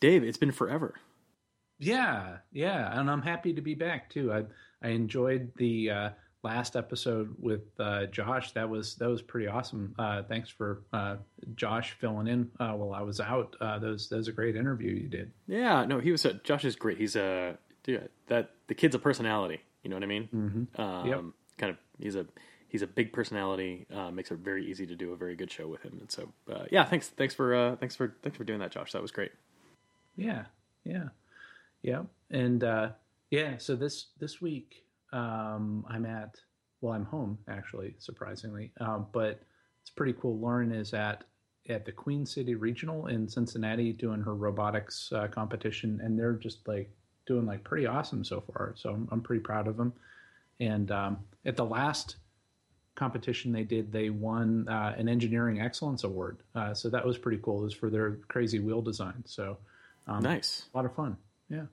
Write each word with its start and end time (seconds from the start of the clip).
Dave, 0.00 0.22
it's 0.24 0.38
been 0.38 0.52
forever. 0.52 0.94
Yeah, 1.78 2.38
yeah, 2.52 2.98
and 2.98 3.10
I'm 3.10 3.22
happy 3.22 3.54
to 3.54 3.60
be 3.60 3.74
back 3.74 4.10
too. 4.10 4.32
I 4.32 4.44
I 4.82 4.90
enjoyed 4.90 5.52
the 5.56 5.90
uh, 5.90 6.10
last 6.42 6.76
episode 6.76 7.34
with 7.38 7.62
uh, 7.78 8.06
Josh. 8.06 8.52
That 8.52 8.68
was 8.68 8.96
that 8.96 9.08
was 9.08 9.22
pretty 9.22 9.46
awesome. 9.46 9.94
Uh, 9.98 10.22
thanks 10.22 10.48
for 10.48 10.82
uh, 10.92 11.16
Josh 11.54 11.92
filling 12.00 12.26
in 12.26 12.50
uh, 12.58 12.72
while 12.72 12.92
I 12.92 13.02
was 13.02 13.20
out. 13.20 13.54
Uh, 13.60 13.78
that 13.78 14.06
that 14.10 14.16
was 14.16 14.28
a 14.28 14.32
great 14.32 14.56
interview 14.56 14.92
you 14.92 15.08
did. 15.08 15.30
Yeah, 15.46 15.84
no, 15.84 16.00
he 16.00 16.10
was. 16.10 16.24
A, 16.24 16.34
Josh 16.34 16.64
is 16.64 16.74
great. 16.74 16.98
He's 16.98 17.14
a 17.14 17.56
dude, 17.84 18.08
that 18.26 18.50
the 18.66 18.74
kid's 18.74 18.94
a 18.94 18.98
personality. 18.98 19.60
You 19.82 19.90
know 19.90 19.96
what 19.96 20.02
I 20.02 20.06
mean? 20.06 20.28
Mm-hmm. 20.34 20.80
Um, 20.80 21.06
Yep. 21.06 21.24
Kind 21.58 21.70
of. 21.70 21.76
He's 22.00 22.16
a 22.16 22.26
he's 22.68 22.82
a 22.82 22.86
big 22.88 23.12
personality. 23.12 23.86
Uh, 23.92 24.10
makes 24.10 24.30
it 24.30 24.38
very 24.38 24.66
easy 24.66 24.86
to 24.86 24.96
do 24.96 25.12
a 25.12 25.16
very 25.16 25.36
good 25.36 25.50
show 25.50 25.66
with 25.68 25.82
him. 25.82 25.98
And 26.00 26.10
so, 26.10 26.28
uh, 26.52 26.64
yeah, 26.70 26.84
thanks 26.84 27.08
thanks 27.08 27.34
for 27.34 27.54
uh, 27.54 27.76
thanks 27.76 27.94
for 27.94 28.16
thanks 28.22 28.36
for 28.36 28.44
doing 28.44 28.58
that, 28.60 28.72
Josh. 28.72 28.92
That 28.92 29.02
was 29.02 29.12
great. 29.12 29.30
Yeah, 30.18 30.44
yeah, 30.84 31.08
yeah, 31.82 32.02
and 32.30 32.64
uh, 32.64 32.90
yeah. 33.30 33.56
So 33.58 33.76
this 33.76 34.08
this 34.18 34.40
week, 34.42 34.84
um, 35.12 35.86
I'm 35.88 36.04
at 36.04 36.40
well, 36.80 36.92
I'm 36.92 37.04
home 37.04 37.38
actually, 37.48 37.94
surprisingly, 37.98 38.72
um, 38.80 39.06
but 39.12 39.40
it's 39.80 39.90
pretty 39.90 40.14
cool. 40.20 40.36
Lauren 40.36 40.72
is 40.72 40.92
at 40.92 41.24
at 41.68 41.84
the 41.84 41.92
Queen 41.92 42.26
City 42.26 42.56
Regional 42.56 43.06
in 43.06 43.28
Cincinnati 43.28 43.92
doing 43.92 44.20
her 44.20 44.34
robotics 44.34 45.12
uh, 45.12 45.28
competition, 45.28 46.00
and 46.02 46.18
they're 46.18 46.32
just 46.32 46.66
like 46.66 46.90
doing 47.26 47.46
like 47.46 47.62
pretty 47.62 47.86
awesome 47.86 48.24
so 48.24 48.40
far. 48.40 48.74
So 48.76 48.90
I'm, 48.90 49.08
I'm 49.12 49.20
pretty 49.20 49.42
proud 49.42 49.68
of 49.68 49.76
them. 49.76 49.92
And 50.58 50.90
um, 50.90 51.18
at 51.44 51.56
the 51.56 51.64
last 51.64 52.16
competition 52.96 53.52
they 53.52 53.62
did, 53.62 53.92
they 53.92 54.10
won 54.10 54.66
uh, 54.68 54.94
an 54.98 55.08
engineering 55.08 55.60
excellence 55.60 56.02
award. 56.02 56.38
Uh, 56.56 56.74
so 56.74 56.88
that 56.88 57.06
was 57.06 57.18
pretty 57.18 57.38
cool. 57.42 57.60
It 57.60 57.64
was 57.64 57.74
for 57.74 57.90
their 57.90 58.16
crazy 58.28 58.58
wheel 58.58 58.82
design. 58.82 59.22
So 59.26 59.58
um, 60.08 60.22
Nice. 60.22 60.68
a 60.72 60.76
lot 60.76 60.84
of 60.86 60.94
fun. 60.94 61.16
Yeah. 61.48 61.66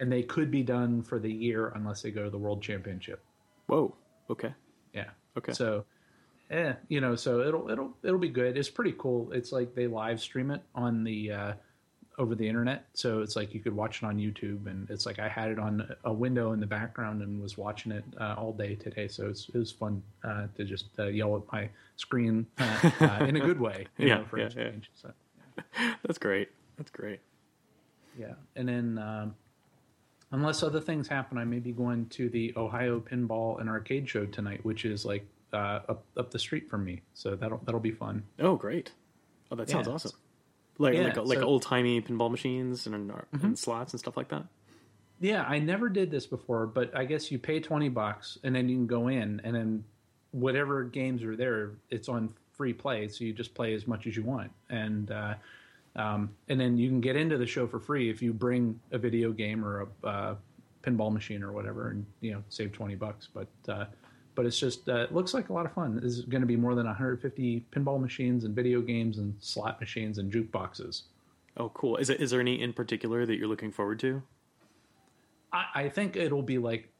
And 0.00 0.12
they 0.12 0.22
could 0.22 0.50
be 0.50 0.62
done 0.62 1.02
for 1.02 1.18
the 1.18 1.32
year 1.32 1.72
unless 1.74 2.02
they 2.02 2.10
go 2.10 2.24
to 2.24 2.30
the 2.30 2.38
world 2.38 2.62
championship. 2.62 3.22
Whoa. 3.66 3.94
Okay. 4.30 4.52
Yeah. 4.92 5.10
Okay. 5.38 5.52
So, 5.52 5.84
eh, 6.50 6.74
you 6.88 7.00
know, 7.00 7.16
so 7.16 7.40
it'll 7.40 7.70
it'll 7.70 7.96
it'll 8.02 8.18
be 8.18 8.28
good. 8.28 8.56
It's 8.58 8.68
pretty 8.68 8.94
cool. 8.98 9.32
It's 9.32 9.52
like 9.52 9.74
they 9.74 9.86
live 9.86 10.20
stream 10.20 10.50
it 10.50 10.62
on 10.74 11.02
the 11.04 11.32
uh, 11.32 11.52
over 12.18 12.34
the 12.34 12.48
internet, 12.48 12.86
so 12.94 13.20
it's 13.20 13.36
like 13.36 13.52
you 13.52 13.60
could 13.60 13.74
watch 13.76 14.02
it 14.02 14.06
on 14.06 14.16
YouTube, 14.16 14.66
and 14.66 14.88
it's 14.90 15.04
like 15.06 15.18
I 15.18 15.28
had 15.28 15.50
it 15.50 15.58
on 15.58 15.86
a 16.04 16.12
window 16.12 16.52
in 16.52 16.60
the 16.60 16.66
background 16.66 17.20
and 17.22 17.42
was 17.42 17.58
watching 17.58 17.92
it 17.92 18.04
uh, 18.18 18.34
all 18.38 18.52
day 18.54 18.74
today. 18.74 19.06
So 19.08 19.28
it's, 19.28 19.48
it 19.50 19.58
was 19.58 19.70
fun 19.70 20.02
uh, 20.24 20.46
to 20.56 20.64
just 20.64 20.86
uh, 20.98 21.06
yell 21.08 21.36
at 21.36 21.42
my 21.52 21.68
screen 21.96 22.46
uh, 22.58 22.90
uh, 23.00 23.24
in 23.26 23.36
a 23.36 23.40
good 23.40 23.60
way, 23.60 23.86
you 23.98 24.06
Yeah, 24.08 24.18
know, 24.18 24.24
for 24.24 24.38
yeah, 24.38 24.48
change. 24.48 24.90
So 24.94 25.12
That's 26.02 26.18
great. 26.18 26.48
That's 26.78 26.90
great. 26.90 27.20
Yeah, 28.18 28.34
and 28.54 28.68
then. 28.68 28.98
Um, 28.98 29.34
Unless 30.32 30.64
other 30.64 30.80
things 30.80 31.06
happen, 31.06 31.38
I 31.38 31.44
may 31.44 31.60
be 31.60 31.70
going 31.70 32.06
to 32.08 32.28
the 32.28 32.52
Ohio 32.56 32.98
Pinball 32.98 33.60
and 33.60 33.68
Arcade 33.70 34.08
Show 34.08 34.26
tonight, 34.26 34.58
which 34.64 34.84
is 34.84 35.04
like 35.04 35.24
uh, 35.52 35.78
up 35.88 36.04
up 36.16 36.32
the 36.32 36.38
street 36.40 36.68
from 36.68 36.84
me. 36.84 37.00
So 37.14 37.36
that'll 37.36 37.58
that'll 37.64 37.80
be 37.80 37.92
fun. 37.92 38.24
Oh, 38.40 38.56
great. 38.56 38.90
Oh, 39.52 39.54
that 39.56 39.70
sounds 39.70 39.86
Yeah. 39.86 39.94
awesome. 39.94 40.10
Like 40.78 40.94
Yeah, 40.94 41.04
like 41.04 41.16
like 41.18 41.38
so- 41.38 41.44
old 41.44 41.62
timey 41.62 42.02
pinball 42.02 42.28
machines 42.28 42.88
and, 42.88 43.12
and 43.40 43.56
slots 43.56 43.92
and 43.92 44.00
stuff 44.00 44.16
like 44.16 44.28
that. 44.30 44.44
Yeah, 45.20 45.42
I 45.44 45.60
never 45.60 45.88
did 45.88 46.10
this 46.10 46.26
before, 46.26 46.66
but 46.66 46.94
I 46.94 47.04
guess 47.04 47.30
you 47.30 47.38
pay 47.38 47.60
twenty 47.60 47.88
bucks 47.88 48.36
and 48.42 48.52
then 48.54 48.68
you 48.68 48.76
can 48.78 48.88
go 48.88 49.06
in 49.06 49.40
and 49.44 49.54
then 49.54 49.84
whatever 50.32 50.82
games 50.82 51.22
are 51.22 51.36
there, 51.36 51.70
it's 51.88 52.08
on 52.08 52.34
free 52.50 52.72
play, 52.72 53.06
so 53.06 53.22
you 53.24 53.32
just 53.32 53.54
play 53.54 53.74
as 53.74 53.86
much 53.86 54.08
as 54.08 54.16
you 54.16 54.24
want, 54.24 54.50
and 54.70 55.12
uh, 55.12 55.34
um, 55.96 56.30
and 56.48 56.60
then 56.60 56.76
you 56.76 56.88
can 56.88 57.00
get 57.00 57.16
into 57.16 57.38
the 57.38 57.46
show 57.46 57.66
for 57.66 57.80
free 57.80 58.10
if 58.10 58.22
you 58.22 58.32
bring 58.32 58.78
a 58.92 58.98
video 58.98 59.32
game 59.32 59.64
or 59.64 59.88
a 60.02 60.06
uh, 60.06 60.34
pinball 60.82 61.12
machine 61.12 61.42
or 61.42 61.52
whatever, 61.52 61.90
and 61.90 62.06
you 62.20 62.32
know 62.32 62.42
save 62.48 62.72
twenty 62.72 62.94
bucks. 62.94 63.28
But 63.32 63.48
uh, 63.68 63.86
but 64.36 64.46
it's 64.46 64.58
just 64.58 64.88
uh, 64.88 64.98
it 64.98 65.14
looks 65.14 65.34
like 65.34 65.48
a 65.48 65.52
lot 65.52 65.66
of 65.66 65.72
fun. 65.72 65.98
There's 65.98 66.20
going 66.20 66.42
to 66.42 66.46
be 66.46 66.56
more 66.56 66.76
than 66.76 66.86
150 66.86 67.64
pinball 67.74 68.00
machines 68.00 68.44
and 68.44 68.54
video 68.54 68.80
games 68.80 69.18
and 69.18 69.34
slot 69.40 69.80
machines 69.80 70.18
and 70.18 70.30
jukeboxes. 70.30 71.02
Oh, 71.56 71.70
cool. 71.70 71.96
Is 71.96 72.10
it 72.10 72.20
is 72.20 72.30
there 72.30 72.40
any 72.40 72.60
in 72.60 72.72
particular 72.72 73.26
that 73.26 73.36
you're 73.36 73.48
looking 73.48 73.72
forward 73.72 73.98
to? 74.00 74.22
I, 75.52 75.64
I 75.74 75.88
think 75.88 76.14
it'll 76.14 76.42
be 76.42 76.58
like 76.58 76.90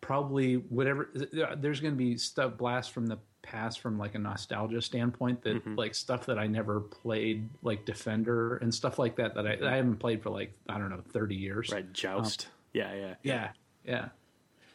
probably 0.00 0.54
whatever. 0.54 1.10
Uh, 1.16 1.54
there's 1.56 1.80
going 1.80 1.94
to 1.94 1.98
be 1.98 2.16
stuff 2.16 2.56
blast 2.56 2.92
from 2.92 3.06
the 3.06 3.18
past 3.42 3.80
from 3.80 3.98
like 3.98 4.14
a 4.14 4.18
nostalgia 4.18 4.82
standpoint 4.82 5.42
that 5.42 5.56
mm-hmm. 5.56 5.74
like 5.76 5.94
stuff 5.94 6.26
that 6.26 6.38
I 6.38 6.46
never 6.46 6.80
played, 6.80 7.48
like 7.62 7.84
Defender 7.84 8.56
and 8.56 8.74
stuff 8.74 8.98
like 8.98 9.16
that 9.16 9.34
that 9.34 9.46
I, 9.46 9.56
mm-hmm. 9.56 9.66
I 9.66 9.76
haven't 9.76 9.96
played 9.96 10.22
for 10.22 10.30
like 10.30 10.52
I 10.68 10.78
don't 10.78 10.90
know 10.90 11.02
30 11.12 11.34
years. 11.34 11.70
Right, 11.72 11.92
joust. 11.92 12.46
Um, 12.46 12.52
yeah, 12.74 12.94
yeah, 12.94 13.14
Yeah. 13.22 13.48
Yeah. 13.84 14.08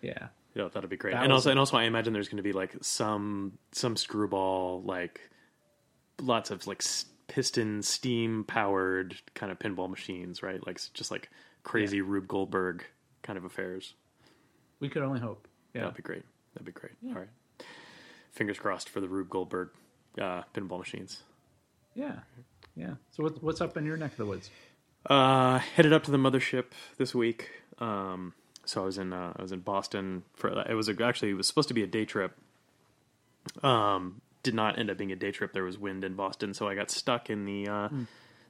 Yeah. 0.02 0.28
Yeah, 0.56 0.68
that'd 0.72 0.90
be 0.90 0.98
great. 0.98 1.14
That 1.14 1.24
and 1.24 1.32
was- 1.32 1.42
also, 1.42 1.50
and 1.52 1.60
also, 1.60 1.78
I 1.78 1.84
imagine 1.84 2.14
there's 2.14 2.28
going 2.28 2.38
to 2.38 2.44
be 2.44 2.54
like 2.54 2.76
some 2.82 3.54
some 3.72 3.96
screwball, 3.96 4.84
like 4.84 5.22
lots 6.22 6.52
of 6.52 6.68
like 6.68 6.84
piston 7.28 7.82
steam 7.82 8.44
powered 8.44 9.16
kind 9.34 9.52
of 9.52 9.60
pinball 9.60 9.90
machines, 9.90 10.44
right? 10.44 10.66
Like 10.66 10.80
just 10.94 11.10
like 11.10 11.30
crazy 11.64 12.02
Rube 12.02 12.28
Goldberg 12.28 12.86
kind 13.24 13.38
of 13.38 13.46
affairs. 13.46 13.96
We 14.84 14.90
could 14.90 15.02
only 15.02 15.20
hope. 15.22 15.48
Yeah. 15.74 15.82
That'd 15.82 15.96
be 15.96 16.04
great. 16.04 16.24
That'd 16.54 16.66
be 16.66 16.72
great. 16.74 16.94
All 17.08 17.14
right, 17.16 17.30
fingers 18.32 18.60
crossed 18.60 18.90
for 18.90 19.00
the 19.02 19.08
Rube 19.08 19.30
Goldberg 19.30 19.70
uh, 20.20 20.42
pinball 20.54 20.78
machines. 20.80 21.24
Yeah. 21.96 22.20
Yeah. 22.76 22.96
So 23.12 23.24
what's 23.24 23.42
what's 23.42 23.62
up 23.62 23.78
in 23.78 23.86
your 23.86 23.98
neck 23.98 24.12
of 24.12 24.18
the 24.18 24.26
woods? 24.26 24.50
Uh, 25.10 25.60
headed 25.60 25.94
up 25.94 26.04
to 26.04 26.12
the 26.12 26.18
mothership 26.18 26.66
this 26.98 27.16
week. 27.16 27.50
Um, 27.80 28.34
so 28.66 28.82
I 28.82 28.86
was 28.86 28.98
in 28.98 29.14
uh, 29.14 29.34
I 29.38 29.42
was 29.42 29.52
in 29.52 29.62
Boston 29.62 30.24
for 30.36 30.50
it 30.50 30.74
was 30.76 30.90
a, 30.90 30.96
actually 31.04 31.32
it 31.32 31.36
was 31.36 31.48
supposed 31.48 31.70
to 31.70 31.74
be 31.74 31.84
a 31.84 31.88
day 31.88 32.06
trip. 32.06 32.36
Um, 33.62 34.22
did 34.44 34.54
not 34.54 34.78
end 34.78 34.90
up 34.90 34.98
being 34.98 35.12
a 35.12 35.16
day 35.16 35.32
trip. 35.32 35.54
There 35.54 35.64
was 35.64 35.78
wind 35.78 36.04
in 36.04 36.16
Boston, 36.16 36.54
so 36.54 36.68
I 36.68 36.76
got 36.76 36.92
stuck 36.92 37.30
in 37.30 37.46
the 37.46 37.68
uh, 37.68 37.90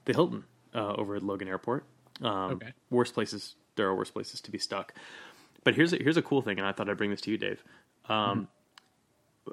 the 0.05 0.13
Hilton 0.13 0.43
uh, 0.73 0.93
over 0.95 1.15
at 1.15 1.23
Logan 1.23 1.47
Airport. 1.47 1.85
Um, 2.21 2.53
Okay. 2.53 2.73
Worst 2.89 3.13
places. 3.13 3.55
There 3.75 3.87
are 3.87 3.95
worse 3.95 4.11
places 4.11 4.39
to 4.41 4.51
be 4.51 4.59
stuck. 4.59 4.93
But 5.63 5.75
here's 5.75 5.93
a, 5.93 5.97
here's 5.97 6.17
a 6.17 6.21
cool 6.21 6.41
thing, 6.41 6.57
and 6.59 6.67
I 6.67 6.71
thought 6.71 6.89
I'd 6.89 6.97
bring 6.97 7.11
this 7.11 7.21
to 7.21 7.31
you, 7.31 7.37
Dave. 7.37 7.63
Um, 8.09 8.47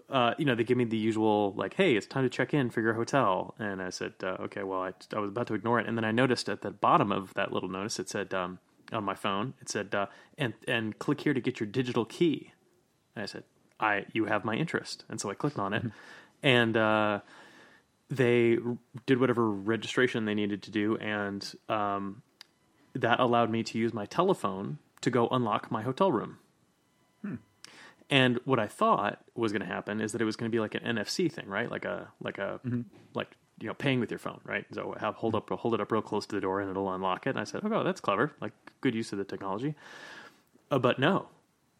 uh, 0.09 0.35
you 0.39 0.45
know, 0.45 0.55
they 0.55 0.65
give 0.65 0.77
me 0.77 0.85
the 0.85 0.97
usual 0.97 1.53
like, 1.57 1.75
"Hey, 1.75 1.97
it's 1.97 2.07
time 2.07 2.25
to 2.25 2.31
check 2.31 2.55
in 2.55 2.71
for 2.71 2.81
your 2.81 2.95
hotel," 2.95 3.55
and 3.59 3.83
I 3.83 3.91
said, 3.91 4.15
uh, 4.23 4.37
"Okay." 4.41 4.63
Well, 4.63 4.83
I, 4.83 4.93
I 5.15 5.19
was 5.19 5.31
about 5.31 5.47
to 5.49 5.55
ignore 5.55 5.81
it, 5.81 5.87
and 5.87 5.97
then 5.97 6.05
I 6.05 6.13
noticed 6.13 6.49
at 6.49 6.63
the 6.63 6.71
bottom 6.71 7.11
of 7.11 7.35
that 7.35 7.53
little 7.53 7.69
notice 7.69 7.99
it 7.99 8.09
said 8.09 8.33
um, 8.33 8.59
on 8.93 9.05
my 9.05 9.15
phone, 9.15 9.55
it 9.61 9.69
said, 9.69 9.95
uh, 9.95 10.07
"and 10.39 10.55
and 10.69 10.99
click 10.99 11.21
here 11.23 11.35
to 11.35 11.41
get 11.41 11.61
your 11.61 11.67
digital 11.67 12.05
key." 12.05 12.53
And 13.17 13.23
I 13.25 13.27
said, 13.27 13.45
"I 13.81 14.07
you 14.13 14.27
have 14.27 14.45
my 14.45 14.55
interest," 14.55 15.05
and 15.09 15.21
so 15.21 15.31
I 15.31 15.35
clicked 15.35 15.59
on 15.59 15.75
it, 15.75 15.85
and 16.43 16.77
uh, 16.77 17.21
they 18.09 18.59
did 19.07 19.19
whatever 19.19 19.51
registration 19.51 20.25
they 20.25 20.35
needed 20.35 20.63
to 20.65 20.71
do, 20.71 20.97
and 20.99 21.53
um, 21.69 22.23
that 22.95 23.19
allowed 23.19 23.51
me 23.51 23.65
to 23.65 23.79
use 23.79 23.93
my 23.93 24.07
telephone 24.07 24.79
to 25.01 25.11
go 25.11 25.29
unlock 25.29 25.71
my 25.71 25.83
hotel 25.83 26.11
room. 26.13 26.39
And 28.11 28.41
what 28.45 28.59
I 28.59 28.67
thought 28.67 29.23
was 29.35 29.53
going 29.53 29.63
to 29.63 29.69
happen 29.69 30.01
is 30.01 30.13
that 30.13 30.21
it 30.21 30.25
was 30.25 30.35
going 30.37 30.51
to 30.51 30.55
be 30.55 30.59
like 30.61 30.75
an 30.75 30.83
NFC 30.97 31.31
thing, 31.31 31.47
right? 31.47 31.71
Like 31.71 31.85
a 31.85 32.09
like 32.21 32.39
a 32.39 32.61
like 33.15 33.37
you 33.61 33.69
know 33.69 33.75
paying 33.75 34.01
with 34.01 34.11
your 34.11 34.19
phone, 34.19 34.41
right? 34.45 34.65
So 34.73 34.97
have 34.99 35.15
hold 35.15 35.35
up 35.37 35.49
hold 35.51 35.75
it 35.75 35.81
up 35.81 35.93
real 35.93 36.03
close 36.03 36.27
to 36.27 36.35
the 36.35 36.41
door 36.41 36.61
and 36.61 36.71
it'll 36.71 36.93
unlock 36.93 37.27
it. 37.27 37.31
And 37.31 37.39
I 37.39 37.45
said, 37.45 37.61
oh, 37.65 37.85
that's 37.85 38.01
clever, 38.01 38.33
like 38.41 38.53
good 38.81 38.95
use 38.95 39.13
of 39.13 39.19
the 39.19 39.25
technology. 39.25 39.75
Uh, 40.73 40.79
but 40.79 40.99
no, 40.99 41.29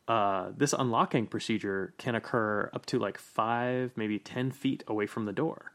uh, 0.07 0.51
this 0.57 0.73
unlocking 0.73 1.27
procedure 1.27 1.95
can 1.99 2.15
occur 2.15 2.71
up 2.73 2.87
to 2.87 2.99
like 2.99 3.19
five, 3.19 3.93
maybe 3.97 4.19
ten 4.19 4.53
feet 4.53 4.85
away 4.87 5.07
from 5.07 5.25
the 5.25 5.33
door. 5.33 5.73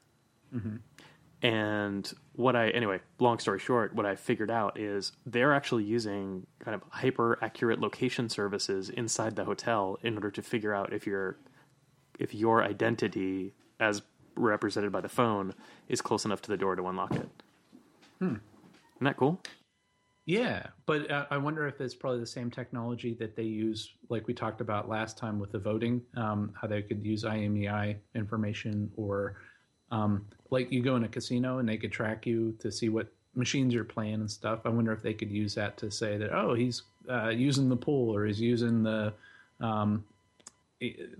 And 1.45 2.12
what 2.33 2.56
I, 2.56 2.69
anyway, 2.69 3.01
long 3.19 3.38
story 3.38 3.59
short, 3.59 3.94
what 3.94 4.07
I 4.07 4.15
figured 4.15 4.50
out 4.50 4.80
is 4.80 5.12
they're 5.27 5.53
actually 5.53 5.83
using 5.83 6.47
kind 6.57 6.74
of 6.74 6.81
hyper 6.89 7.38
accurate 7.39 7.80
location 7.80 8.30
services 8.30 8.89
inside 8.89 9.36
the 9.36 9.45
hotel 9.45 10.00
in 10.01 10.15
order 10.15 10.31
to 10.31 10.42
figure 10.42 10.74
out 10.74 10.92
if 10.92 11.06
your 11.06 11.38
if 12.18 12.33
your 12.33 12.63
identity 12.63 13.53
as 13.80 14.01
represented 14.36 14.92
by 14.92 15.01
the 15.01 15.09
phone 15.09 15.53
is 15.88 16.01
close 16.01 16.25
enough 16.25 16.42
to 16.42 16.50
the 16.50 16.57
door 16.57 16.75
to 16.75 16.88
unlock 16.88 17.12
it. 17.12 17.30
Isn't 18.21 18.42
that 19.01 19.18
cool? 19.18 19.39
Yeah, 20.25 20.65
but 20.88 21.12
uh, 21.12 21.27
I 21.30 21.38
wonder 21.38 21.68
if 21.68 21.80
it's 21.80 21.94
probably 21.94 22.21
the 22.21 22.25
same 22.25 22.50
technology 22.50 23.15
that 23.19 23.36
they 23.36 23.44
use, 23.44 23.94
like 24.09 24.25
we 24.25 24.33
talked 24.33 24.62
about 24.62 24.89
last 24.89 25.15
time 25.15 25.38
with 25.38 25.51
the 25.51 25.59
voting, 25.59 26.01
um, 26.18 26.53
how 26.59 26.68
they 26.68 26.81
could 26.81 27.06
use 27.06 27.24
IMEI 27.24 27.97
information, 28.15 28.89
or 28.95 29.36
um, 29.92 30.26
like 30.50 30.72
you 30.72 30.82
go 30.82 30.96
in 30.96 31.04
a 31.04 31.08
casino 31.08 31.60
and 31.60 31.68
they 31.68 31.78
could 31.78 31.92
track 31.92 32.26
you 32.26 32.56
to 32.60 32.72
see 32.72 32.90
what 32.90 33.08
machines 33.36 33.74
you're 33.74 33.84
playing 33.84 34.16
and 34.16 34.32
stuff. 34.32 34.62
I 34.66 34.70
wonder 34.70 34.92
if 34.92 35.02
they 35.02 35.14
could 35.14 35.32
use 35.32 35.56
that 35.56 35.78
to 35.78 35.92
say 35.92 36.18
that, 36.18 36.32
oh, 36.34 36.54
he's 36.54 36.84
uh, 37.10 37.30
using 37.30 37.70
the 37.70 37.76
pool 37.76 38.16
or 38.16 38.26
he's 38.26 38.40
using 38.40 38.84
the 38.84 39.14
um, 39.60 40.06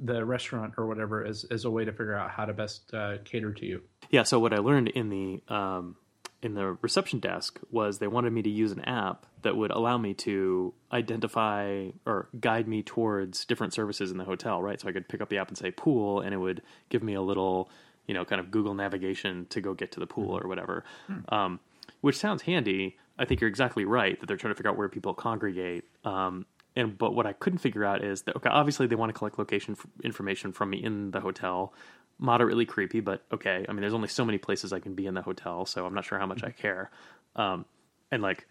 the 0.04 0.24
restaurant 0.26 0.74
or 0.78 0.86
whatever 0.86 1.26
as, 1.26 1.46
as 1.46 1.66
a 1.66 1.70
way 1.70 1.86
to 1.86 1.92
figure 1.92 2.16
out 2.16 2.30
how 2.30 2.46
to 2.46 2.54
best 2.54 2.94
uh, 2.94 3.18
cater 3.24 3.54
to 3.54 3.66
you. 3.66 3.82
Yeah. 4.10 4.24
So 4.24 4.38
what 4.40 4.54
I 4.54 4.58
learned 4.58 4.90
in 4.90 5.10
the 5.10 5.42
um, 5.54 5.96
in 6.42 6.54
the 6.54 6.78
reception 6.82 7.20
desk 7.20 7.60
was 7.72 7.98
they 7.98 8.08
wanted 8.08 8.32
me 8.32 8.44
to 8.44 8.50
use 8.50 8.72
an 8.72 8.82
app 8.82 9.26
that 9.42 9.56
would 9.56 9.72
allow 9.72 9.98
me 9.98 10.14
to 10.14 10.74
identify 10.92 11.90
or 12.06 12.30
guide 12.40 12.68
me 12.68 12.84
towards 12.84 13.46
different 13.46 13.74
services 13.74 14.12
in 14.12 14.18
the 14.18 14.26
hotel, 14.26 14.62
right? 14.62 14.80
So 14.80 14.88
I 14.88 14.92
could 14.92 15.08
pick 15.08 15.22
up 15.22 15.30
the 15.30 15.38
app 15.38 15.48
and 15.48 15.58
say 15.58 15.72
pool, 15.72 16.20
and 16.20 16.34
it 16.34 16.38
would 16.38 16.62
give 16.90 17.02
me 17.02 17.16
a 17.16 17.22
little, 17.22 17.70
you 18.08 18.14
know, 18.14 18.26
kind 18.26 18.40
of 18.40 18.52
Google 18.52 18.74
navigation 18.74 19.46
to 19.50 19.62
go 19.62 19.74
get 19.74 19.92
to 19.94 20.00
the 20.00 20.08
pool 20.08 20.38
or 20.38 20.48
whatever. 20.48 20.84
Um, 21.30 21.60
which 22.02 22.18
sounds 22.18 22.44
handy. 22.44 22.98
I 23.18 23.26
think 23.26 23.42
you're 23.42 23.50
exactly 23.50 23.86
right 23.86 24.20
that 24.20 24.26
they're 24.26 24.38
trying 24.38 24.54
to 24.54 24.58
figure 24.58 24.70
out 24.70 24.78
where 24.78 24.90
people 24.90 25.14
congregate. 25.14 25.86
Um, 26.04 26.46
and 26.76 26.98
but 26.98 27.16
what 27.16 27.26
I 27.26 27.34
couldn't 27.34 27.60
figure 27.60 27.86
out 27.86 28.04
is 28.04 28.24
that 28.24 28.36
okay, 28.36 28.50
obviously 28.50 28.88
they 28.88 28.96
want 28.96 29.14
to 29.14 29.18
collect 29.18 29.40
location 29.40 29.76
f- 29.80 29.88
information 30.04 30.52
from 30.52 30.70
me 30.72 30.84
in 30.84 31.12
the 31.12 31.22
hotel. 31.22 31.74
Moderately 32.18 32.66
creepy, 32.66 33.02
but 33.02 33.24
okay. 33.32 33.66
I 33.68 33.72
mean, 33.72 33.82
there's 33.82 33.94
only 33.94 34.08
so 34.08 34.24
many 34.24 34.38
places 34.38 34.72
I 34.72 34.80
can 34.80 34.94
be 34.94 35.06
in 35.06 35.14
the 35.14 35.22
hotel, 35.22 35.66
so 35.66 35.86
I'm 35.86 35.94
not 35.94 36.06
sure 36.06 36.20
how 36.20 36.26
much 36.26 36.44
I 36.44 36.52
care. 36.52 36.90
Um, 37.36 37.66
and 38.12 38.22
like, 38.22 38.48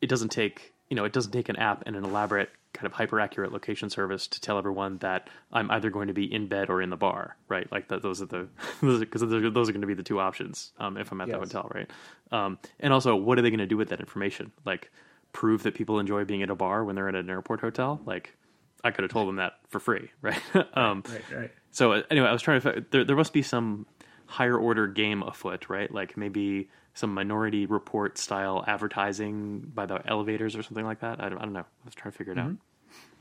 it 0.00 0.08
doesn't 0.08 0.28
take 0.28 0.72
you 0.88 0.96
know, 0.96 1.04
it 1.04 1.12
doesn't 1.12 1.32
take 1.32 1.48
an 1.48 1.56
app 1.56 1.82
and 1.86 1.96
an 1.96 2.04
elaborate 2.04 2.50
kind 2.72 2.86
of 2.86 2.92
hyper 2.92 3.20
accurate 3.20 3.52
location 3.52 3.90
service 3.90 4.26
to 4.28 4.40
tell 4.40 4.58
everyone 4.58 4.98
that 4.98 5.28
I'm 5.52 5.70
either 5.70 5.90
going 5.90 6.08
to 6.08 6.14
be 6.14 6.32
in 6.32 6.48
bed 6.48 6.70
or 6.70 6.80
in 6.82 6.90
the 6.90 6.96
bar, 6.96 7.36
right? 7.48 7.70
Like 7.72 7.88
that, 7.88 8.02
those 8.02 8.22
are 8.22 8.26
the 8.26 8.48
because 8.80 9.20
those, 9.22 9.32
are, 9.32 9.50
those 9.50 9.68
are 9.68 9.72
going 9.72 9.80
to 9.80 9.86
be 9.86 9.94
the 9.94 10.02
two 10.02 10.20
options 10.20 10.72
um, 10.78 10.96
if 10.96 11.10
I'm 11.10 11.20
at 11.20 11.28
the 11.28 11.38
hotel, 11.38 11.70
right? 11.74 11.90
Um, 12.30 12.58
and 12.80 12.92
also, 12.92 13.16
what 13.16 13.38
are 13.38 13.42
they 13.42 13.50
going 13.50 13.58
to 13.58 13.66
do 13.66 13.76
with 13.76 13.88
that 13.88 14.00
information? 14.00 14.52
Like, 14.64 14.90
prove 15.32 15.62
that 15.64 15.74
people 15.74 15.98
enjoy 15.98 16.24
being 16.24 16.42
at 16.42 16.50
a 16.50 16.54
bar 16.54 16.84
when 16.84 16.94
they're 16.94 17.08
at 17.08 17.14
an 17.14 17.28
airport 17.28 17.60
hotel? 17.60 18.00
Like, 18.04 18.36
I 18.84 18.90
could 18.90 19.02
have 19.02 19.10
told 19.10 19.28
them 19.28 19.36
that 19.36 19.54
for 19.68 19.80
free, 19.80 20.10
right? 20.22 20.40
um, 20.74 21.02
Right, 21.08 21.22
right. 21.34 21.50
so 21.70 21.92
anyway, 22.10 22.28
I 22.28 22.32
was 22.32 22.42
trying 22.42 22.60
to. 22.60 22.84
There, 22.90 23.04
there 23.04 23.16
must 23.16 23.32
be 23.32 23.42
some 23.42 23.86
higher 24.26 24.56
order 24.56 24.86
game 24.86 25.22
afoot, 25.22 25.68
right? 25.68 25.92
Like 25.92 26.16
maybe 26.16 26.68
some 26.98 27.14
minority 27.14 27.64
report 27.64 28.18
style 28.18 28.64
advertising 28.66 29.60
by 29.72 29.86
the 29.86 30.02
elevators 30.04 30.56
or 30.56 30.64
something 30.64 30.84
like 30.84 30.98
that. 31.00 31.22
I 31.22 31.28
don't, 31.28 31.38
I 31.38 31.42
don't 31.42 31.52
know. 31.52 31.60
I 31.60 31.84
was 31.84 31.94
trying 31.94 32.10
to 32.10 32.18
figure 32.18 32.32
it 32.32 32.38
out. 32.40 32.56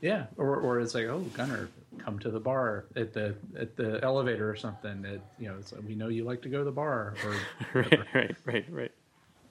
Yeah, 0.01 0.25
or 0.37 0.55
or 0.57 0.79
it's 0.79 0.95
like, 0.95 1.05
oh, 1.05 1.19
Gunnar, 1.35 1.69
come 1.99 2.17
to 2.19 2.31
the 2.31 2.39
bar 2.39 2.85
at 2.95 3.13
the 3.13 3.35
at 3.59 3.75
the 3.75 3.99
elevator 4.03 4.49
or 4.49 4.55
something. 4.55 5.05
It, 5.05 5.21
you 5.37 5.49
know, 5.49 5.55
it's 5.59 5.71
like, 5.71 5.83
we 5.87 5.93
know 5.93 6.07
you 6.07 6.23
like 6.23 6.41
to 6.43 6.49
go 6.49 6.59
to 6.59 6.63
the 6.63 6.71
bar, 6.71 7.13
or 7.23 7.35
Right, 7.81 7.99
right, 8.13 8.35
right, 8.45 8.65
right. 8.69 8.91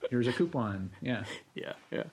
here's 0.09 0.27
a 0.27 0.33
coupon. 0.33 0.89
Yeah, 1.01 1.23
Yeah, 1.55 1.73
yeah. 1.91 2.03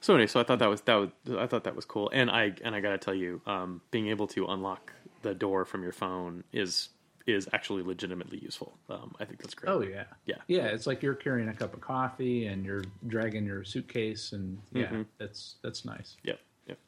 So 0.00 0.14
anyway, 0.14 0.26
so 0.26 0.40
I 0.40 0.42
thought 0.42 0.58
that 0.58 0.68
was 0.68 0.80
that 0.82 0.94
was 0.96 1.10
I 1.38 1.46
thought 1.46 1.64
that 1.64 1.76
was 1.76 1.84
cool, 1.86 2.10
and 2.12 2.30
I 2.30 2.52
and 2.64 2.74
I 2.74 2.80
got 2.80 2.90
to 2.90 2.98
tell 2.98 3.14
you, 3.14 3.40
um, 3.46 3.80
being 3.90 4.08
able 4.08 4.26
to 4.28 4.46
unlock 4.46 4.92
the 5.22 5.34
door 5.34 5.64
from 5.64 5.82
your 5.82 5.92
phone 5.92 6.44
is 6.52 6.88
is 7.26 7.48
actually 7.52 7.82
legitimately 7.82 8.38
useful. 8.38 8.76
Um, 8.90 9.14
I 9.20 9.24
think 9.24 9.40
that's 9.40 9.54
great. 9.54 9.70
Oh 9.70 9.80
yeah, 9.82 10.04
Yeah. 10.26 10.36
yeah. 10.48 10.66
It's 10.66 10.86
like 10.86 11.02
you're 11.02 11.14
carrying 11.14 11.48
a 11.48 11.54
cup 11.54 11.74
of 11.74 11.80
coffee 11.80 12.46
and 12.46 12.64
you're 12.64 12.84
dragging 13.06 13.46
your 13.46 13.64
suitcase, 13.64 14.32
and 14.32 14.58
yeah, 14.72 14.86
Mhm. 14.86 15.06
that's 15.18 15.56
that's 15.62 15.84
nice. 15.84 16.16
Yep, 16.24 16.40
yep. 16.66 16.78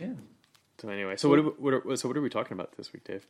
Yeah. 0.00 0.12
So 0.78 0.88
anyway, 0.88 1.16
so 1.16 1.28
what 1.28 1.38
are, 1.38 1.42
we- 1.42 1.50
what 1.50 1.74
are, 1.74 1.96
so 1.96 2.08
what 2.08 2.16
are 2.16 2.22
we 2.22 2.30
talking 2.30 2.54
about 2.54 2.72
this 2.76 2.92
week, 2.92 3.04
Dave? 3.04 3.26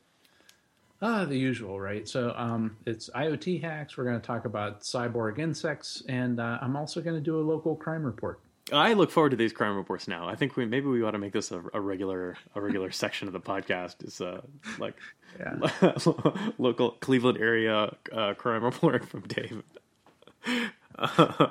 Ah, 1.03 1.25
the 1.25 1.37
usual, 1.37 1.79
right? 1.81 2.07
So 2.07 2.31
um, 2.37 2.77
it's 2.85 3.09
IoT 3.09 3.61
hacks. 3.61 3.97
We're 3.97 4.03
going 4.03 4.21
to 4.21 4.25
talk 4.25 4.45
about 4.45 4.81
cyborg 4.81 5.39
insects, 5.39 6.03
and 6.07 6.39
uh, 6.39 6.59
I'm 6.61 6.75
also 6.77 7.01
going 7.01 7.15
to 7.15 7.21
do 7.21 7.39
a 7.39 7.41
local 7.41 7.75
crime 7.75 8.03
report. 8.03 8.39
I 8.71 8.93
look 8.93 9.11
forward 9.11 9.31
to 9.31 9.35
these 9.35 9.53
crime 9.53 9.75
reports 9.75 10.07
now. 10.07 10.27
I 10.27 10.35
think 10.35 10.55
we 10.55 10.65
maybe 10.65 10.87
we 10.87 11.03
ought 11.03 11.11
to 11.11 11.17
make 11.17 11.33
this 11.33 11.51
a, 11.51 11.61
a 11.73 11.81
regular 11.81 12.37
a 12.55 12.61
regular 12.61 12.91
section 13.03 13.27
of 13.27 13.33
the 13.33 13.39
podcast. 13.41 14.03
Is 14.05 14.21
uh 14.21 14.41
like 14.79 14.95
Yeah. 15.39 15.93
local 16.57 16.91
Cleveland 16.91 17.37
area 17.39 17.95
uh, 18.13 18.33
crime 18.35 18.63
report 18.63 19.05
from 19.07 19.21
Dave. 19.21 19.63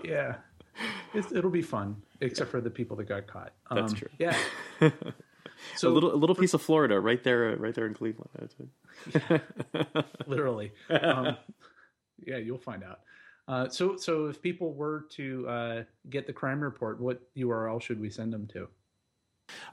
yeah, 0.04 0.36
it's, 1.14 1.32
it'll 1.32 1.50
be 1.50 1.62
fun, 1.62 1.96
except 2.20 2.50
for 2.50 2.60
the 2.60 2.70
people 2.70 2.96
that 2.96 3.04
got 3.08 3.26
caught. 3.26 3.52
That's 3.70 3.92
Um, 3.92 3.98
true. 3.98 4.08
Yeah. 4.18 4.36
a 4.80 4.92
So 5.76 5.90
little 5.92 6.14
a 6.14 6.16
little 6.16 6.36
piece 6.36 6.54
of 6.54 6.62
Florida 6.62 6.98
right 7.00 7.22
there 7.22 7.56
right 7.56 7.74
there 7.74 7.86
in 7.86 7.94
Cleveland. 7.94 8.30
That's 8.38 8.54
it. 8.58 9.42
literally. 10.26 10.72
Um, 10.88 11.36
yeah, 12.26 12.36
you'll 12.38 12.58
find 12.58 12.82
out. 12.84 13.00
Uh, 13.50 13.68
so, 13.68 13.96
so 13.96 14.26
if 14.26 14.40
people 14.40 14.72
were 14.74 15.06
to 15.10 15.48
uh, 15.48 15.82
get 16.08 16.24
the 16.24 16.32
crime 16.32 16.60
report, 16.60 17.00
what 17.00 17.20
URL 17.36 17.82
should 17.82 18.00
we 18.00 18.08
send 18.08 18.32
them 18.32 18.46
to? 18.52 18.68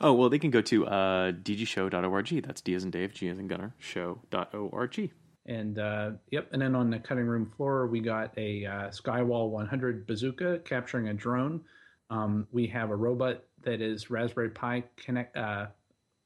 Oh 0.01 0.13
well, 0.13 0.29
they 0.29 0.39
can 0.39 0.49
go 0.49 0.61
to 0.61 0.87
uh, 0.87 1.31
dgshow.org. 1.31 2.43
That's 2.43 2.61
D 2.61 2.73
as 2.73 2.83
in 2.83 2.89
Dave, 2.89 3.13
G 3.13 3.27
as 3.29 3.37
in 3.37 3.47
Gunnar, 3.47 3.75
show.org. 3.77 5.11
And 5.45 5.77
uh, 5.77 6.11
yep, 6.31 6.49
and 6.51 6.59
then 6.59 6.73
on 6.73 6.89
the 6.89 6.97
cutting 6.97 7.27
room 7.27 7.45
floor, 7.55 7.85
we 7.85 7.99
got 7.99 8.35
a 8.35 8.65
uh, 8.65 8.71
Skywall 8.89 9.49
100 9.49 10.07
bazooka 10.07 10.57
capturing 10.65 11.09
a 11.09 11.13
drone. 11.13 11.61
Um, 12.09 12.47
we 12.51 12.65
have 12.67 12.89
a 12.89 12.95
robot 12.95 13.43
that 13.61 13.79
is 13.79 14.09
Raspberry 14.09 14.49
Pi 14.49 14.85
Connect, 14.95 15.37
uh, 15.37 15.67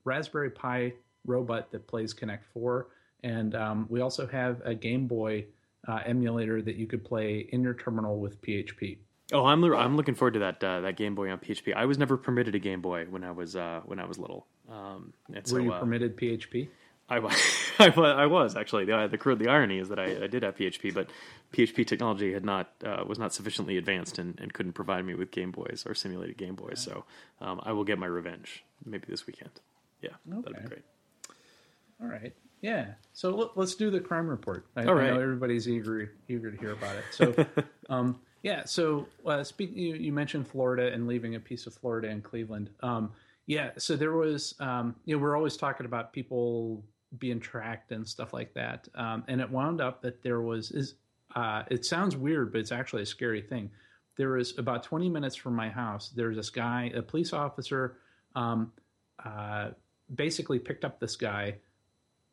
Raspberry 0.06 0.52
Pi 0.52 0.94
robot 1.26 1.70
that 1.74 1.86
plays 1.86 2.14
Connect 2.14 2.46
Four, 2.54 2.88
and 3.24 3.56
um, 3.56 3.88
we 3.90 4.00
also 4.00 4.26
have 4.26 4.62
a 4.64 4.74
Game 4.74 5.06
Boy 5.06 5.48
uh, 5.88 6.00
emulator 6.06 6.62
that 6.62 6.76
you 6.76 6.88
could 6.88 7.04
play 7.04 7.48
in 7.52 7.62
your 7.62 7.74
terminal 7.74 8.20
with 8.20 8.42
PHP. 8.42 8.98
Oh, 9.34 9.46
I'm 9.46 9.64
I'm 9.64 9.96
looking 9.96 10.16
forward 10.16 10.34
to 10.34 10.40
that 10.40 10.64
uh, 10.64 10.82
that 10.82 10.98
Game 10.98 11.16
Boy 11.16 11.32
on 11.32 11.40
PHP. 11.40 11.74
I 11.74 11.86
was 11.86 11.98
never 11.98 12.18
permitted 12.18 12.54
a 12.56 12.60
Game 12.60 12.82
Boy 12.82 13.06
when 13.10 13.24
I 13.24 13.32
was 13.32 13.56
uh, 13.56 13.82
when 13.86 14.00
I 14.00 14.06
was 14.06 14.20
little. 14.20 14.46
Um, 14.70 15.14
and 15.34 15.48
so 15.48 15.56
Were 15.56 15.62
you 15.62 15.74
uh, 15.74 15.80
permitted 15.80 16.18
PHP? 16.18 16.68
I 17.10 17.20
was, 17.20 17.34
I 17.80 17.90
was, 17.90 18.16
I 18.18 18.26
was 18.26 18.56
actually. 18.56 18.86
The, 18.86 19.08
the 19.08 19.36
the 19.36 19.48
irony 19.50 19.80
is 19.80 19.90
that 19.90 20.00
I, 20.00 20.24
I 20.24 20.28
did 20.28 20.44
have 20.44 20.56
PHP, 20.56 20.94
but 20.94 21.10
PHP 21.54 21.88
technology 21.88 22.34
had 22.34 22.44
not 22.44 22.72
uh, 22.86 23.04
was 23.06 23.20
not 23.20 23.34
sufficiently 23.34 23.78
advanced 23.78 24.18
and, 24.18 24.40
and 24.40 24.54
couldn't 24.54 24.74
provide 24.74 25.06
me 25.06 25.14
with 25.14 25.32
Game 25.32 25.52
Boys 25.52 25.84
or 25.86 25.94
simulated 25.94 26.38
Game 26.38 26.56
Boys. 26.56 26.80
So 26.80 27.06
um, 27.40 27.62
I 27.64 27.72
will 27.72 27.84
get 27.84 28.00
my 28.00 28.08
revenge 28.08 28.64
maybe 28.86 29.06
this 29.08 29.28
weekend. 29.28 29.52
Yeah, 30.02 30.12
that'd 30.26 30.64
be 30.64 30.68
great. 30.68 30.84
All 32.02 32.08
right. 32.08 32.34
Yeah. 32.62 32.86
So 33.14 33.36
let, 33.36 33.58
let's 33.58 33.76
do 33.76 33.90
the 33.90 34.00
crime 34.00 34.28
report. 34.28 34.68
I, 34.76 34.86
All 34.86 34.98
I 34.98 35.08
know 35.08 35.20
everybody's 35.20 35.68
eager 35.68 36.12
eager 36.28 36.52
to 36.52 36.58
hear 36.58 36.72
about 36.72 36.96
it. 36.96 37.04
So, 37.12 37.46
um, 37.90 38.20
yeah. 38.44 38.66
So 38.66 39.08
uh, 39.26 39.44
speak. 39.44 39.76
You, 39.76 39.96
you 39.96 40.14
mentioned 40.14 40.48
Florida 40.48 40.94
and 40.94 41.08
leaving 41.08 41.36
a 41.36 41.40
piece 41.40 41.66
of 41.68 41.74
Florida 41.74 42.10
in 42.10 42.22
Cleveland. 42.22 42.70
Um, 42.82 43.12
yeah. 43.48 43.72
So 43.78 43.96
there 43.96 44.14
was. 44.14 44.56
Um, 44.60 44.96
you 45.06 45.16
know, 45.16 45.22
we're 45.22 45.36
always 45.36 45.58
talking 45.58 45.86
about 45.86 46.14
people 46.14 46.84
being 47.18 47.40
tracked 47.40 47.92
and 47.92 48.08
stuff 48.08 48.32
like 48.32 48.54
that. 48.54 48.88
Um, 48.96 49.24
and 49.28 49.42
it 49.42 49.50
wound 49.50 49.82
up 49.82 50.04
that 50.04 50.22
there 50.22 50.42
was 50.42 50.72
is. 50.72 50.96
Uh, 51.36 51.64
it 51.72 51.86
sounds 51.86 52.16
weird, 52.16 52.52
but 52.52 52.60
it's 52.60 52.74
actually 52.74 53.02
a 53.02 53.06
scary 53.06 53.42
thing. 53.42 53.72
There 54.18 54.32
was 54.32 54.58
about 54.58 54.84
20 54.84 55.10
minutes 55.10 55.36
from 55.36 55.56
my 55.56 55.70
house. 55.70 56.10
There's 56.10 56.36
this 56.36 56.50
guy, 56.50 56.92
a 56.94 57.02
police 57.02 57.32
officer, 57.32 57.98
um, 58.36 58.74
uh, 59.24 59.70
basically 60.14 60.60
picked 60.60 60.84
up 60.84 61.00
this 61.00 61.16
guy 61.16 61.56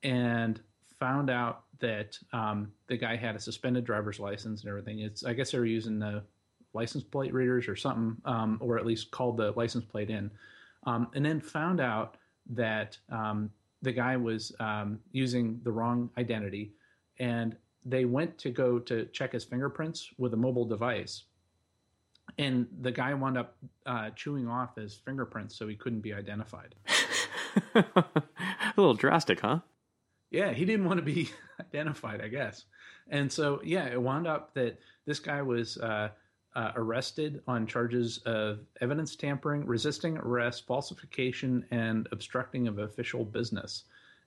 and 0.02 0.60
found 0.98 1.30
out 1.30 1.64
that 1.80 2.18
um, 2.32 2.72
the 2.88 2.96
guy 2.96 3.16
had 3.16 3.36
a 3.36 3.40
suspended 3.40 3.84
driver's 3.84 4.18
license 4.18 4.62
and 4.62 4.68
everything. 4.68 5.00
It's 5.00 5.24
I 5.24 5.32
guess 5.32 5.52
they 5.52 5.58
were 5.58 5.66
using 5.66 5.98
the 5.98 6.22
license 6.74 7.04
plate 7.04 7.32
readers 7.32 7.68
or 7.68 7.76
something, 7.76 8.16
um, 8.24 8.58
or 8.60 8.78
at 8.78 8.86
least 8.86 9.10
called 9.10 9.36
the 9.36 9.52
license 9.52 9.84
plate 9.84 10.10
in, 10.10 10.30
um, 10.84 11.08
and 11.14 11.24
then 11.24 11.40
found 11.40 11.80
out 11.80 12.16
that 12.50 12.98
um, 13.10 13.50
the 13.82 13.92
guy 13.92 14.16
was 14.16 14.52
um, 14.60 14.98
using 15.12 15.60
the 15.62 15.70
wrong 15.70 16.10
identity, 16.18 16.72
and 17.18 17.56
they 17.84 18.04
went 18.04 18.36
to 18.38 18.50
go 18.50 18.78
to 18.78 19.06
check 19.06 19.32
his 19.32 19.44
fingerprints 19.44 20.10
with 20.18 20.34
a 20.34 20.36
mobile 20.36 20.64
device. 20.64 21.24
And 22.36 22.66
the 22.82 22.92
guy 22.92 23.14
wound 23.14 23.38
up 23.38 23.56
uh, 23.86 24.10
chewing 24.10 24.48
off 24.48 24.76
his 24.76 24.94
fingerprints 24.94 25.56
so 25.56 25.66
he 25.66 25.74
couldn't 25.74 26.00
be 26.00 26.12
identified. 26.12 26.74
a 27.74 27.84
little 28.76 28.94
drastic, 28.94 29.40
huh? 29.40 29.60
Yeah, 30.30 30.52
he 30.52 30.64
didn't 30.64 30.86
want 30.86 30.98
to 30.98 31.04
be 31.04 31.30
identified, 31.60 32.20
I 32.20 32.28
guess. 32.28 32.64
And 33.10 33.32
so, 33.32 33.60
yeah, 33.64 33.86
it 33.86 34.00
wound 34.00 34.26
up 34.26 34.52
that 34.54 34.78
this 35.06 35.18
guy 35.18 35.40
was 35.40 35.78
uh, 35.78 36.10
uh, 36.54 36.72
arrested 36.76 37.42
on 37.46 37.66
charges 37.66 38.18
of 38.26 38.60
evidence 38.80 39.16
tampering, 39.16 39.64
resisting 39.64 40.18
arrest, 40.18 40.66
falsification, 40.66 41.64
and 41.70 42.08
obstructing 42.12 42.68
of 42.68 42.78
official 42.78 43.24
business. 43.24 43.84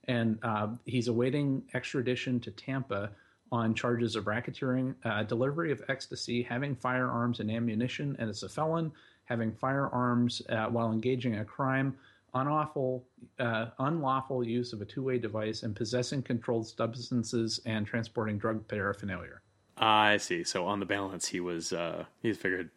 And 0.08 0.38
uh, 0.42 0.68
he's 0.84 1.08
awaiting 1.08 1.62
extradition 1.74 2.40
to 2.40 2.50
Tampa 2.50 3.10
on 3.52 3.74
charges 3.74 4.16
of 4.16 4.24
racketeering, 4.24 4.94
uh, 5.04 5.22
delivery 5.24 5.70
of 5.70 5.82
ecstasy, 5.88 6.42
having 6.42 6.74
firearms 6.74 7.38
and 7.38 7.50
ammunition, 7.50 8.16
and 8.18 8.30
as 8.30 8.42
a 8.42 8.48
felon, 8.48 8.90
having 9.26 9.52
firearms 9.52 10.42
uh, 10.48 10.66
while 10.66 10.90
engaging 10.90 11.34
in 11.34 11.40
a 11.40 11.44
crime, 11.44 11.96
unlawful, 12.34 13.04
uh, 13.38 13.66
unlawful 13.78 14.46
use 14.46 14.72
of 14.72 14.80
a 14.80 14.84
two-way 14.84 15.18
device, 15.18 15.62
and 15.62 15.74
possessing 15.76 16.22
controlled 16.22 16.66
substances 16.66 17.60
and 17.66 17.86
transporting 17.86 18.38
drug 18.38 18.66
paraphernalia. 18.68 19.40
I 19.76 20.18
see. 20.18 20.44
So 20.44 20.66
on 20.66 20.80
the 20.80 20.86
balance, 20.86 21.28
he 21.28 21.40
was 21.40 21.72
uh, 21.72 22.04
he 22.20 22.32
figured 22.32 22.70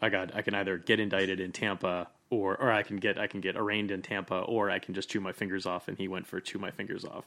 I 0.00 0.08
got 0.08 0.34
I 0.34 0.42
can 0.42 0.54
either 0.54 0.78
get 0.78 1.00
indicted 1.00 1.40
in 1.40 1.52
Tampa 1.52 2.08
or 2.30 2.56
or 2.56 2.72
I 2.72 2.82
can 2.82 2.96
get 2.96 3.18
I 3.18 3.26
can 3.26 3.40
get 3.40 3.56
arraigned 3.56 3.90
in 3.90 4.02
Tampa 4.02 4.40
or 4.40 4.70
I 4.70 4.78
can 4.78 4.94
just 4.94 5.10
chew 5.10 5.20
my 5.20 5.32
fingers 5.32 5.66
off, 5.66 5.88
and 5.88 5.98
he 5.98 6.08
went 6.08 6.26
for 6.26 6.40
chew 6.40 6.58
my 6.58 6.70
fingers 6.70 7.04
off. 7.04 7.24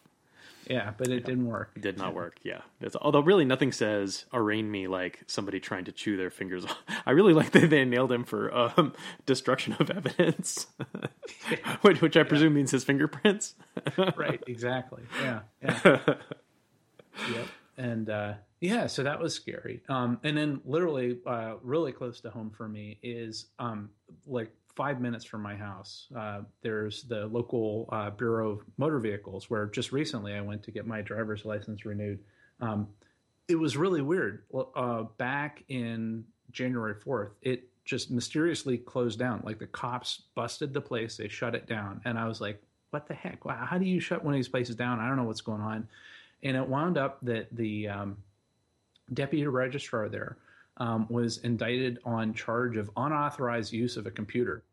Yeah, 0.68 0.92
but 0.98 1.08
it 1.08 1.26
didn't 1.26 1.48
work. 1.48 1.72
It 1.76 1.82
did 1.82 1.98
not 1.98 2.14
work. 2.14 2.38
Yeah, 2.44 2.62
it's, 2.82 2.96
although 2.96 3.22
really 3.22 3.46
nothing 3.46 3.72
says 3.72 4.26
arraign 4.34 4.70
me 4.70 4.88
like 4.88 5.22
somebody 5.28 5.60
trying 5.60 5.86
to 5.86 5.92
chew 5.92 6.18
their 6.18 6.30
fingers 6.30 6.66
off. 6.66 6.78
I 7.06 7.12
really 7.12 7.34
like 7.34 7.52
that 7.52 7.70
they 7.70 7.86
nailed 7.86 8.12
him 8.12 8.24
for 8.24 8.56
um, 8.56 8.94
destruction 9.26 9.76
of 9.80 9.90
evidence, 9.90 10.68
which, 11.82 12.02
which 12.02 12.18
I 12.18 12.24
presume 12.24 12.54
means 12.54 12.72
his 12.72 12.84
fingerprints. 12.84 13.56
right. 14.16 14.44
Exactly. 14.48 15.04
Yeah. 15.22 15.40
Yeah. 15.64 16.00
yep. 17.32 17.48
And 17.78 18.10
uh, 18.10 18.34
yeah, 18.60 18.88
so 18.88 19.04
that 19.04 19.20
was 19.20 19.34
scary. 19.34 19.82
Um, 19.88 20.20
and 20.24 20.38
then 20.38 20.62
literally, 20.66 21.18
uh, 21.26 21.56
really 21.64 21.94
close 21.94 22.20
to 22.22 22.30
home 22.30 22.52
for 22.52 22.68
me 22.68 23.00
is 23.02 23.46
um, 23.58 23.90
like 24.28 24.52
five 24.80 25.02
minutes 25.02 25.26
from 25.26 25.42
my 25.42 25.58
house. 25.58 26.08
Uh, 26.16 26.40
there's 26.62 27.04
the 27.04 27.28
local 27.28 27.90
uh, 27.92 28.10
Bureau 28.12 28.52
of 28.52 28.62
Motor 28.78 29.00
Vehicles, 29.00 29.50
where 29.50 29.66
just 29.66 29.92
recently 29.92 30.34
I 30.34 30.40
went 30.40 30.64
to 30.64 30.72
get 30.72 30.88
my 30.88 31.02
driver's 31.02 31.44
license 31.44 31.84
renewed. 31.84 32.18
Um, 32.62 32.88
it 33.50 33.56
was 33.56 33.76
really 33.76 34.02
weird. 34.02 34.44
Uh, 34.78 35.04
back 35.18 35.66
in 35.68 36.24
January 36.54 36.96
4th, 36.96 37.32
it 37.42 37.68
just 37.84 38.10
mysteriously 38.10 38.78
closed 38.78 39.20
down. 39.20 39.42
Like 39.44 39.60
the 39.60 39.68
cops 39.68 40.24
busted 40.34 40.74
the 40.74 40.80
place, 40.80 41.18
they 41.18 41.28
shut 41.28 41.56
it 41.56 41.68
down. 41.68 42.00
And 42.06 42.18
I 42.18 42.26
was 42.26 42.40
like, 42.40 42.64
what 42.92 43.06
the 43.06 43.16
heck? 43.16 43.40
How 43.46 43.78
do 43.78 43.84
you 43.84 44.00
shut 44.00 44.24
one 44.24 44.34
of 44.34 44.38
these 44.38 44.48
places 44.48 44.78
down? 44.78 45.02
I 45.02 45.10
don't 45.10 45.18
know 45.18 45.26
what's 45.26 45.42
going 45.42 45.62
on. 45.62 45.90
And 46.42 46.56
it 46.56 46.66
wound 46.66 46.98
up 46.98 47.18
that 47.24 47.54
the 47.54 47.90
um, 47.90 48.18
deputy 49.14 49.46
registrar 49.46 50.08
there 50.08 50.38
um, 50.78 51.06
was 51.10 51.40
indicted 51.40 52.00
on 52.06 52.34
charge 52.34 52.78
of 52.78 52.90
unauthorized 52.96 53.74
use 53.74 53.98
of 53.98 54.08
a 54.08 54.12
computer. 54.12 54.64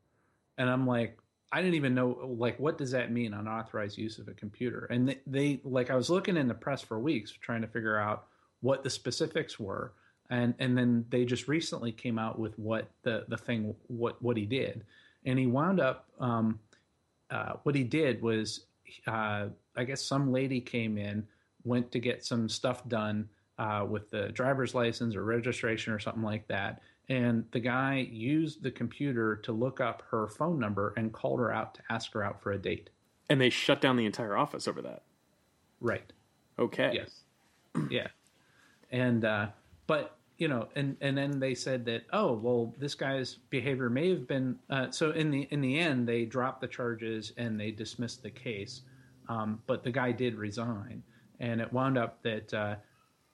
And 0.58 0.70
I'm 0.70 0.86
like, 0.86 1.18
I 1.52 1.60
didn't 1.62 1.74
even 1.74 1.94
know, 1.94 2.34
like, 2.38 2.58
what 2.58 2.76
does 2.76 2.90
that 2.90 3.12
mean, 3.12 3.32
unauthorized 3.32 3.96
use 3.96 4.18
of 4.18 4.28
a 4.28 4.34
computer? 4.34 4.86
And 4.90 5.08
they, 5.08 5.20
they 5.26 5.60
like, 5.64 5.90
I 5.90 5.96
was 5.96 6.10
looking 6.10 6.36
in 6.36 6.48
the 6.48 6.54
press 6.54 6.82
for 6.82 6.98
weeks 6.98 7.30
trying 7.30 7.62
to 7.62 7.68
figure 7.68 7.98
out 7.98 8.26
what 8.60 8.82
the 8.82 8.90
specifics 8.90 9.58
were. 9.58 9.92
And, 10.28 10.54
and 10.58 10.76
then 10.76 11.04
they 11.08 11.24
just 11.24 11.46
recently 11.46 11.92
came 11.92 12.18
out 12.18 12.38
with 12.38 12.58
what 12.58 12.90
the, 13.02 13.24
the 13.28 13.36
thing, 13.36 13.74
what, 13.86 14.20
what 14.20 14.36
he 14.36 14.44
did. 14.44 14.84
And 15.24 15.38
he 15.38 15.46
wound 15.46 15.80
up, 15.80 16.08
um, 16.18 16.58
uh, 17.30 17.54
what 17.62 17.74
he 17.74 17.84
did 17.84 18.22
was, 18.22 18.66
uh, 19.06 19.46
I 19.76 19.84
guess 19.84 20.02
some 20.02 20.32
lady 20.32 20.60
came 20.60 20.98
in, 20.98 21.26
went 21.64 21.92
to 21.92 22.00
get 22.00 22.24
some 22.24 22.48
stuff 22.48 22.86
done 22.88 23.28
uh, 23.58 23.86
with 23.88 24.10
the 24.10 24.28
driver's 24.30 24.74
license 24.74 25.14
or 25.14 25.24
registration 25.24 25.92
or 25.92 25.98
something 25.98 26.22
like 26.22 26.46
that. 26.48 26.82
And 27.08 27.44
the 27.52 27.60
guy 27.60 28.08
used 28.10 28.62
the 28.62 28.70
computer 28.70 29.36
to 29.36 29.52
look 29.52 29.80
up 29.80 30.02
her 30.10 30.26
phone 30.26 30.58
number 30.58 30.92
and 30.96 31.12
called 31.12 31.38
her 31.40 31.52
out 31.52 31.74
to 31.74 31.80
ask 31.88 32.12
her 32.14 32.24
out 32.24 32.42
for 32.42 32.52
a 32.52 32.58
date. 32.58 32.90
And 33.30 33.40
they 33.40 33.50
shut 33.50 33.80
down 33.80 33.96
the 33.96 34.06
entire 34.06 34.36
office 34.36 34.66
over 34.66 34.82
that. 34.82 35.02
Right. 35.80 36.12
Okay. 36.58 36.92
Yes. 36.94 37.22
yeah. 37.90 38.08
And, 38.90 39.24
uh, 39.24 39.48
but, 39.86 40.16
you 40.38 40.48
know, 40.48 40.68
and, 40.74 40.96
and 41.00 41.16
then 41.16 41.38
they 41.38 41.54
said 41.54 41.84
that, 41.86 42.06
oh, 42.12 42.32
well, 42.32 42.74
this 42.78 42.94
guy's 42.94 43.34
behavior 43.50 43.88
may 43.88 44.10
have 44.10 44.26
been, 44.26 44.58
uh, 44.70 44.90
so 44.90 45.12
in 45.12 45.30
the, 45.30 45.48
in 45.50 45.60
the 45.60 45.78
end, 45.78 46.08
they 46.08 46.24
dropped 46.24 46.60
the 46.60 46.68
charges 46.68 47.32
and 47.36 47.58
they 47.58 47.70
dismissed 47.70 48.22
the 48.22 48.30
case. 48.30 48.82
Um, 49.28 49.60
but 49.66 49.84
the 49.84 49.90
guy 49.90 50.12
did 50.12 50.34
resign. 50.34 51.02
And 51.38 51.60
it 51.60 51.72
wound 51.72 51.98
up 51.98 52.22
that, 52.22 52.52
uh, 52.52 52.76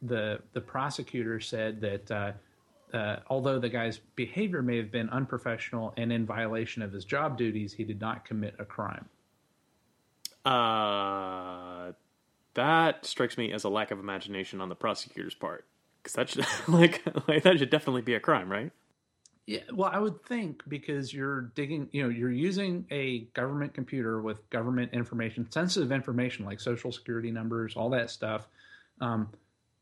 the 0.03 0.41
the 0.53 0.61
prosecutor 0.61 1.41
said 1.41 1.81
that 1.81 2.11
uh, 2.93 3.17
although 3.29 3.59
the 3.59 3.69
guy's 3.69 3.99
behavior 4.17 4.63
may 4.63 4.77
have 4.77 4.91
been 4.91 5.09
unprofessional 5.11 5.95
and 5.97 6.13
in 6.13 6.27
violation 6.27 6.83
of 6.83 6.93
his 6.93 7.05
job 7.05 7.39
duties, 7.39 7.73
he 7.73 7.85
did 7.85 8.01
not 8.01 8.25
commit 8.25 8.55
a 8.59 8.65
crime. 8.65 9.09
Uh, 10.45 11.93
that 12.55 13.07
strikes 13.07 13.39
me 13.39 13.53
as 13.53 13.65
a 13.65 13.69
lack 13.69 13.91
of 13.91 13.99
imagination 13.99 14.61
on 14.61 14.69
the 14.69 14.75
prosecutor's 14.75 15.35
part, 15.35 15.65
because 16.03 16.15
that 16.15 16.29
should 16.29 16.47
like, 16.69 17.03
like 17.29 17.43
that 17.45 17.59
should 17.59 17.71
definitely 17.71 18.03
be 18.03 18.15
a 18.15 18.21
crime, 18.21 18.51
right? 18.51 18.71
Yeah, 19.47 19.61
well, 19.73 19.91
I 19.93 19.99
would 19.99 20.25
think 20.25 20.63
because 20.69 21.13
you're 21.13 21.43
digging, 21.57 21.89
you 21.91 22.03
know, 22.03 22.09
you're 22.09 22.31
using 22.31 22.87
a 22.91 23.21
government 23.35 23.75
computer 23.75 24.21
with 24.21 24.49
government 24.51 24.93
information, 24.93 25.51
sensitive 25.51 25.91
information 25.91 26.45
like 26.45 26.61
social 26.61 26.93
security 26.93 27.33
numbers, 27.33 27.75
all 27.75 27.91
that 27.91 28.11
stuff. 28.11 28.47
Um, 29.01 29.31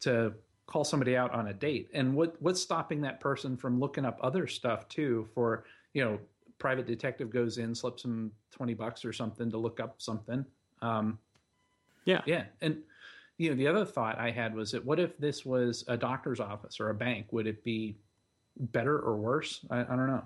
to 0.00 0.32
call 0.70 0.84
somebody 0.84 1.16
out 1.16 1.34
on 1.34 1.48
a 1.48 1.52
date. 1.52 1.90
And 1.92 2.14
what 2.14 2.40
what's 2.40 2.62
stopping 2.62 3.00
that 3.02 3.20
person 3.20 3.56
from 3.56 3.80
looking 3.80 4.04
up 4.04 4.18
other 4.22 4.46
stuff 4.46 4.88
too 4.88 5.28
for 5.34 5.64
you 5.92 6.04
know 6.04 6.18
private 6.58 6.86
detective 6.86 7.30
goes 7.30 7.58
in 7.58 7.74
slips 7.74 8.04
him 8.04 8.30
20 8.52 8.74
bucks 8.74 9.04
or 9.04 9.12
something 9.12 9.50
to 9.50 9.58
look 9.58 9.80
up 9.80 9.96
something. 9.98 10.44
Um, 10.80 11.18
yeah. 12.04 12.22
Yeah. 12.24 12.44
And 12.60 12.78
you 13.36 13.50
know 13.50 13.56
the 13.56 13.66
other 13.66 13.86
thought 13.86 14.18
i 14.18 14.30
had 14.30 14.54
was 14.54 14.70
that 14.72 14.84
what 14.84 15.00
if 15.00 15.16
this 15.16 15.46
was 15.46 15.82
a 15.88 15.96
doctor's 15.96 16.40
office 16.40 16.78
or 16.78 16.90
a 16.90 16.94
bank? 16.94 17.26
Would 17.32 17.46
it 17.46 17.64
be 17.64 17.96
better 18.56 18.98
or 18.98 19.16
worse? 19.16 19.60
I, 19.70 19.80
I 19.80 19.84
don't 19.84 20.06
know. 20.06 20.22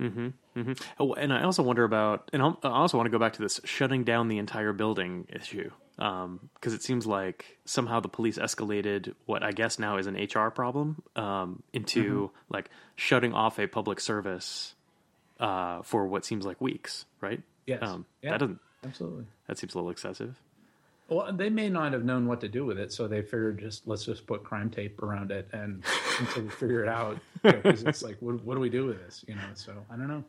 Mm-hmm, 0.00 0.28
mm-hmm. 0.56 0.72
Oh, 0.98 1.12
and 1.14 1.32
I 1.32 1.44
also 1.44 1.62
wonder 1.62 1.84
about, 1.84 2.30
and 2.32 2.42
I 2.42 2.54
also 2.62 2.96
want 2.96 3.06
to 3.06 3.10
go 3.10 3.20
back 3.20 3.34
to 3.34 3.42
this 3.42 3.60
shutting 3.62 4.02
down 4.02 4.26
the 4.26 4.38
entire 4.38 4.72
building 4.72 5.28
issue 5.28 5.70
because 5.96 6.24
um, 6.24 6.50
it 6.64 6.82
seems 6.82 7.06
like 7.06 7.58
somehow 7.64 8.00
the 8.00 8.08
police 8.08 8.38
escalated 8.38 9.14
what 9.26 9.42
I 9.42 9.52
guess 9.52 9.78
now 9.78 9.98
is 9.98 10.06
an 10.06 10.14
HR 10.14 10.50
problem 10.50 11.02
um, 11.16 11.62
into 11.72 12.28
mm-hmm. 12.28 12.54
like 12.54 12.70
shutting 12.96 13.34
off 13.34 13.58
a 13.58 13.66
public 13.66 14.00
service 14.00 14.74
uh, 15.38 15.82
for 15.82 16.06
what 16.06 16.24
seems 16.24 16.46
like 16.46 16.60
weeks, 16.60 17.04
right? 17.20 17.42
Yes. 17.66 17.82
Um, 17.82 18.06
yeah, 18.22 18.30
that 18.32 18.40
doesn't 18.40 18.60
absolutely. 18.84 19.26
That 19.46 19.58
seems 19.58 19.74
a 19.74 19.78
little 19.78 19.90
excessive. 19.90 20.40
Well, 21.08 21.30
they 21.32 21.50
may 21.50 21.68
not 21.68 21.92
have 21.92 22.04
known 22.04 22.26
what 22.26 22.40
to 22.40 22.48
do 22.48 22.64
with 22.64 22.78
it, 22.78 22.90
so 22.90 23.06
they 23.06 23.20
figured 23.20 23.58
just 23.58 23.86
let's 23.86 24.04
just 24.04 24.26
put 24.26 24.44
crime 24.44 24.70
tape 24.70 25.02
around 25.02 25.30
it 25.30 25.48
and 25.52 25.82
until 26.20 26.44
we 26.44 26.48
figure 26.48 26.82
it 26.82 26.88
out. 26.88 27.18
Because 27.42 27.80
you 27.80 27.84
know, 27.84 27.90
it's 27.90 28.02
like, 28.02 28.16
what, 28.20 28.42
what 28.44 28.54
do 28.54 28.60
we 28.60 28.70
do 28.70 28.86
with 28.86 29.04
this? 29.04 29.24
You 29.28 29.34
know, 29.34 29.42
so 29.54 29.74
I 29.90 29.96
don't 29.96 30.08
know. 30.08 30.24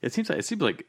It 0.00 0.12
seems 0.12 0.28
like 0.28 0.38
it 0.38 0.44
seems 0.44 0.62
like 0.62 0.86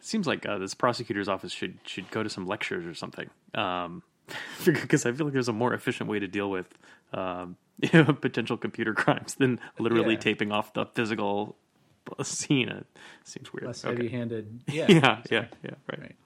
seems 0.00 0.26
like 0.26 0.46
uh, 0.46 0.58
this 0.58 0.74
prosecutor's 0.74 1.28
office 1.28 1.52
should 1.52 1.78
should 1.84 2.10
go 2.10 2.22
to 2.22 2.28
some 2.28 2.46
lectures 2.46 2.86
or 2.86 2.94
something. 2.94 3.28
Um, 3.54 4.02
because 4.64 5.06
I 5.06 5.12
feel 5.12 5.26
like 5.26 5.32
there's 5.32 5.48
a 5.48 5.52
more 5.52 5.72
efficient 5.74 6.08
way 6.08 6.18
to 6.18 6.28
deal 6.28 6.50
with 6.50 6.66
um, 7.12 7.56
potential 8.20 8.56
computer 8.56 8.94
crimes 8.94 9.34
than 9.34 9.60
literally 9.78 10.14
yeah. 10.14 10.20
taping 10.20 10.52
off 10.52 10.72
the 10.74 10.86
physical 10.86 11.56
scene. 12.22 12.68
It 12.68 12.86
seems 13.24 13.52
weird. 13.52 13.66
Less 13.66 13.84
okay. 13.84 13.94
heavy-handed. 13.94 14.60
Yeah, 14.68 14.86
yeah, 14.88 15.22
yeah, 15.30 15.44
yeah. 15.62 15.70
Right. 15.88 16.00
right. 16.00 16.16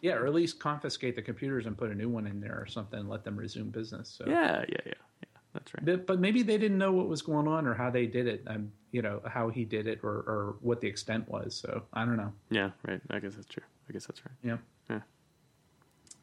Yeah, 0.00 0.14
or 0.14 0.26
at 0.26 0.34
least 0.34 0.58
confiscate 0.58 1.14
the 1.14 1.22
computers 1.22 1.66
and 1.66 1.78
put 1.78 1.90
a 1.90 1.94
new 1.94 2.08
one 2.08 2.26
in 2.26 2.40
there 2.40 2.58
or 2.60 2.66
something. 2.66 2.98
And 2.98 3.08
let 3.08 3.24
them 3.24 3.36
resume 3.36 3.70
business. 3.70 4.08
So. 4.16 4.24
Yeah, 4.26 4.64
yeah, 4.68 4.76
yeah, 4.84 4.92
yeah. 5.22 5.31
That's 5.54 5.74
right. 5.74 5.84
But, 5.84 6.06
but, 6.06 6.20
maybe 6.20 6.42
they 6.42 6.56
didn't 6.56 6.78
know 6.78 6.92
what 6.92 7.08
was 7.08 7.20
going 7.20 7.46
on 7.46 7.66
or 7.66 7.74
how 7.74 7.90
they 7.90 8.06
did 8.06 8.26
it. 8.26 8.42
Um, 8.46 8.72
you 8.90 9.02
know 9.02 9.20
how 9.26 9.48
he 9.48 9.64
did 9.64 9.86
it 9.86 10.00
or, 10.02 10.10
or 10.10 10.56
what 10.60 10.80
the 10.80 10.88
extent 10.88 11.28
was. 11.28 11.54
So 11.54 11.82
I 11.92 12.04
don't 12.04 12.16
know. 12.16 12.32
Yeah, 12.50 12.70
right. 12.86 13.00
I 13.10 13.18
guess 13.18 13.34
that's 13.34 13.46
true. 13.46 13.62
I 13.88 13.92
guess 13.92 14.06
that's 14.06 14.22
right. 14.24 14.34
Yeah. 14.42 14.58
Yeah. 14.88 15.00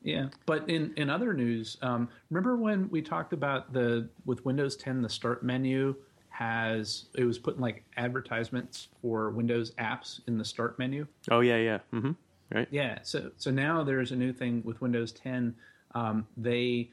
Yeah, 0.01 0.27
but 0.45 0.69
in, 0.69 0.93
in 0.95 1.09
other 1.09 1.33
news, 1.33 1.77
um, 1.81 2.07
remember 2.29 2.55
when 2.55 2.89
we 2.89 3.01
talked 3.01 3.33
about 3.33 3.73
the 3.73 4.07
with 4.25 4.45
Windows 4.45 4.77
10, 4.77 5.01
the 5.01 5.09
Start 5.09 5.43
menu 5.43 5.93
has 6.29 7.07
it 7.15 7.25
was 7.25 7.37
putting 7.37 7.59
like 7.59 7.83
advertisements 7.97 8.87
for 9.01 9.31
Windows 9.31 9.71
apps 9.71 10.21
in 10.25 10.37
the 10.37 10.45
Start 10.45 10.79
menu. 10.79 11.05
Oh 11.29 11.41
yeah, 11.41 11.57
yeah, 11.57 11.79
mm-hmm. 11.91 12.11
right. 12.53 12.67
Yeah, 12.71 12.99
so 13.01 13.31
so 13.35 13.51
now 13.51 13.83
there's 13.83 14.11
a 14.11 14.15
new 14.15 14.31
thing 14.31 14.61
with 14.63 14.79
Windows 14.79 15.11
10. 15.11 15.53
Um, 15.95 16.25
they, 16.37 16.91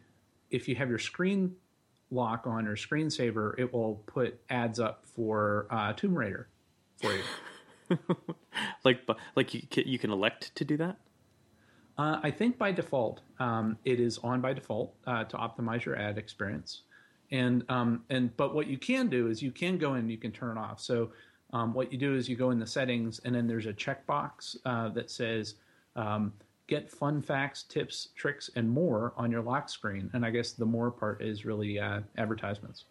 if 0.51 0.67
you 0.67 0.75
have 0.75 0.89
your 0.89 0.99
screen 0.99 1.55
lock 2.11 2.47
on 2.47 2.67
or 2.67 2.77
screensaver, 2.77 3.59
it 3.59 3.73
will 3.73 4.03
put 4.07 4.41
ads 4.49 4.79
up 4.79 5.05
for 5.07 5.67
uh, 5.71 5.93
Tomb 5.93 6.17
Raider 6.17 6.49
for 7.01 7.13
you. 7.13 7.99
like, 8.85 9.09
like 9.35 9.55
you 9.55 9.63
can, 9.71 9.87
you 9.87 9.99
can 9.99 10.11
elect 10.11 10.55
to 10.57 10.65
do 10.65 10.77
that. 10.77 10.97
Uh, 11.99 12.21
I 12.23 12.31
think 12.31 12.59
by 12.59 12.73
default, 12.73 13.23
um, 13.39 13.79
it 13.85 14.01
is 14.01 14.19
on 14.19 14.41
by 14.41 14.53
default 14.53 14.95
uh, 15.07 15.25
to 15.25 15.37
optimize 15.37 15.85
your 15.85 15.97
ad 15.97 16.19
experience. 16.19 16.83
And 17.33 17.65
um, 17.69 18.05
and 18.11 18.37
but 18.37 18.55
what 18.55 18.67
you 18.67 18.79
can 18.79 19.09
do 19.09 19.29
is 19.29 19.43
you 19.43 19.51
can 19.51 19.79
go 19.79 19.95
in 19.95 20.01
and 20.01 20.11
you 20.11 20.19
can 20.19 20.31
turn 20.31 20.57
it 20.57 20.61
off. 20.61 20.81
So 20.81 21.11
um, 21.53 21.75
what 21.75 21.91
you 21.91 21.99
do 21.99 22.15
is 22.15 22.29
you 22.29 22.37
go 22.37 22.51
in 22.51 22.59
the 22.59 22.67
settings 22.67 23.21
and 23.25 23.35
then 23.35 23.47
there's 23.47 23.67
a 23.67 23.73
checkbox 23.73 24.57
uh, 24.65 24.91
that 24.91 25.11
says 25.11 25.55
um, 25.97 26.33
get 26.67 26.91
fun 26.91 27.23
facts, 27.23 27.63
tips, 27.63 28.09
tricks, 28.17 28.51
and 28.57 28.69
more 28.69 29.13
on 29.17 29.31
your 29.31 29.43
lock 29.43 29.69
screen. 29.69 30.11
And 30.13 30.25
I 30.25 30.31
guess 30.31 30.53
the 30.53 30.67
more 30.67 30.91
part 30.91 31.23
is 31.23 31.45
really 31.45 31.79
uh, 31.79 32.01
advertisements. 32.17 32.85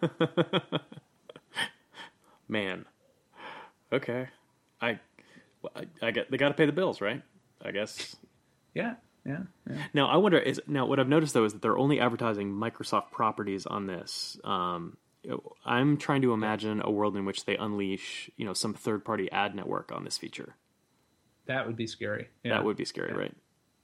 Man, 2.48 2.84
okay, 3.92 4.28
I, 4.80 4.98
I, 5.74 5.86
I 6.02 6.10
get 6.10 6.30
they 6.30 6.36
got 6.36 6.48
to 6.48 6.54
pay 6.54 6.66
the 6.66 6.72
bills, 6.72 7.00
right? 7.00 7.22
I 7.64 7.70
guess. 7.70 8.16
Yeah, 8.74 8.94
yeah, 9.24 9.42
yeah. 9.68 9.86
Now 9.94 10.08
I 10.08 10.16
wonder 10.16 10.38
is 10.38 10.60
now 10.66 10.86
what 10.86 11.00
I've 11.00 11.08
noticed 11.08 11.34
though 11.34 11.44
is 11.44 11.52
that 11.54 11.62
they're 11.62 11.78
only 11.78 11.98
advertising 12.00 12.52
Microsoft 12.52 13.10
properties 13.10 13.64
on 13.66 13.86
this. 13.86 14.38
Um, 14.44 14.96
I'm 15.64 15.96
trying 15.96 16.22
to 16.22 16.32
imagine 16.32 16.82
a 16.84 16.90
world 16.90 17.16
in 17.16 17.24
which 17.24 17.44
they 17.44 17.56
unleash, 17.56 18.28
you 18.36 18.44
know, 18.44 18.52
some 18.52 18.74
third 18.74 19.04
party 19.04 19.30
ad 19.30 19.54
network 19.54 19.92
on 19.92 20.04
this 20.04 20.18
feature. 20.18 20.56
That 21.46 21.66
would 21.66 21.76
be 21.76 21.86
scary. 21.86 22.28
Yeah. 22.44 22.54
That 22.54 22.64
would 22.64 22.76
be 22.76 22.84
scary, 22.84 23.10
yeah. 23.12 23.18
right? 23.18 23.36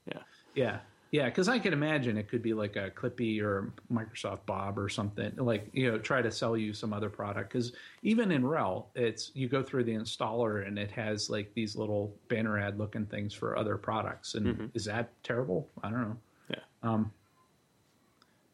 Yeah. 0.07 0.19
Yeah. 0.55 0.77
Yeah, 1.11 1.25
because 1.25 1.49
I 1.49 1.57
can 1.57 1.73
imagine 1.73 2.17
it 2.17 2.27
could 2.29 2.43
be 2.43 2.53
like 2.53 2.75
a 2.75 2.91
Clippy 2.91 3.41
or 3.41 3.73
Microsoft 3.91 4.45
Bob 4.45 4.77
or 4.77 4.89
something. 4.89 5.33
Like 5.37 5.67
you 5.73 5.91
know, 5.91 5.97
try 5.97 6.21
to 6.21 6.29
sell 6.31 6.55
you 6.55 6.71
some 6.71 6.93
other 6.93 7.09
product. 7.09 7.51
Because 7.51 7.71
even 8.03 8.31
in 8.31 8.43
RHEL, 8.43 8.85
it's 8.93 9.31
you 9.33 9.47
go 9.49 9.63
through 9.63 9.85
the 9.85 9.93
installer 9.95 10.67
and 10.67 10.77
it 10.77 10.91
has 10.91 11.27
like 11.27 11.51
these 11.55 11.75
little 11.75 12.13
banner 12.27 12.59
ad 12.59 12.77
looking 12.77 13.07
things 13.07 13.33
for 13.33 13.57
other 13.57 13.75
products. 13.75 14.35
And 14.35 14.45
Mm-hmm. 14.45 14.65
is 14.75 14.85
that 14.85 15.09
terrible? 15.23 15.67
I 15.83 15.89
don't 15.89 16.01
know. 16.01 16.17
Yeah. 16.51 16.59
Um. 16.83 17.11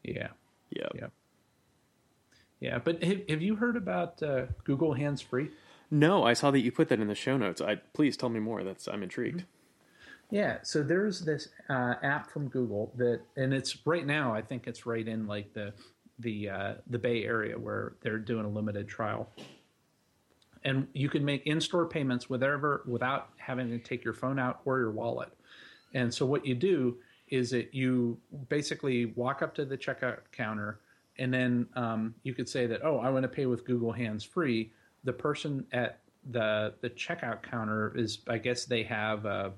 Yeah. 0.04 0.30
Yeah. 0.70 0.88
Yeah. 0.96 1.08
Yeah. 2.62 2.78
But 2.80 3.04
have, 3.04 3.20
have 3.28 3.42
you 3.42 3.56
heard 3.58 3.76
about 3.76 4.24
uh, 4.24 4.46
Google 4.64 4.94
Hands 4.94 5.20
Free? 5.20 5.50
No, 5.92 6.24
I 6.24 6.34
saw 6.34 6.52
that 6.52 6.60
you 6.60 6.72
put 6.72 6.90
that 6.90 7.00
in 7.00 7.08
the 7.08 7.16
show 7.16 7.38
notes. 7.38 7.62
I 7.62 7.76
please 7.94 8.18
tell 8.18 8.30
me 8.30 8.40
more. 8.40 8.64
That's 8.64 8.88
I'm 8.88 9.04
intrigued. 9.04 9.46
Yeah, 10.32 10.58
so 10.64 10.82
there's 10.82 11.22
this 11.22 11.50
uh, 11.70 11.96
app 12.02 12.32
from 12.32 12.48
Google 12.48 12.92
that, 12.98 13.22
and 13.36 13.54
it's 13.54 13.86
right 13.86 14.06
now. 14.06 14.34
I 14.34 14.42
think 14.42 14.68
it's 14.68 14.86
right 14.86 15.08
in 15.08 15.28
like 15.28 15.54
the 15.54 15.74
the 16.20 16.50
uh, 16.50 16.74
the 16.90 16.98
Bay 16.98 17.24
Area 17.24 17.58
where 17.58 17.94
they're 18.02 18.18
doing 18.18 18.46
a 18.46 18.50
limited 18.50 18.88
trial, 18.88 19.30
and 20.64 20.88
you 20.94 21.10
can 21.10 21.24
make 21.24 21.46
in-store 21.46 21.86
payments 21.86 22.30
whatever 22.30 22.84
without 22.88 23.30
having 23.38 23.70
to 23.70 23.78
take 23.78 24.04
your 24.04 24.14
phone 24.14 24.40
out 24.40 24.62
or 24.66 24.80
your 24.80 24.92
wallet. 24.92 25.30
And 25.94 26.14
so 26.14 26.26
what 26.26 26.46
you 26.46 26.56
do 26.56 26.98
is 27.30 27.52
that 27.52 27.74
you 27.74 28.18
basically 28.50 29.06
walk 29.06 29.42
up 29.42 29.54
to 29.56 29.66
the 29.66 29.78
checkout 29.78 30.20
counter, 30.32 30.80
and 31.20 31.32
then 31.32 31.68
um, 31.76 32.16
you 32.24 32.34
could 32.34 32.50
say 32.50 32.66
that, 32.66 32.82
oh, 32.84 32.98
I 32.98 33.10
want 33.10 33.24
to 33.24 33.30
pay 33.30 33.46
with 33.46 33.64
Google 33.64 33.92
Hands 33.92 34.24
Free. 34.24 34.72
The 35.06 35.14
person 35.14 35.66
at 35.72 36.00
the 36.32 36.74
the 36.82 36.90
checkout 36.90 37.44
counter 37.44 37.94
is, 37.96 38.20
I 38.28 38.38
guess, 38.38 38.66
they 38.66 38.84
have 38.84 39.26
a 39.26 39.54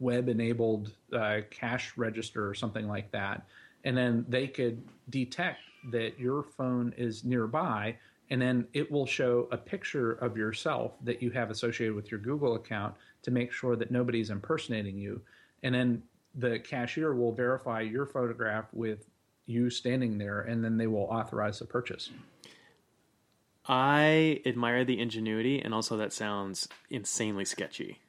web 0.00 0.28
enabled 0.28 0.92
uh, 1.12 1.40
cash 1.50 1.92
register 1.96 2.48
or 2.48 2.54
something 2.54 2.88
like 2.88 3.10
that. 3.12 3.46
And 3.84 3.96
then 3.96 4.24
they 4.28 4.48
could 4.48 4.82
detect 5.10 5.60
that 5.90 6.18
your 6.18 6.42
phone 6.42 6.94
is 6.96 7.24
nearby, 7.24 7.96
and 8.30 8.40
then 8.40 8.66
it 8.72 8.90
will 8.90 9.06
show 9.06 9.48
a 9.52 9.56
picture 9.56 10.12
of 10.12 10.36
yourself 10.36 10.92
that 11.04 11.22
you 11.22 11.30
have 11.30 11.50
associated 11.50 11.94
with 11.94 12.10
your 12.10 12.20
Google 12.20 12.54
account 12.54 12.94
to 13.22 13.30
make 13.30 13.52
sure 13.52 13.76
that 13.76 13.90
nobody's 13.90 14.30
impersonating 14.30 14.98
you. 14.98 15.20
And 15.62 15.74
then 15.74 16.02
the 16.34 16.58
cashier 16.58 17.14
will 17.14 17.32
verify 17.32 17.82
your 17.82 18.06
photograph 18.06 18.66
with 18.72 19.06
you 19.46 19.68
standing 19.68 20.16
there, 20.16 20.40
and 20.40 20.64
then 20.64 20.78
they 20.78 20.86
will 20.86 21.02
authorize 21.04 21.58
the 21.58 21.66
purchase. 21.66 22.10
I 23.66 24.40
admire 24.44 24.84
the 24.84 25.00
ingenuity, 25.00 25.60
and 25.60 25.72
also 25.72 25.96
that 25.96 26.12
sounds 26.12 26.68
insanely 26.90 27.44
sketchy. 27.44 28.00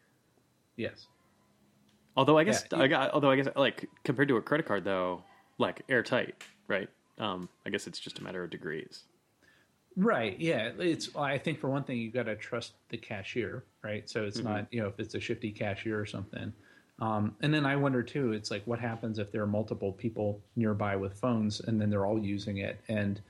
Yes. 0.76 1.08
Although 2.18 2.38
I 2.38 2.44
guess, 2.44 2.66
Yeah, 2.72 2.80
I 2.80 2.88
got, 2.88 3.12
although 3.12 3.32
I 3.32 3.36
guess, 3.38 3.48
like 3.56 3.90
compared 4.04 4.28
to 4.30 4.38
a 4.38 4.42
credit 4.42 4.66
card, 4.66 4.84
though, 4.84 5.24
like 5.58 5.82
airtight, 5.90 6.36
right? 6.68 6.90
Um, 7.18 7.50
I 7.66 7.70
guess 7.70 7.88
it's 7.88 8.00
just 8.00 8.20
a 8.20 8.24
matter 8.24 8.44
of 8.44 8.50
degrees. 8.50 9.04
Right. 9.98 10.38
Yeah. 10.40 10.72
It's. 10.78 11.16
I 11.16 11.38
think 11.38 11.60
for 11.60 11.70
one 11.70 11.84
thing, 11.84 11.98
you 11.98 12.12
got 12.12 12.24
to 12.24 12.36
trust 12.36 12.74
the 12.90 12.98
cashier, 12.98 13.64
right? 13.82 14.10
So 14.10 14.26
it's 14.26 14.40
not 14.40 14.68
you 14.72 14.82
know 14.82 14.90
if 14.90 15.00
it's 15.00 15.16
a 15.16 15.22
shifty 15.22 15.52
cashier 15.52 15.98
or 15.98 16.06
something. 16.06 16.52
Um, 17.00 17.36
and 17.42 17.54
then 17.54 17.66
I 17.66 17.78
wonder 17.78 18.04
too. 18.04 18.34
It's 18.34 18.52
like 18.52 18.66
what 18.66 18.80
happens 18.80 19.20
if 19.20 19.32
there 19.32 19.42
are 19.42 19.48
multiple 19.48 19.94
people 19.94 20.42
nearby 20.58 20.98
with 20.98 21.14
phones, 21.14 21.62
and 21.62 21.80
then 21.80 21.90
they're 21.90 22.06
all 22.06 22.20
using 22.20 22.58
it, 22.58 22.80
and 22.90 23.22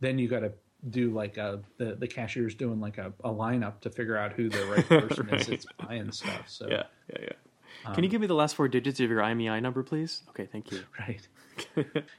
then 0.00 0.18
you 0.18 0.28
got 0.28 0.40
to 0.40 0.52
do 0.90 1.10
like 1.10 1.36
a 1.36 1.60
the 1.78 1.94
the 1.94 2.06
cashier's 2.08 2.54
doing 2.54 2.80
like 2.80 2.98
a, 2.98 3.12
a 3.24 3.30
lineup 3.30 3.80
to 3.80 3.90
figure 3.90 4.16
out 4.16 4.32
who 4.32 4.48
the 4.48 4.64
right 4.66 4.86
person 4.88 5.28
is 5.30 5.46
that's 5.46 5.66
buying 5.78 6.10
stuff. 6.12 6.48
So 6.48 6.68
Yeah, 6.68 6.84
yeah, 7.12 7.18
yeah. 7.22 7.94
Can 7.94 8.04
you 8.04 8.10
give 8.10 8.20
me 8.20 8.26
the 8.26 8.34
last 8.34 8.54
four 8.54 8.68
digits 8.68 9.00
of 9.00 9.10
your 9.10 9.20
IMEI 9.20 9.60
number, 9.60 9.82
please? 9.82 10.22
Okay, 10.30 10.46
thank 10.46 10.70
you. 10.70 10.82
Right. 10.98 11.26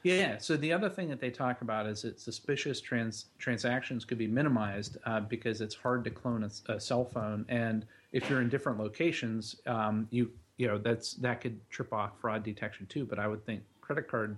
yeah. 0.04 0.38
So 0.38 0.56
the 0.56 0.72
other 0.72 0.90
thing 0.90 1.10
that 1.10 1.20
they 1.20 1.32
talk 1.32 1.62
about 1.62 1.88
is 1.88 2.04
that 2.04 2.20
suspicious 2.20 2.80
trans- 2.80 3.26
transactions 3.40 4.06
could 4.06 4.18
be 4.18 4.28
minimized 4.28 4.98
uh, 5.06 5.22
because 5.22 5.60
it's 5.62 5.74
hard 5.74 6.04
to 6.04 6.12
clone 6.12 6.44
a, 6.44 6.74
a 6.74 6.80
cell 6.80 7.06
phone, 7.06 7.46
and 7.50 7.86
if 8.12 8.30
you're 8.30 8.42
in 8.42 8.50
different 8.50 8.78
locations, 8.78 9.56
um, 9.66 10.08
you 10.12 10.32
you 10.58 10.68
know 10.68 10.78
that's 10.78 11.14
that 11.16 11.42
could 11.42 11.60
trip 11.70 11.92
off 11.94 12.12
fraud 12.22 12.44
detection 12.44 12.86
too. 12.86 13.06
But 13.06 13.18
I 13.18 13.28
would 13.28 13.44
think 13.46 13.64
credit 13.82 14.08
card 14.08 14.38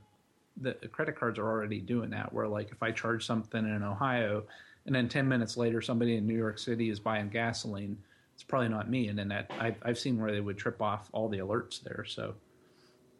the 0.62 0.74
credit 0.92 1.16
cards 1.16 1.40
are 1.40 1.48
already 1.48 1.80
doing 1.80 2.10
that. 2.12 2.32
Where 2.34 2.48
like 2.48 2.72
if 2.72 2.82
I 2.82 2.92
charge 2.92 3.26
something 3.26 3.64
in 3.66 3.84
Ohio, 3.84 4.44
and 4.86 4.96
then 4.96 5.10
ten 5.10 5.28
minutes 5.28 5.58
later 5.58 5.82
somebody 5.82 6.18
in 6.18 6.28
New 6.28 6.38
York 6.38 6.60
City 6.60 6.90
is 6.90 7.00
buying 7.00 7.30
gasoline, 7.30 7.98
it's 8.34 8.44
probably 8.44 8.70
not 8.70 8.90
me. 8.90 9.08
And 9.08 9.18
then 9.18 9.30
that 9.30 9.52
I've, 9.60 9.78
I've 9.84 10.00
seen 10.00 10.20
where 10.20 10.32
they 10.32 10.42
would 10.42 10.58
trip 10.58 10.82
off 10.82 11.10
all 11.12 11.30
the 11.30 11.40
alerts 11.40 11.82
there. 11.82 12.06
So. 12.08 12.36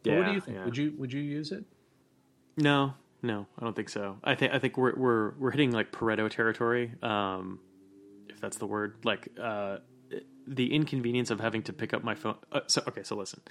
But 0.04 0.18
what 0.18 0.26
do 0.28 0.34
you 0.34 0.42
think? 0.42 0.58
yeah. 0.58 0.66
Would 0.66 0.78
you 0.78 0.94
would 0.98 1.12
you 1.12 1.22
use 1.22 1.52
it? 1.52 1.66
No, 2.58 2.94
no, 3.22 3.48
I 3.60 3.64
don't 3.64 3.76
think 3.76 3.90
so. 3.90 4.18
I 4.24 4.36
think 4.36 4.54
I 4.54 4.60
think 4.60 4.78
we're 4.78 4.96
we're 4.96 5.32
we're 5.32 5.52
hitting 5.52 5.72
like 5.72 5.92
Pareto 5.92 6.30
territory, 6.30 6.94
um, 7.02 7.60
if 8.30 8.40
that's 8.40 8.58
the 8.58 8.68
word. 8.68 8.98
Like 9.04 9.30
uh, 9.42 9.78
the 10.48 10.74
inconvenience 10.74 11.32
of 11.32 11.40
having 11.40 11.64
to 11.64 11.74
pick 11.74 11.94
up 11.94 12.04
my 12.04 12.14
phone. 12.14 12.36
Uh, 12.52 12.62
so 12.68 12.84
okay, 12.88 13.02
so 13.04 13.16
listen, 13.16 13.42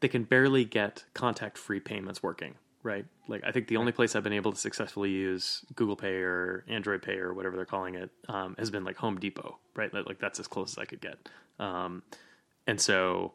they 0.00 0.08
can 0.08 0.22
barely 0.22 0.64
get 0.64 1.04
contact-free 1.12 1.80
payments 1.80 2.22
working, 2.22 2.54
right? 2.86 3.04
Like 3.26 3.42
I 3.44 3.50
think 3.50 3.66
the 3.66 3.76
only 3.76 3.92
place 3.92 4.14
I've 4.14 4.22
been 4.22 4.32
able 4.32 4.52
to 4.52 4.58
successfully 4.58 5.10
use 5.10 5.62
Google 5.74 5.96
Pay 5.96 6.14
or 6.22 6.64
Android 6.68 7.02
Pay 7.02 7.18
or 7.18 7.34
whatever 7.34 7.56
they're 7.56 7.66
calling 7.66 7.96
it 7.96 8.10
um, 8.28 8.54
has 8.58 8.70
been 8.70 8.84
like 8.84 8.96
Home 8.96 9.18
Depot, 9.18 9.58
right? 9.74 9.92
Like, 9.92 10.20
that's 10.20 10.38
as 10.38 10.46
close 10.46 10.72
as 10.74 10.78
I 10.78 10.84
could 10.84 11.00
get. 11.00 11.18
Um, 11.58 12.02
and 12.66 12.80
so 12.80 13.32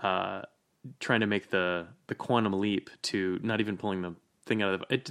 uh, 0.00 0.42
trying 0.98 1.20
to 1.20 1.26
make 1.26 1.50
the 1.50 1.86
the 2.06 2.14
quantum 2.14 2.54
leap 2.54 2.90
to 3.02 3.38
not 3.42 3.60
even 3.60 3.76
pulling 3.76 4.02
the 4.02 4.14
thing 4.46 4.62
out 4.62 4.74
of 4.74 4.80
the, 4.80 4.94
it. 4.94 5.10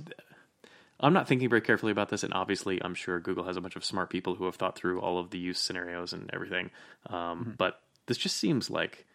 I'm 1.00 1.14
not 1.14 1.28
thinking 1.28 1.50
very 1.50 1.62
carefully 1.62 1.92
about 1.92 2.10
this, 2.10 2.24
and 2.24 2.34
obviously, 2.34 2.80
I'm 2.84 2.94
sure 2.94 3.20
Google 3.20 3.44
has 3.46 3.58
a 3.58 3.62
bunch 3.62 3.76
of 3.76 3.84
smart 3.84 4.12
people 4.12 4.36
who 4.36 4.46
have 4.46 4.56
thought 4.56 4.76
through 4.78 5.02
all 5.02 5.18
of 5.18 5.32
the 5.32 5.40
use 5.40 5.60
scenarios 5.60 6.14
and 6.14 6.30
everything. 6.32 6.70
Um, 7.08 7.56
But 7.58 7.82
this 8.06 8.18
just 8.18 8.38
seems 8.38 8.70
like 8.70 9.08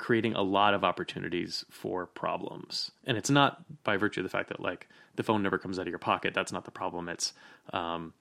creating 0.00 0.32
a 0.34 0.42
lot 0.42 0.72
of 0.72 0.82
opportunities 0.82 1.64
for 1.70 2.06
problems, 2.06 2.90
and 3.04 3.18
it's 3.18 3.28
not 3.28 3.62
by 3.84 3.98
virtue 3.98 4.20
of 4.20 4.24
the 4.24 4.30
fact 4.30 4.48
that 4.48 4.58
like 4.58 4.88
the 5.16 5.22
phone 5.22 5.42
never 5.42 5.58
comes 5.58 5.78
out 5.78 5.82
of 5.82 5.88
your 5.88 5.98
pocket. 5.98 6.32
That's 6.32 6.52
not 6.52 6.64
the 6.64 6.70
problem. 6.70 7.10
It's 7.10 7.34
um, 7.74 8.14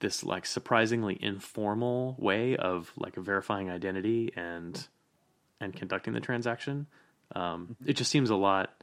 this 0.00 0.24
like 0.24 0.46
surprisingly 0.46 1.18
informal 1.20 2.16
way 2.18 2.56
of 2.56 2.90
like 2.96 3.14
verifying 3.14 3.70
identity 3.70 4.32
and 4.36 4.88
and 5.60 5.76
conducting 5.76 6.14
the 6.14 6.20
transaction. 6.20 6.86
Um, 7.34 7.76
it 7.84 7.92
just 7.92 8.10
seems 8.10 8.30
a 8.30 8.36
lot. 8.36 8.82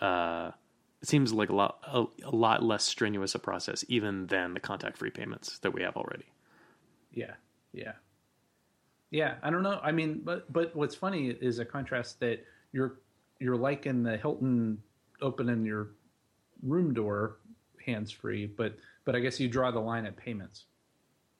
Uh, 0.00 0.50
it 1.02 1.08
seems 1.08 1.32
like 1.32 1.50
a 1.50 1.54
lot 1.54 1.78
a, 1.86 2.04
a 2.24 2.34
lot 2.34 2.64
less 2.64 2.82
strenuous 2.82 3.36
a 3.36 3.38
process 3.38 3.84
even 3.86 4.26
than 4.26 4.54
the 4.54 4.60
contact 4.60 4.98
free 4.98 5.10
payments 5.10 5.60
that 5.60 5.72
we 5.72 5.82
have 5.82 5.96
already. 5.96 6.26
Yeah, 7.12 7.34
yeah, 7.72 7.92
yeah. 9.12 9.36
I 9.42 9.50
don't 9.50 9.62
know. 9.62 9.78
I 9.82 9.92
mean, 9.92 10.22
but 10.24 10.52
but 10.52 10.74
what's 10.74 10.96
funny 10.96 11.28
is 11.28 11.60
a 11.60 11.64
contrast 11.64 12.18
that 12.20 12.44
you're 12.72 12.98
you're 13.38 13.56
like 13.56 13.86
in 13.86 14.02
the 14.02 14.16
Hilton 14.16 14.82
opening 15.20 15.64
your 15.64 15.90
room 16.62 16.92
door 16.92 17.36
hands 17.86 18.10
free, 18.10 18.46
but 18.46 18.76
but 19.04 19.14
I 19.14 19.20
guess 19.20 19.38
you 19.38 19.46
draw 19.48 19.70
the 19.70 19.80
line 19.80 20.06
at 20.06 20.16
payments. 20.16 20.64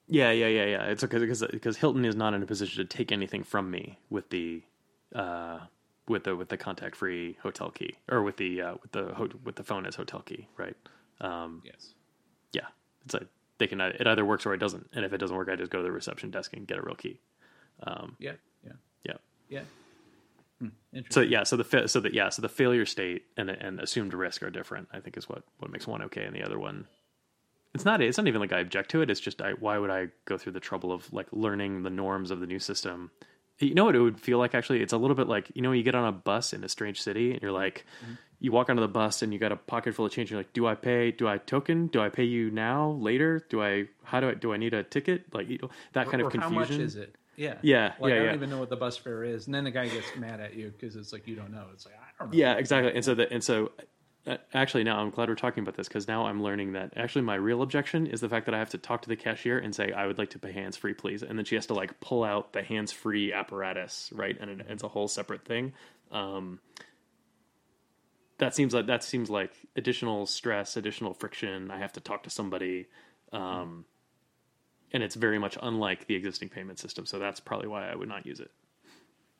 Yeah, 0.09 0.31
yeah, 0.33 0.49
yeah, 0.49 0.67
yeah. 0.67 0.83
It's 0.85 1.03
okay 1.05 1.19
because 1.19 1.43
because 1.51 1.77
Hilton 1.79 2.05
is 2.05 2.15
not 2.15 2.35
in 2.35 2.43
a 2.43 2.47
position 2.47 2.87
to 2.87 2.97
take 2.97 3.11
anything 3.13 3.43
from 3.43 3.71
me 3.71 3.99
with 4.11 4.29
the 4.31 4.63
uh, 5.15 5.61
with 6.09 6.25
the 6.25 6.37
with 6.37 6.49
the 6.49 6.57
contact 6.57 6.97
free 6.97 7.39
hotel 7.43 7.71
key 7.71 7.95
or 8.11 8.23
with 8.23 8.37
the 8.37 8.61
uh, 8.61 8.75
with 8.83 8.93
the 8.93 9.15
ho- 9.15 9.29
with 9.45 9.57
the 9.57 9.65
phone 9.65 9.87
as 9.87 9.95
hotel 9.95 10.21
key, 10.21 10.49
right? 10.57 10.77
Um, 11.21 11.63
Yes. 11.65 11.95
yeah, 12.53 12.67
it's 13.05 13.15
like 13.15 13.29
they 13.59 13.69
can 13.69 13.81
it 13.81 14.07
either 14.07 14.25
works 14.25 14.45
or 14.45 14.53
it 14.55 14.59
doesn't, 14.59 14.91
and 14.93 15.05
if 15.05 15.13
it 15.13 15.19
doesn't 15.19 15.37
work, 15.37 15.49
I 15.49 15.57
just 15.57 15.71
go 15.71 15.79
to 15.79 15.85
the 15.85 15.93
reception 15.93 16.31
desk 16.31 16.53
and 16.53 16.67
get 16.67 16.79
a 16.79 16.83
real 16.83 16.97
key. 16.97 17.21
Um, 17.87 18.17
Yeah. 18.19 18.33
Yeah. 18.65 18.73
yeah. 19.05 19.15
Yeah. 19.49 19.63
Hmm. 20.61 20.69
So 21.11 21.21
yeah, 21.21 21.43
so 21.43 21.57
the 21.57 21.89
so 21.89 22.01
that 22.01 22.15
yeah, 22.15 22.29
so 22.29 22.43
the 22.43 22.49
failure 22.49 22.87
state 22.87 23.25
and 23.37 23.51
and 23.51 23.81
assumed 23.81 24.15
risk 24.15 24.43
are 24.43 24.51
different. 24.51 24.89
I 24.93 25.01
think 25.01 25.17
is 25.17 25.29
what 25.29 25.43
what 25.59 25.71
makes 25.71 25.87
one 25.87 26.03
okay 26.03 26.25
and 26.25 26.35
the 26.35 26.43
other 26.45 26.59
one. 26.59 26.87
It's 27.75 27.85
not. 27.85 28.01
It's 28.03 28.19
not 28.19 28.27
even 28.29 28.41
like 28.41 28.53
I 28.53 28.61
object 28.61 28.91
to 28.91 29.01
it. 29.01 29.11
It's 29.11 29.21
just 29.21 29.41
I, 29.41 29.53
why 29.53 29.79
would 29.79 29.91
I 29.91 30.09
go 30.27 30.37
through 30.37 30.53
the 30.53 30.61
trouble 30.61 30.93
of 30.93 31.11
like 31.13 31.27
learning 31.33 31.83
the 31.83 31.91
norms 31.91 32.31
of 32.31 32.41
the 32.41 32.47
new 32.47 32.59
system? 32.59 33.11
You 33.59 33.75
know 33.75 33.85
what 33.85 33.95
it 33.97 34.01
would 34.01 34.21
feel 34.21 34.39
like 34.39 34.55
actually? 34.55 34.83
It's 34.83 34.93
a 34.93 34.99
little 34.99 35.17
bit 35.17 35.27
like 35.27 35.51
you 35.55 35.63
know 35.63 35.73
you 35.73 35.83
get 35.83 35.95
on 35.95 36.07
a 36.07 36.13
bus 36.13 36.53
in 36.53 36.65
a 36.65 36.69
strange 36.69 37.01
city 37.01 37.33
and 37.33 37.41
you're 37.41 37.53
like, 37.53 37.87
you 38.41 38.53
walk 38.53 38.69
onto 38.69 38.83
the 38.83 38.89
bus 38.89 39.23
and 39.23 39.33
you 39.33 39.39
got 39.39 39.53
a 39.53 39.57
pocket 39.57 39.95
full 39.95 40.05
of 40.05 40.13
change. 40.13 40.31
You're 40.31 40.41
like, 40.41 40.53
do 40.53 40.67
I 40.67 40.75
pay? 40.75 41.13
Do 41.13 41.27
I 41.29 41.39
token? 41.39 41.87
Do 41.87 42.01
I 42.03 42.09
pay 42.11 42.25
you 42.25 42.51
now? 42.51 42.91
Later? 42.91 43.45
Do 43.49 43.63
I? 43.63 43.87
How 44.05 44.21
do 44.21 44.29
I? 44.29 44.35
Do 44.35 44.53
I 44.53 44.59
need 44.59 44.75
a 44.75 44.83
ticket? 44.83 45.33
Like 45.33 45.49
you 45.49 45.59
know, 45.63 45.71
that 45.95 46.09
kind 46.11 46.23
or 46.23 46.27
of 46.27 46.35
how 46.35 46.49
confusion. 46.49 46.77
much 46.77 46.87
is 46.87 46.97
it? 46.97 47.15
Yeah. 47.43 47.55
Yeah, 47.63 47.93
Like 47.99 48.11
yeah, 48.11 48.17
I 48.17 48.19
don't 48.19 48.27
yeah. 48.29 48.35
even 48.35 48.51
know 48.51 48.59
what 48.59 48.71
the 48.71 48.77
bus 48.77 48.97
fare 48.97 49.25
is, 49.25 49.47
and 49.47 49.55
then 49.55 49.65
the 49.65 49.71
guy 49.71 49.89
gets 49.89 50.07
mad 50.17 50.41
at 50.41 50.55
you 50.55 50.71
because 50.71 50.97
it's 50.97 51.13
like 51.13 51.27
you 51.27 51.35
don't 51.35 51.53
know. 51.53 51.67
It's 51.73 51.85
like 51.85 51.95
I 51.97 52.23
don't 52.23 52.33
know. 52.33 52.39
Yeah, 52.39 52.55
exactly. 52.55 52.95
And 52.95 53.05
so 53.05 53.15
that 53.15 53.33
and 53.33 53.43
so 53.43 53.73
uh, 54.27 54.37
actually 54.55 54.85
now 54.85 55.01
I'm 55.01 55.11
glad 55.11 55.29
we're 55.29 55.35
talking 55.35 55.63
about 55.63 55.77
this 55.77 55.89
because 55.89 56.07
now 56.07 56.27
I'm 56.27 56.43
learning 56.43 56.73
that 56.75 56.93
actually 56.97 57.23
my 57.23 57.35
real 57.35 57.63
objection 57.63 58.07
is 58.07 58.21
the 58.21 58.29
fact 58.29 58.47
that 58.47 58.55
I 58.55 58.59
have 58.59 58.71
to 58.71 58.79
talk 58.79 59.03
to 59.03 59.09
the 59.09 59.17
cashier 59.17 59.59
and 59.59 59.75
say 59.75 59.91
I 59.91 60.07
would 60.07 60.19
like 60.19 60.31
to 60.31 60.39
pay 60.39 60.53
hands 60.53 60.77
free, 60.77 60.95
please, 60.95 61.23
and 61.25 61.37
then 61.37 61.45
she 61.45 61.57
has 61.57 61.67
to 61.67 61.75
like 61.75 61.99
pull 61.99 62.23
out 62.23 62.53
the 62.53 62.63
hands 62.63 62.93
free 62.93 63.33
apparatus, 63.33 64.11
right? 64.15 64.37
And 64.41 64.61
it, 64.61 64.67
it's 64.69 64.85
a 64.85 64.89
whole 64.89 65.09
separate 65.09 65.45
thing. 65.45 65.73
Um, 66.13 66.61
that 68.39 68.55
seems 68.55 68.75
like 68.75 68.87
that 68.87 69.03
seems 69.05 69.31
like 69.31 69.53
additional 69.77 70.27
stress, 70.27 70.77
additional 70.77 71.15
friction. 71.15 71.71
I 71.71 71.79
have 71.79 71.93
to 71.95 72.01
talk 72.01 72.25
to 72.25 72.31
somebody, 72.31 72.87
um, 73.33 73.85
and 74.93 75.03
it's 75.03 75.15
very 75.15 75.39
much 75.39 75.59
unlike 75.63 76.07
the 76.07 76.15
existing 76.15 76.49
payment 76.49 76.79
system. 76.79 77.07
So 77.07 77.19
that's 77.19 77.41
probably 77.41 77.69
why 77.69 77.91
I 77.91 77.95
would 77.95 78.09
not 78.09 78.27
use 78.27 78.41
it. 78.41 78.51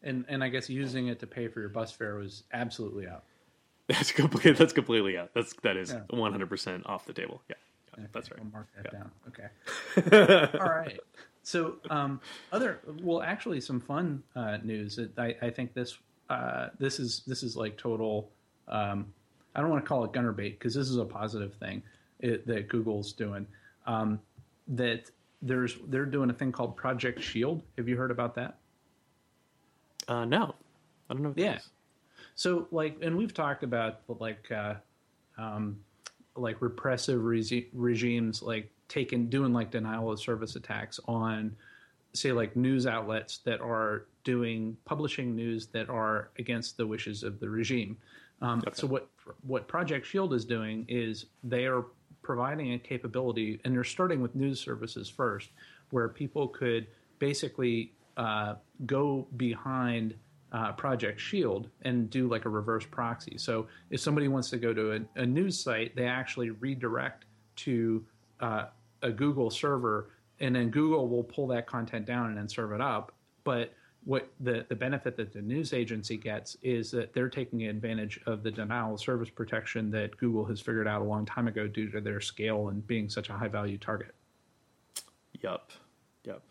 And 0.03 0.25
and 0.29 0.43
I 0.43 0.49
guess 0.49 0.69
using 0.69 1.09
it 1.09 1.21
to 1.21 1.27
pay 1.27 1.49
for 1.49 1.61
your 1.61 1.69
bus 1.69 1.93
fare 1.93 2.17
was 2.17 2.45
absolutely 2.53 3.07
out. 3.07 3.25
That's 3.89 4.13
completely. 4.13 4.53
That's 4.53 4.73
completely 4.73 5.15
yeah. 5.15 5.27
That's 5.35 5.55
that 5.65 5.77
is 5.77 5.95
one 6.11 6.31
hundred 6.31 6.49
percent 6.49 6.87
off 6.87 7.05
the 7.05 7.13
table. 7.13 7.43
Yeah, 7.51 7.57
yeah 7.59 7.73
Okay, 7.99 8.09
that's 8.13 8.31
right. 8.31 8.41
I'll 8.41 8.51
mark 8.51 8.69
that 8.77 8.93
down. 8.93 9.11
Okay. 9.29 10.59
All 10.59 10.71
right. 10.71 10.99
So, 11.43 11.77
um, 11.91 12.21
other 12.53 12.81
well, 13.03 13.23
actually, 13.23 13.61
some 13.61 13.81
fun 13.81 14.23
uh, 14.35 14.59
news. 14.63 14.99
I, 15.19 15.37
I 15.43 15.51
think 15.51 15.75
this 15.75 15.99
uh, 16.31 16.69
this 16.79 16.99
is 17.01 17.23
this 17.27 17.43
is 17.43 17.57
like 17.57 17.77
total. 17.77 18.31
Um, 18.69 19.13
I 19.55 19.61
don't 19.61 19.69
want 19.69 19.85
to 19.85 19.89
call 19.89 20.05
it 20.05 20.13
Gunnar 20.13 20.33
bait 20.33 20.59
because 20.59 20.75
this 20.75 20.89
is 20.89 20.97
a 20.97 21.05
positive 21.05 21.55
thing 21.55 21.83
it, 22.21 22.47
that 22.47 22.69
Google's 22.69 23.13
doing. 23.13 23.47
Um, 23.87 24.21
that 24.69 25.11
there's 25.43 25.77
they're 25.89 26.07
doing 26.07 26.31
a 26.31 26.33
thing 26.33 26.53
called 26.53 26.77
Project 26.77 27.21
Shield. 27.21 27.63
Have 27.77 27.89
you 27.89 27.97
heard 27.97 28.11
about 28.11 28.35
that? 28.37 28.59
Uh, 30.09 30.25
no, 30.25 30.55
I 31.11 31.15
don't 31.15 31.23
know. 31.23 31.35
Yeah. 31.37 31.57
is. 31.57 31.69
So 32.35 32.69
like, 32.71 32.97
and 33.03 33.17
we've 33.17 33.35
talked 33.35 33.63
about 33.63 34.01
like, 34.09 34.51
uh, 34.51 34.75
um, 35.37 35.79
like 36.37 36.63
repressive 36.63 37.23
regi- 37.23 37.69
regimes, 37.73 38.43
like 38.43 38.71
taking 38.89 39.29
doing 39.29 39.53
like 39.53 39.71
denial 39.71 40.11
of 40.11 40.21
service 40.21 40.57
attacks 40.57 40.99
on, 41.07 41.55
say, 42.15 42.33
like 42.33 42.57
news 42.57 42.87
outlets 42.87 43.39
that 43.39 43.61
are 43.61 44.07
doing 44.25 44.77
publishing 44.85 45.35
news 45.35 45.67
that 45.69 45.89
are 45.89 46.31
against 46.39 46.77
the 46.77 46.87
wishes 46.87 47.23
of 47.23 47.41
the 47.41 47.49
regime. 47.49 47.97
Um, 48.41 48.63
So 48.73 48.87
what 48.87 49.09
what 49.47 49.69
Project 49.69 50.07
Shield 50.07 50.33
is 50.33 50.45
doing 50.45 50.85
is 50.89 51.27
they 51.45 51.67
are 51.67 51.85
providing 52.23 52.73
a 52.73 52.79
capability, 52.79 53.61
and 53.65 53.75
they're 53.75 53.85
starting 53.85 54.21
with 54.21 54.35
news 54.35 54.61
services 54.61 55.09
first, 55.09 55.51
where 55.91 56.09
people 56.09 56.49
could 56.49 56.87
basically 57.19 57.93
uh, 58.17 58.55
go 58.87 59.27
behind 59.37 60.15
uh, 60.53 60.73
Project 60.73 61.19
Shield 61.19 61.69
and 61.83 62.11
do 62.11 62.29
like 62.29 62.45
a 62.45 62.49
reverse 62.49 62.85
proxy. 62.85 63.39
So 63.39 63.67
if 63.91 64.01
somebody 64.01 64.29
wants 64.29 64.51
to 64.51 64.59
go 64.59 64.75
to 64.75 64.93
a, 64.93 65.21
a 65.23 65.27
news 65.27 65.59
site, 65.59 65.97
they 65.97 66.07
actually 66.07 66.51
redirect 66.51 67.25
to 67.57 68.05
uh, 68.41 68.67
a 69.03 69.11
Google 69.11 69.51
server, 69.51 70.11
and 70.41 70.55
then 70.55 70.71
Google 70.71 71.09
will 71.09 71.25
pull 71.25 71.47
that 71.49 71.67
content 71.67 72.07
down 72.07 72.29
and 72.29 72.37
then 72.37 72.49
serve 72.49 72.73
it 72.73 72.81
up. 72.81 73.13
But 73.45 73.73
what 74.05 74.33
the, 74.41 74.67
the 74.69 74.75
benefit 74.75 75.17
that 75.17 75.33
the 75.33 75.41
news 75.41 75.73
agency 75.73 76.17
gets 76.17 76.57
is 76.63 76.91
that 76.91 77.13
they're 77.13 77.29
taking 77.29 77.63
advantage 77.65 78.21
of 78.27 78.43
the 78.43 78.51
denial 78.51 78.95
of 78.95 79.01
service 79.01 79.31
protection 79.31 79.91
that 79.93 80.17
Google 80.17 80.45
has 80.47 80.61
figured 80.61 80.89
out 80.89 81.03
a 81.03 81.05
long 81.05 81.25
time 81.25 81.47
ago 81.47 81.69
due 81.69 81.89
to 81.91 82.01
their 82.01 82.21
scale 82.21 82.69
and 82.69 82.85
being 82.87 83.09
such 83.09 83.29
a 83.29 83.33
high 83.33 83.49
value 83.49 83.79
target. 83.79 84.15
Yup. 85.41 85.71
Yup. 86.25 86.43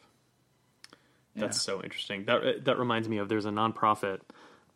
That's 1.36 1.62
so 1.62 1.82
interesting. 1.82 2.26
That 2.26 2.66
that 2.66 2.78
reminds 2.78 3.08
me 3.08 3.18
of 3.18 3.30
there's 3.30 3.46
a 3.46 3.52
nonprofit 3.52 4.20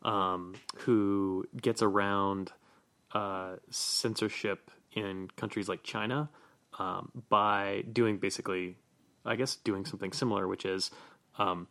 um, 0.04 0.56
who 0.78 1.46
gets 1.62 1.82
around 1.82 2.52
uh, 3.12 3.56
censorship 3.70 4.72
in 4.94 5.30
countries 5.36 5.68
like 5.68 5.84
China 5.84 6.30
um, 6.80 7.12
by 7.30 7.84
doing 7.92 8.18
basically, 8.18 8.78
I 9.26 9.36
guess, 9.36 9.58
doing 9.58 9.86
something 9.86 10.14
similar, 10.14 10.48
which 10.48 10.66
is 10.66 10.92
um, 11.38 11.68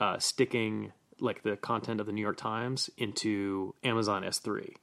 uh, 0.00 0.18
sticking 0.18 0.92
like 1.20 1.42
the 1.42 1.56
content 1.56 2.00
of 2.00 2.06
the 2.06 2.12
New 2.12 2.20
York 2.20 2.36
Times 2.36 2.90
into 2.96 3.74
Amazon 3.84 4.22
S3. 4.22 4.74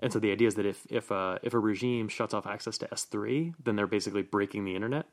And 0.00 0.12
so 0.12 0.18
the 0.18 0.32
idea 0.32 0.48
is 0.48 0.56
that 0.56 0.66
if 0.66 0.86
if 0.90 1.10
uh, 1.12 1.38
if 1.42 1.54
a 1.54 1.58
regime 1.58 2.08
shuts 2.08 2.34
off 2.34 2.46
access 2.46 2.76
to 2.78 2.86
S3, 2.88 3.54
then 3.62 3.76
they're 3.76 3.86
basically 3.86 4.22
breaking 4.22 4.64
the 4.64 4.74
internet 4.74 5.06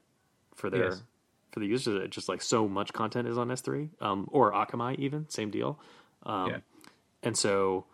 for 0.55 0.69
their 0.69 0.85
Yes. 0.89 1.03
for 1.51 1.59
the 1.59 1.67
users. 1.67 2.09
Just 2.09 2.27
like 2.27 2.41
so 2.41 2.67
much 2.67 2.91
content 2.93 3.27
is 3.27 3.37
on 3.37 3.49
S3, 3.49 3.89
um, 4.01 4.27
or 4.31 4.51
Akamai 4.51 4.97
even 4.97 5.29
same 5.29 5.51
deal. 5.51 5.79
Um, 6.23 6.49
Yeah. 6.49 6.57
And 7.23 7.37
so 7.37 7.85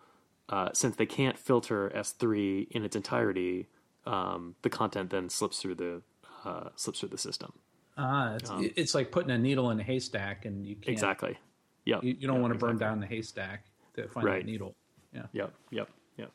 uh, 0.48 0.70
since 0.72 0.96
they 0.96 1.06
can't 1.06 1.38
filter 1.38 1.90
S3 1.94 2.68
in 2.70 2.84
its 2.84 2.96
entirety, 2.96 3.68
um, 4.06 4.54
the 4.62 4.70
content 4.70 5.10
then 5.10 5.28
slips 5.28 5.60
through 5.60 5.74
the 5.74 6.02
uh, 6.44 6.70
slips 6.74 7.00
through 7.00 7.10
the 7.10 7.18
system. 7.18 7.52
Ah, 7.98 8.36
it's, 8.36 8.50
it's 8.76 8.94
like 8.94 9.10
putting 9.10 9.30
a 9.32 9.38
needle 9.38 9.70
in 9.70 9.80
a 9.80 9.82
haystack, 9.82 10.44
and 10.44 10.64
you 10.64 10.76
can't. 10.76 10.88
Exactly. 10.88 11.36
Yep. 11.84 12.04
You, 12.04 12.16
you 12.20 12.26
don't 12.28 12.36
Yep, 12.36 12.42
want 12.42 12.52
to 12.54 12.58
burn 12.58 12.78
down 12.78 13.00
the 13.00 13.06
haystack 13.06 13.64
to 13.96 14.06
find 14.08 14.24
Right. 14.26 14.44
the 14.44 14.50
needle. 14.50 14.74
Yeah. 15.12 15.22
Yep. 15.32 15.54
Yep. 15.70 15.90
Yep. 16.16 16.32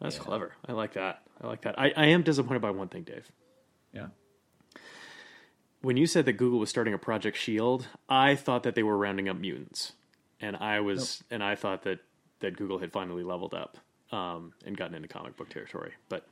That's 0.00 0.18
clever. 0.18 0.52
I 0.68 0.72
like 0.72 0.92
that. 0.94 1.22
I 1.40 1.46
like 1.46 1.62
that. 1.62 1.78
I, 1.78 1.92
I 1.96 2.06
am 2.06 2.22
disappointed 2.22 2.60
by 2.60 2.70
one 2.70 2.88
thing, 2.88 3.04
Dave. 3.04 3.30
Yeah. 3.92 4.08
when 5.80 5.96
you 5.96 6.06
said 6.06 6.24
that 6.26 6.34
Google 6.34 6.58
was 6.58 6.68
starting 6.70 6.92
a 6.94 6.98
Project 6.98 7.36
Shield, 7.36 7.86
I 8.08 8.34
thought 8.34 8.62
that 8.64 8.74
they 8.74 8.82
were 8.82 8.96
rounding 8.98 9.28
up 9.28 9.36
mutants, 9.38 9.92
and 10.40 10.56
I 10.56 10.80
was, 10.80 11.22
and 11.30 11.42
I 11.42 11.54
thought 11.54 11.82
that 11.84 12.00
that 12.40 12.56
Google 12.56 12.78
had 12.78 12.92
finally 12.92 13.22
leveled 13.22 13.54
up 13.54 13.78
um, 14.12 14.52
and 14.66 14.76
gotten 14.76 14.94
into 14.94 15.08
comic 15.08 15.36
book 15.36 15.48
territory. 15.48 15.92
But 16.08 16.26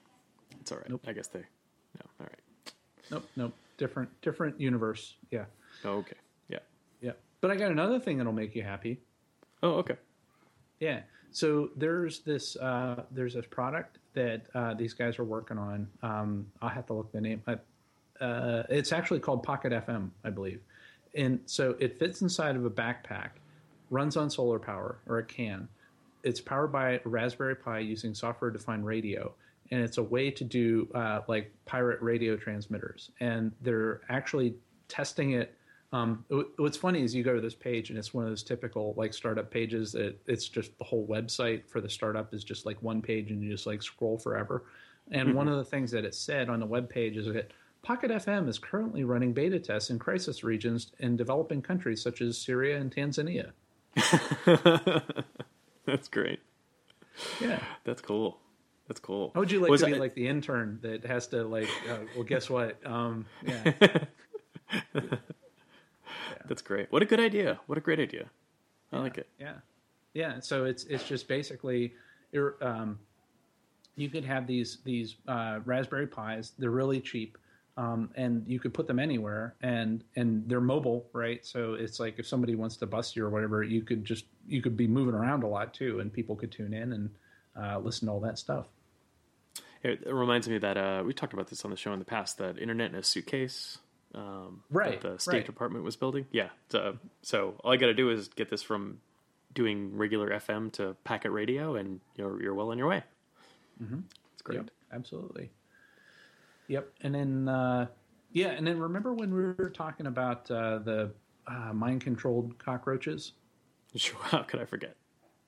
it's 0.61 0.73
all 0.73 0.79
right. 0.79 0.91
Nope. 0.91 1.05
I 1.07 1.12
guess 1.12 1.29
they. 1.29 1.38
No, 1.41 2.07
all 2.21 2.27
right. 2.27 2.73
Nope. 3.11 3.29
Nope. 3.37 3.55
Different. 3.83 4.21
Different 4.21 4.61
universe. 4.61 5.16
Yeah. 5.33 5.47
Oh, 5.85 5.95
okay. 5.95 6.14
Yeah. 6.49 6.61
Yeah. 7.01 7.12
But 7.40 7.51
I 7.51 7.57
got 7.57 7.73
another 7.73 7.99
thing 7.99 8.16
that'll 8.16 8.33
make 8.33 8.55
you 8.55 8.62
happy. 8.62 9.01
Oh, 9.61 9.73
okay. 9.79 9.97
Yeah. 10.79 11.01
So 11.33 11.71
there's 11.77 12.21
this 12.21 12.55
uh, 12.57 13.03
there's 13.11 13.35
this 13.35 13.47
product 13.51 13.99
that 14.14 14.47
uh, 14.55 14.75
these 14.75 14.92
guys 14.95 15.18
are 15.18 15.25
working 15.25 15.59
on. 15.59 15.88
Um, 16.01 16.47
I'll 16.61 16.68
have 16.68 16.87
to 16.87 16.92
look 16.92 17.11
the 17.11 17.21
name. 17.21 17.42
Uh, 17.49 18.62
it's 18.68 18.92
actually 18.92 19.18
called 19.18 19.42
Pocket 19.42 19.73
FM, 19.73 20.11
I 20.23 20.31
believe. 20.31 20.61
And 21.16 21.40
so 21.47 21.75
it 21.81 21.99
fits 21.99 22.23
inside 22.23 22.55
of 22.55 22.64
a 22.64 22.71
backpack, 22.71 23.31
runs 23.90 24.16
on 24.16 24.31
solar 24.31 24.61
power, 24.61 24.99
or 25.09 25.18
it 25.18 25.27
can. 25.27 25.66
It's 26.23 26.40
powered 26.40 26.71
by 26.71 26.92
a 26.92 27.01
Raspberry 27.05 27.57
Pi 27.57 27.81
using 27.81 28.14
software 28.14 28.53
defined 28.53 28.87
radio. 28.87 29.35
And 29.70 29.81
it's 29.81 29.98
a 29.98 30.03
way 30.03 30.31
to 30.31 30.44
do 30.44 30.88
uh, 30.94 31.20
like 31.29 31.53
pirate 31.64 32.03
radio 32.03 32.37
transmitters. 32.37 33.11
And 33.20 33.53
they're 33.62 34.01
actually 34.09 34.55
testing 34.88 35.33
it 35.33 35.57
um, 35.92 36.25
what's 36.57 36.79
funny 36.79 37.03
is 37.03 37.14
you 37.14 37.22
go 37.22 37.35
to 37.35 37.40
this 37.40 37.55
page 37.55 37.90
and 37.90 37.98
it's 37.98 38.14
one 38.14 38.25
of 38.25 38.31
those 38.31 38.42
typical 38.42 38.94
like 38.96 39.12
startup 39.12 39.51
pages 39.51 39.92
that 39.92 40.18
it's 40.27 40.48
just 40.48 40.77
the 40.79 40.85
whole 40.85 41.07
website 41.07 41.68
for 41.68 41.83
the 41.83 41.88
startup 41.88 42.33
is 42.33 42.44
just 42.44 42.64
like 42.64 42.83
one 42.83 43.03
page 43.03 43.31
and 43.31 43.42
you 43.42 43.51
just 43.51 43.66
like 43.66 43.83
scroll 43.83 44.16
forever. 44.16 44.64
And 45.11 45.35
one 45.35 45.48
of 45.48 45.57
the 45.57 45.64
things 45.64 45.90
that 45.90 46.05
it 46.05 46.14
said 46.14 46.48
on 46.48 46.61
the 46.61 46.66
web 46.66 46.88
page 46.88 47.16
is 47.18 47.27
that 47.27 47.53
Pocket 47.83 48.11
FM 48.11 48.48
is 48.48 48.59
currently 48.59 49.05
running 49.05 49.33
beta 49.33 49.59
tests 49.59 49.90
in 49.90 49.98
crisis 49.98 50.42
regions 50.44 50.92
in 51.01 51.16
developing 51.16 51.61
countries 51.61 52.01
such 52.01 52.22
as 52.22 52.38
Syria 52.38 52.79
and 52.79 52.94
Tanzania. 52.94 53.51
That's 55.85 56.09
great. 56.09 56.40
Yeah. 57.40 57.61
That's 57.85 58.01
cool. 58.01 58.38
That's 58.92 59.00
cool. 59.00 59.31
How 59.33 59.40
would 59.40 59.50
you 59.50 59.59
like 59.59 59.70
Was 59.70 59.81
to 59.81 59.87
be 59.87 59.94
I- 59.94 59.98
like 59.98 60.12
the 60.12 60.28
intern 60.28 60.78
that 60.83 61.02
has 61.07 61.26
to 61.28 61.44
like? 61.44 61.66
Uh, 61.90 62.00
well, 62.14 62.24
guess 62.24 62.50
what? 62.50 62.76
Um, 62.87 63.24
yeah, 63.42 63.72
That's 66.46 66.61
great. 66.61 66.92
What 66.92 67.00
a 67.02 67.07
good 67.07 67.18
idea. 67.18 67.59
What 67.68 67.78
a 67.78 67.81
great 67.81 67.98
idea. 68.00 68.26
I 68.92 68.98
like 68.98 69.16
it. 69.16 69.28
Yeah, 69.40 69.55
yeah. 70.12 70.40
So 70.40 70.66
it's 70.66 70.85
it's 70.85 71.09
just 71.09 71.26
basically, 71.26 71.94
um, 72.61 72.98
you 73.96 74.11
could 74.11 74.26
have 74.26 74.46
these 74.46 74.81
these 74.85 75.16
uh, 75.26 75.61
Raspberry 75.64 76.07
Pis. 76.07 76.52
They're 76.59 76.68
really 76.68 77.00
cheap, 77.00 77.38
um, 77.78 78.11
and 78.14 78.46
you 78.46 78.61
could 78.61 78.74
put 78.74 78.87
them 78.87 78.98
anywhere, 78.98 79.55
and 79.62 80.05
and 80.16 80.46
they're 80.46 80.61
mobile, 80.61 81.07
right? 81.14 81.46
So 81.46 81.74
it's 81.74 81.98
like 81.98 82.18
if 82.18 82.26
somebody 82.26 82.57
wants 82.57 82.76
to 82.76 82.87
bust 82.87 83.16
you 83.16 83.24
or 83.24 83.31
whatever, 83.31 83.62
you 83.62 83.81
could 83.81 84.05
just 84.05 84.26
you 84.46 84.61
could 84.61 84.76
be 84.76 84.87
moving 84.87 85.14
around 85.14 85.44
a 85.44 85.48
lot 85.48 85.72
too, 85.72 86.00
and 86.00 86.12
people 86.12 86.37
could 86.37 86.52
tune 86.52 86.74
in 86.74 86.92
and 86.92 87.11
uh, 87.59 87.78
listen 87.78 88.09
to 88.09 88.12
all 88.12 88.20
that 88.20 88.38
stuff. 88.38 88.66
It, 89.83 90.03
it 90.07 90.12
reminds 90.14 90.49
me 90.49 90.59
that 90.59 90.77
uh, 90.77 91.03
we 91.05 91.12
talked 91.12 91.33
about 91.33 91.49
this 91.49 91.64
on 91.64 91.71
the 91.71 91.77
show 91.77 91.92
in 91.92 91.99
the 91.99 92.05
past. 92.05 92.38
That 92.38 92.59
internet 92.59 92.90
in 92.92 92.97
a 92.97 93.03
suitcase, 93.03 93.79
um, 94.14 94.62
Right, 94.71 95.01
That 95.01 95.12
the 95.14 95.18
State 95.18 95.33
right. 95.33 95.47
Department 95.47 95.85
was 95.85 95.97
building. 95.97 96.27
Yeah. 96.31 96.51
So, 96.71 96.99
so 97.23 97.55
all 97.64 97.73
I 97.73 97.77
got 97.77 97.87
to 97.87 97.95
do 97.95 98.11
is 98.11 98.29
get 98.29 98.49
this 98.49 98.62
from 98.62 99.01
doing 99.55 99.97
regular 99.97 100.31
FM 100.31 100.73
to 100.73 100.97
packet 101.05 101.31
radio, 101.31 101.75
and 101.77 102.01
you're 102.16 102.40
you're 102.42 102.55
well 102.55 102.71
on 102.71 102.79
your 102.79 102.88
way. 102.88 103.03
Mm-hmm. 103.83 104.01
It's 104.35 104.42
great. 104.42 104.57
Yep, 104.59 104.71
absolutely. 104.92 105.51
Yep, 106.68 106.88
and 107.03 107.14
then 107.14 107.49
uh, 107.49 107.87
yeah, 108.33 108.49
and 108.51 108.66
then 108.66 108.79
remember 108.79 109.12
when 109.12 109.35
we 109.35 109.42
were 109.42 109.71
talking 109.75 110.07
about 110.07 110.51
uh, 110.51 110.79
the 110.79 111.11
uh, 111.47 111.73
mind-controlled 111.73 112.57
cockroaches? 112.59 113.33
Sure. 113.97 114.18
How 114.23 114.42
could 114.42 114.61
I 114.61 114.64
forget? 114.64 114.97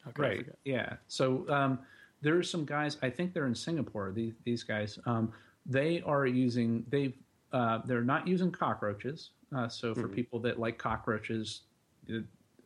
How 0.04 0.10
could 0.10 0.24
I 0.24 0.28
Right. 0.28 0.38
forget? 0.38 0.58
Yeah. 0.64 0.94
So 1.08 1.48
um, 1.48 1.78
there 2.22 2.36
are 2.36 2.42
some 2.42 2.64
guys. 2.64 2.96
I 3.02 3.10
think 3.10 3.32
they're 3.32 3.46
in 3.46 3.54
Singapore. 3.54 4.12
These 4.12 4.34
these 4.44 4.62
guys. 4.62 4.98
Um, 5.06 5.32
they 5.66 6.02
are 6.04 6.26
using. 6.26 6.84
They 6.88 7.14
uh, 7.52 7.80
they're 7.84 8.02
not 8.02 8.26
using 8.26 8.50
cockroaches. 8.50 9.30
Uh, 9.54 9.68
so 9.68 9.94
for 9.94 10.08
people 10.08 10.40
that 10.40 10.58
like 10.58 10.78
cockroaches, 10.78 11.62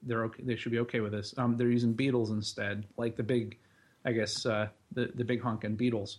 they're 0.02 0.24
okay. 0.24 0.42
They 0.42 0.56
should 0.56 0.72
be 0.72 0.78
okay 0.80 1.00
with 1.00 1.12
this. 1.12 1.34
Um, 1.36 1.56
they're 1.56 1.70
using 1.70 1.92
beetles 1.92 2.30
instead, 2.30 2.84
like 2.96 3.16
the 3.16 3.22
big, 3.22 3.58
I 4.04 4.12
guess 4.12 4.46
uh, 4.46 4.68
the 4.92 5.10
the 5.14 5.24
big 5.24 5.42
honking 5.42 5.76
beetles, 5.76 6.18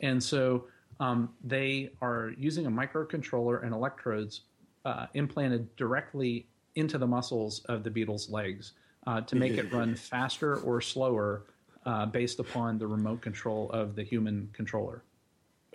and 0.00 0.22
so 0.22 0.66
um, 1.00 1.30
they 1.42 1.90
are 2.02 2.32
using 2.36 2.66
a 2.66 2.70
microcontroller 2.70 3.64
and 3.64 3.72
electrodes 3.72 4.42
uh, 4.84 5.06
implanted 5.14 5.74
directly 5.76 6.46
into 6.74 6.98
the 6.98 7.06
muscles 7.06 7.60
of 7.66 7.82
the 7.82 7.90
beetle's 7.90 8.28
legs 8.30 8.72
uh, 9.06 9.20
to 9.22 9.36
make 9.36 9.52
it 9.52 9.72
run 9.72 9.94
faster 9.96 10.56
or 10.56 10.80
slower 10.80 11.44
uh, 11.86 12.06
based 12.06 12.40
upon 12.40 12.78
the 12.78 12.86
remote 12.86 13.20
control 13.20 13.70
of 13.70 13.94
the 13.96 14.02
human 14.02 14.50
controller. 14.52 15.02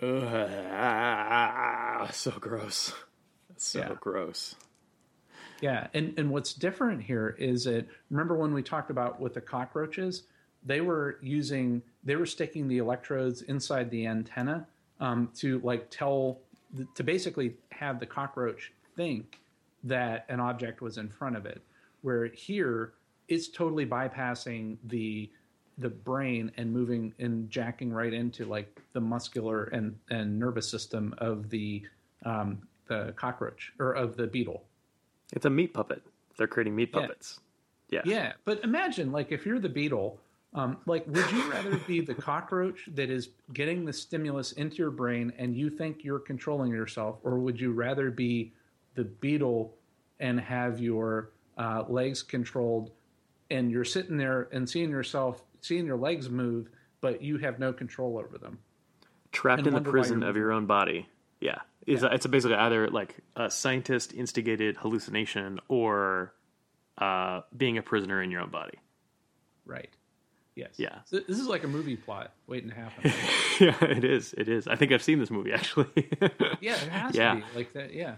Ugh, 0.02 2.08
so 2.12 2.30
gross. 2.32 2.92
So 3.56 3.78
Yeah. 3.80 3.94
gross. 4.00 4.54
Yeah, 5.60 5.86
and 5.94 6.18
and 6.18 6.30
what's 6.30 6.52
different 6.52 7.02
here 7.02 7.34
is 7.38 7.64
that 7.64 7.86
remember 8.10 8.36
when 8.36 8.52
we 8.52 8.62
talked 8.62 8.90
about 8.90 9.20
with 9.20 9.34
the 9.34 9.40
cockroaches, 9.40 10.24
they 10.64 10.80
were 10.82 11.18
using 11.22 11.82
they 12.04 12.16
were 12.16 12.26
sticking 12.26 12.68
the 12.68 12.78
electrodes 12.78 13.40
inside 13.42 13.90
the 13.90 14.06
antenna 14.06 14.66
um, 15.00 15.30
to 15.36 15.60
like 15.60 15.88
tell 15.90 16.40
to 16.94 17.02
basically 17.02 17.54
have 17.72 18.00
the 18.00 18.06
cockroach 18.06 18.70
think 18.96 19.38
that 19.84 20.26
an 20.28 20.40
object 20.40 20.82
was 20.82 20.98
in 20.98 21.08
front 21.08 21.36
of 21.36 21.46
it. 21.46 21.62
Where 22.02 22.26
here 22.26 22.92
it's 23.28 23.48
totally 23.48 23.86
bypassing 23.86 24.76
the 24.84 25.30
the 25.78 25.88
brain 25.90 26.50
and 26.56 26.72
moving 26.72 27.12
and 27.18 27.50
jacking 27.50 27.92
right 27.92 28.12
into 28.12 28.44
like 28.46 28.80
the 28.92 29.00
muscular 29.00 29.64
and 29.64 29.96
and 30.10 30.38
nervous 30.38 30.68
system 30.68 31.14
of 31.18 31.50
the 31.50 31.82
um, 32.24 32.58
the 32.88 33.12
cockroach 33.16 33.72
or 33.78 33.92
of 33.92 34.16
the 34.16 34.26
beetle. 34.26 34.62
It's 35.32 35.44
a 35.44 35.50
meat 35.50 35.74
puppet. 35.74 36.02
They're 36.38 36.46
creating 36.46 36.74
meat 36.76 36.90
Yeah. 36.94 37.00
puppets. 37.00 37.40
Yeah. 37.88 38.02
Yeah, 38.04 38.32
but 38.44 38.64
imagine 38.64 39.12
like 39.12 39.30
if 39.32 39.46
you're 39.46 39.60
the 39.60 39.68
beetle, 39.68 40.18
um, 40.54 40.78
like 40.86 41.06
would 41.06 41.30
you 41.30 41.50
rather 41.50 41.76
be 41.86 42.00
the 42.00 42.14
cockroach 42.14 42.88
that 42.94 43.10
is 43.10 43.28
getting 43.52 43.84
the 43.84 43.92
stimulus 43.92 44.52
into 44.52 44.76
your 44.76 44.90
brain 44.90 45.32
and 45.38 45.54
you 45.56 45.70
think 45.70 46.02
you're 46.02 46.18
controlling 46.18 46.72
yourself, 46.72 47.18
or 47.22 47.38
would 47.38 47.60
you 47.60 47.72
rather 47.72 48.10
be 48.10 48.52
the 48.94 49.04
beetle 49.04 49.74
and 50.20 50.40
have 50.40 50.80
your 50.80 51.30
uh, 51.58 51.84
legs 51.88 52.22
controlled 52.22 52.90
and 53.50 53.70
you're 53.70 53.84
sitting 53.84 54.16
there 54.16 54.48
and 54.50 54.68
seeing 54.68 54.90
yourself, 54.90 55.42
seeing 55.66 55.86
your 55.86 55.96
legs 55.96 56.28
move, 56.30 56.68
but 57.00 57.22
you 57.22 57.38
have 57.38 57.58
no 57.58 57.72
control 57.72 58.18
over 58.18 58.38
them? 58.38 58.58
Trapped 59.32 59.66
in 59.66 59.74
the 59.74 59.80
prison 59.80 60.22
of 60.22 60.36
your 60.36 60.52
own 60.52 60.66
body. 60.66 61.08
Yeah. 61.40 61.58
Is 61.86 62.02
it's 62.02 62.26
basically 62.26 62.56
either 62.56 62.88
like 62.88 63.16
a 63.36 63.50
scientist 63.50 64.12
instigated 64.12 64.76
hallucination 64.76 65.60
or 65.68 66.32
uh, 66.98 67.42
being 67.56 67.78
a 67.78 67.82
prisoner 67.82 68.22
in 68.22 68.30
your 68.30 68.40
own 68.40 68.50
body. 68.50 68.78
Right. 69.64 69.90
Yes. 70.54 70.70
Yeah. 70.78 71.00
So 71.04 71.18
this 71.20 71.38
is 71.38 71.46
like 71.46 71.64
a 71.64 71.68
movie 71.68 71.96
plot 71.96 72.32
waiting 72.46 72.70
to 72.70 72.74
happen. 72.74 73.12
yeah, 73.60 73.76
it 73.84 74.04
is. 74.04 74.34
It 74.38 74.48
is. 74.48 74.66
I 74.66 74.74
think 74.76 74.90
I've 74.90 75.02
seen 75.02 75.18
this 75.18 75.30
movie 75.30 75.52
actually. 75.52 75.86
yeah, 76.60 76.72
it 76.72 76.88
has 76.88 77.14
Yeah. 77.14 77.34
to 77.34 77.40
be 77.40 77.44
like 77.54 77.72
that. 77.74 77.92
Yeah. 77.92 78.14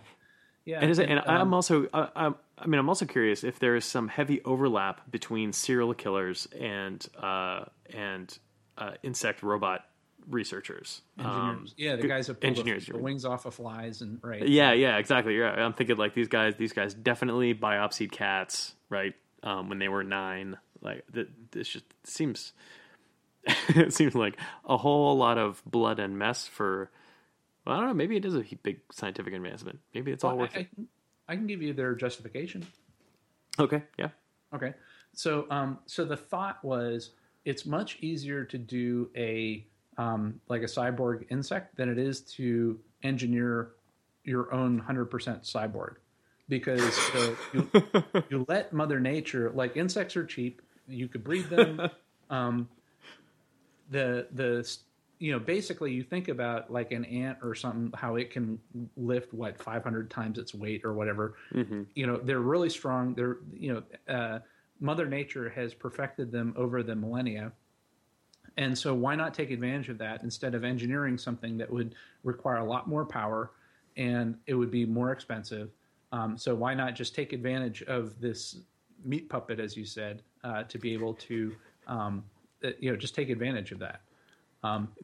Yeah. 0.68 0.80
And, 0.82 0.90
is 0.90 0.98
it, 0.98 1.08
and 1.08 1.20
I'm 1.20 1.40
um, 1.40 1.54
also, 1.54 1.88
I, 1.94 2.08
I'm, 2.14 2.34
I 2.58 2.66
mean, 2.66 2.78
I'm 2.78 2.90
also 2.90 3.06
curious 3.06 3.42
if 3.42 3.58
there 3.58 3.74
is 3.74 3.86
some 3.86 4.06
heavy 4.06 4.42
overlap 4.44 5.10
between 5.10 5.54
serial 5.54 5.94
killers 5.94 6.46
and 6.60 7.06
uh, 7.16 7.64
and 7.88 8.38
uh, 8.76 8.90
insect 9.02 9.42
robot 9.42 9.86
researchers. 10.28 11.00
engineers. 11.18 11.40
Um, 11.40 11.66
yeah, 11.78 11.96
the 11.96 12.06
guys 12.06 12.26
that 12.26 12.42
pull 12.42 12.48
engineers, 12.48 12.84
the, 12.84 12.92
the 12.92 12.98
wings 12.98 13.24
off 13.24 13.46
of 13.46 13.54
flies 13.54 14.02
and 14.02 14.18
right. 14.22 14.46
yeah, 14.46 14.74
yeah, 14.74 14.98
exactly. 14.98 15.38
Yeah, 15.38 15.52
I'm 15.52 15.72
thinking 15.72 15.96
like 15.96 16.12
these 16.12 16.28
guys. 16.28 16.54
These 16.56 16.74
guys 16.74 16.92
definitely 16.92 17.54
biopsied 17.54 18.12
cats, 18.12 18.74
right? 18.90 19.14
Um, 19.42 19.70
when 19.70 19.78
they 19.78 19.88
were 19.88 20.04
nine. 20.04 20.58
Like 20.82 21.02
th- 21.14 21.28
this 21.50 21.66
just 21.66 21.86
seems. 22.04 22.52
it 23.68 23.94
seems 23.94 24.14
like 24.14 24.36
a 24.66 24.76
whole 24.76 25.16
lot 25.16 25.38
of 25.38 25.62
blood 25.64 25.98
and 25.98 26.18
mess 26.18 26.46
for. 26.46 26.90
Well, 27.68 27.76
I 27.76 27.80
don't 27.80 27.88
know. 27.90 27.94
Maybe 27.94 28.16
it 28.16 28.24
is 28.24 28.34
a 28.34 28.42
big 28.62 28.80
scientific 28.90 29.34
advancement. 29.34 29.78
Maybe 29.94 30.10
it's 30.10 30.24
all 30.24 30.30
Well, 30.30 30.38
worth 30.46 30.56
I, 30.56 30.60
it. 30.60 30.68
I, 30.78 31.32
I 31.32 31.36
can 31.36 31.46
give 31.46 31.60
you 31.60 31.74
their 31.74 31.94
justification. 31.94 32.66
Okay. 33.58 33.82
Yeah. 33.98 34.08
Okay. 34.54 34.72
So, 35.12 35.46
um, 35.50 35.78
so 35.84 36.06
the 36.06 36.16
thought 36.16 36.64
was 36.64 37.10
it's 37.44 37.66
much 37.66 37.98
easier 38.00 38.42
to 38.42 38.56
do 38.56 39.10
a 39.14 39.66
um, 39.98 40.40
like 40.48 40.62
a 40.62 40.66
cyborg 40.66 41.26
insect 41.28 41.76
than 41.76 41.90
it 41.90 41.98
is 41.98 42.22
to 42.22 42.80
engineer 43.02 43.72
your 44.24 44.50
own 44.54 44.78
hundred 44.78 45.06
percent 45.06 45.42
cyborg 45.42 45.96
because 46.48 46.80
the, 46.80 47.36
you, 47.52 48.22
you 48.30 48.46
let 48.48 48.72
Mother 48.72 48.98
Nature 48.98 49.50
like 49.54 49.76
insects 49.76 50.16
are 50.16 50.24
cheap. 50.24 50.62
You 50.86 51.06
could 51.06 51.22
breed 51.22 51.50
them. 51.50 51.90
um, 52.30 52.66
the 53.90 54.26
the 54.32 54.66
you 55.18 55.32
know 55.32 55.38
basically 55.38 55.92
you 55.92 56.02
think 56.02 56.28
about 56.28 56.72
like 56.72 56.92
an 56.92 57.04
ant 57.04 57.38
or 57.42 57.54
something 57.54 57.92
how 57.94 58.16
it 58.16 58.30
can 58.30 58.58
lift 58.96 59.32
what 59.34 59.60
500 59.60 60.10
times 60.10 60.38
its 60.38 60.54
weight 60.54 60.84
or 60.84 60.94
whatever. 60.94 61.34
You 61.94 62.06
know 62.06 62.16
they're 62.16 62.40
really 62.40 62.70
strong. 62.70 63.14
They're 63.14 63.38
you 63.52 63.74
know 63.74 64.14
uh, 64.14 64.38
mother 64.80 65.06
nature 65.06 65.48
has 65.50 65.74
perfected 65.74 66.30
them 66.30 66.54
over 66.56 66.82
the 66.82 66.94
millennia. 66.94 67.52
And 68.56 68.76
so 68.76 68.92
why 68.92 69.14
not 69.14 69.34
take 69.34 69.50
advantage 69.50 69.88
of 69.88 69.98
that 69.98 70.22
instead 70.22 70.54
of 70.54 70.64
engineering 70.64 71.16
something 71.16 71.56
that 71.58 71.70
would 71.70 71.94
require 72.24 72.56
a 72.56 72.64
lot 72.64 72.88
more 72.88 73.04
power 73.04 73.52
and 73.96 74.36
it 74.46 74.54
would 74.54 74.70
be 74.70 74.84
more 74.84 75.12
expensive? 75.12 75.70
Um, 76.10 76.36
so 76.36 76.54
why 76.54 76.74
not 76.74 76.94
just 76.94 77.14
take 77.14 77.32
advantage 77.32 77.82
of 77.82 78.20
this 78.20 78.58
meat 79.04 79.28
puppet 79.28 79.60
as 79.60 79.76
you 79.76 79.84
said 79.84 80.22
uh, 80.42 80.64
to 80.64 80.78
be 80.78 80.92
able 80.92 81.14
to 81.14 81.54
um, 81.86 82.24
uh, 82.64 82.70
you 82.80 82.90
know 82.90 82.96
just 82.96 83.14
take 83.14 83.30
advantage 83.30 83.70
of 83.72 83.78
that 83.78 84.00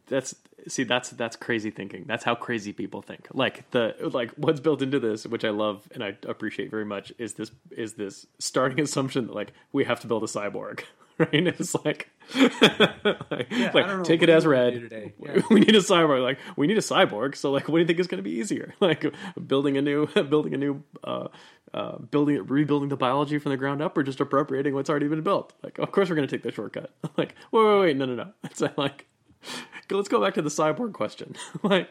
that's 0.07 0.35
see 0.69 0.85
that's 0.85 1.11
that's 1.11 1.37
crazy 1.37 1.71
thinking. 1.71 2.05
That's 2.07 2.25
how 2.25 2.35
crazy 2.35 2.73
people 2.73 3.03
think. 3.03 3.29
Like 3.33 3.71
the 3.71 3.95
like 4.13 4.33
what's 4.33 4.61
built 4.61 4.83
into 4.83 4.99
this 4.99 5.27
which 5.27 5.45
i 5.45 5.51
love 5.51 5.87
and 5.93 6.03
i 6.03 6.17
appreciate 6.27 6.71
very 6.71 6.85
much 6.85 7.13
is 7.19 7.35
this 7.35 7.51
is 7.71 7.95
this 7.95 8.27
starting 8.39 8.81
assumption 8.81 9.27
that 9.27 9.35
like 9.35 9.53
we 9.73 9.85
have 9.85 10.01
to 10.01 10.07
build 10.07 10.25
a 10.25 10.27
cyborg 10.27 10.85
right? 11.19 11.29
It's 11.33 11.75
like, 11.85 12.09
like, 12.35 12.53
I 12.63 13.71
like, 13.73 14.05
take 14.05 14.23
it 14.23 14.29
as 14.29 14.45
read? 14.47 15.13
Yeah. 15.25 15.43
we 15.49 15.61
need 15.61 15.77
a 15.77 15.81
cyborg. 15.81 16.23
Like 16.23 16.39
we 16.57 16.67
need 16.67 16.77
a 16.77 16.83
cyborg. 16.83 17.37
So 17.37 17.53
like 17.53 17.69
what 17.69 17.77
do 17.77 17.81
you 17.83 17.87
think 17.87 18.01
is 18.01 18.09
going 18.09 18.19
to 18.19 18.29
be 18.29 18.33
easier? 18.33 18.75
Like 18.81 19.15
building 19.47 19.77
a 19.77 19.83
new 19.83 20.07
building 20.07 20.55
a 20.55 20.59
new 20.59 20.83
uh 21.05 21.29
uh, 21.73 21.99
building 21.99 22.45
rebuilding 22.47 22.89
the 22.89 22.97
biology 22.97 23.39
from 23.39 23.51
the 23.51 23.57
ground 23.57 23.83
up 23.83 23.97
or 23.97 24.03
just 24.03 24.21
appropriating 24.21 24.75
what's 24.75 24.91
already 24.91 25.09
been 25.09 25.23
built? 25.23 25.55
Like 25.63 25.79
of 25.79 25.91
course 25.93 26.09
we're 26.09 26.17
going 26.17 26.29
to 26.29 26.37
take 26.37 26.43
the 26.43 26.53
shortcut. 26.53 26.91
Like 27.17 27.35
wait 27.53 27.65
wait 27.65 27.81
wait 27.81 27.97
no 27.97 28.07
no 28.07 28.15
no. 28.15 28.33
It's 28.45 28.61
like 28.77 29.07
let's 29.91 30.09
go 30.09 30.21
back 30.21 30.35
to 30.35 30.43
the 30.43 30.49
cyborg 30.51 30.93
question. 30.93 31.35
like, 31.63 31.89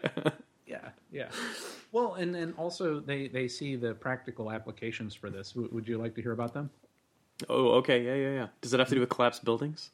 Yeah, 0.65 0.89
yeah. 1.11 1.29
Well, 1.91 2.15
and 2.15 2.35
and 2.35 2.53
also 2.57 2.99
they 2.99 3.27
they 3.27 3.47
see 3.47 3.75
the 3.75 3.93
practical 3.93 4.51
applications 4.51 5.13
for 5.13 5.29
this. 5.29 5.51
W- 5.51 5.69
would 5.73 5.87
you 5.87 5.97
like 5.97 6.15
to 6.15 6.21
hear 6.21 6.31
about 6.31 6.53
them? 6.53 6.69
oh, 7.49 7.71
okay, 7.79 8.03
yeah, 8.03 8.15
yeah, 8.15 8.33
yeah. 8.33 8.47
Does 8.61 8.73
it 8.73 8.79
have 8.79 8.89
to 8.89 8.95
do 8.95 9.01
with 9.01 9.09
collapsed 9.09 9.43
buildings? 9.43 9.91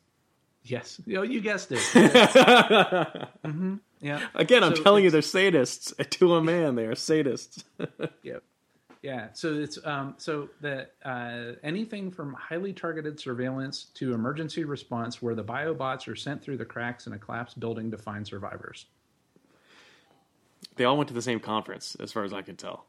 Yes. 0.64 1.00
You, 1.06 1.16
know, 1.16 1.22
you 1.24 1.40
guessed 1.42 1.72
it. 1.72 1.80
hmm 3.46 3.76
Yeah. 4.02 4.20
Again, 4.36 4.64
I'm 4.64 4.76
So 4.76 4.84
telling 4.84 5.04
you, 5.06 5.10
they're 5.10 5.22
sadists. 5.22 5.96
To 6.10 6.36
a 6.36 6.44
man, 6.44 6.76
they 6.76 6.86
are 6.86 6.96
sadists. 6.96 7.64
Yep. 8.24 8.44
Yeah. 9.02 9.28
So 9.34 9.54
it's 9.54 9.80
um 9.86 10.16
so 10.18 10.50
that 10.62 10.94
uh, 11.06 11.54
anything 11.64 12.12
from 12.12 12.34
highly 12.34 12.74
targeted 12.74 13.20
surveillance 13.20 13.86
to 13.96 14.14
emergency 14.14 14.66
response, 14.66 15.22
where 15.22 15.36
the 15.36 15.44
biobots 15.44 16.08
are 16.08 16.16
sent 16.16 16.42
through 16.42 16.58
the 16.58 16.66
cracks 16.66 17.08
in 17.08 17.14
a 17.14 17.18
collapsed 17.18 17.60
building 17.60 17.92
to 17.92 17.98
find 17.98 18.28
survivors. 18.28 18.86
they 20.76 20.84
all 20.84 20.98
went 20.98 21.08
to 21.08 21.14
the 21.14 21.22
same 21.22 21.40
conference, 21.40 21.96
as 22.00 22.12
far 22.12 22.24
as 22.26 22.34
I 22.34 22.42
can 22.42 22.58
tell. 22.58 22.86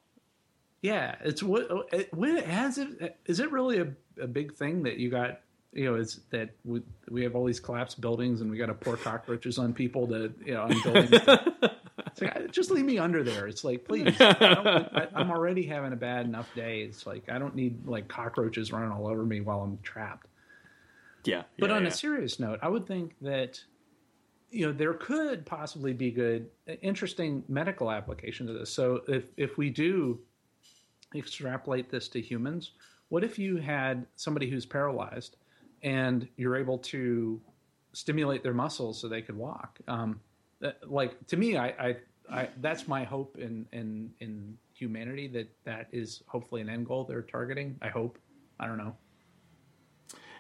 Yeah, 0.83 1.15
it's 1.23 1.43
what 1.43 1.69
it, 1.93 2.13
when 2.13 2.37
it 2.37 2.47
has 2.47 2.79
it. 2.79 3.17
Is 3.27 3.39
it 3.39 3.53
really 3.53 3.79
a, 3.79 3.89
a 4.21 4.27
big 4.27 4.55
thing 4.55 4.83
that 4.85 4.97
you 4.97 5.11
got? 5.11 5.41
You 5.73 5.85
know, 5.85 5.95
is 5.95 6.19
that 6.31 6.51
we, 6.65 6.83
we 7.09 7.23
have 7.23 7.37
all 7.37 7.45
these 7.45 7.61
collapsed 7.61 8.01
buildings 8.01 8.41
and 8.41 8.51
we 8.51 8.59
got 8.59 8.67
to 8.67 8.75
pour 8.75 8.97
cockroaches 8.97 9.59
on 9.59 9.73
people 9.75 10.09
to 10.09 10.33
you 10.45 10.55
know 10.55 10.63
on 10.63 10.83
buildings. 10.83 11.11
it's 12.21 12.37
like, 12.37 12.51
just 12.53 12.71
leave 12.71 12.85
me 12.85 12.99
under 12.99 13.23
there. 13.23 13.47
It's 13.47 13.65
like, 13.65 13.85
please. 13.85 14.15
I 14.21 14.33
don't, 14.33 14.67
I, 14.95 15.09
I'm 15.15 15.31
already 15.31 15.65
having 15.65 15.93
a 15.93 15.97
bad 15.97 16.27
enough 16.27 16.49
day. 16.55 16.83
It's 16.83 17.07
like 17.07 17.29
I 17.29 17.39
don't 17.39 17.55
need 17.55 17.87
like 17.87 18.09
cockroaches 18.09 18.73
running 18.73 18.91
all 18.91 19.07
over 19.09 19.25
me 19.25 19.41
while 19.41 19.61
I'm 19.61 19.79
trapped. 19.83 20.27
Yeah, 21.25 21.43
But 21.59 21.71
yeah, 21.71 21.77
on 21.77 21.83
yeah. 21.83 21.89
a 21.89 21.93
serious 21.93 22.41
note, 22.41 22.61
I 22.63 22.69
would 22.69 22.87
think 22.87 23.15
that 23.21 23.63
you 24.51 24.67
know 24.67 24.73
there 24.73 24.95
could 24.95 25.45
possibly 25.45 25.93
be 25.93 26.11
good, 26.11 26.49
interesting 26.81 27.45
medical 27.49 27.91
application 27.91 28.47
to 28.47 28.53
this. 28.53 28.71
So 28.71 29.03
if 29.07 29.25
if 29.37 29.59
we 29.59 29.71
do 29.71 30.21
extrapolate 31.15 31.91
this 31.91 32.09
to 32.09 32.21
humans, 32.21 32.73
what 33.11 33.25
if 33.25 33.39
you 33.39 33.57
had 33.57 34.07
somebody 34.17 34.49
who's 34.49 34.65
paralyzed 34.65 35.37
and 35.83 36.27
you're 36.37 36.57
able 36.57 36.79
to 36.79 37.41
stimulate 37.93 38.43
their 38.43 38.55
muscles 38.55 39.01
so 39.01 39.09
they 39.09 39.23
could 39.23 39.37
walk? 39.37 39.79
Um, 39.89 40.21
like 40.87 41.27
to 41.29 41.37
me, 41.37 41.57
I, 41.57 41.69
I, 41.69 41.97
I 42.31 42.49
that's 42.61 42.89
my 42.89 43.05
hope 43.05 43.37
in 43.39 43.67
in 43.73 44.13
in 44.21 44.59
humanity 44.75 45.29
that 45.29 45.49
that 45.65 45.89
is 45.93 46.23
hopefully 46.27 46.61
an 46.61 46.69
end 46.69 46.87
goal 46.87 47.05
they're 47.05 47.23
targeting. 47.23 47.77
I 47.83 47.89
hope. 47.89 48.19
I 48.59 48.67
don't 48.67 48.79
know. 48.79 48.97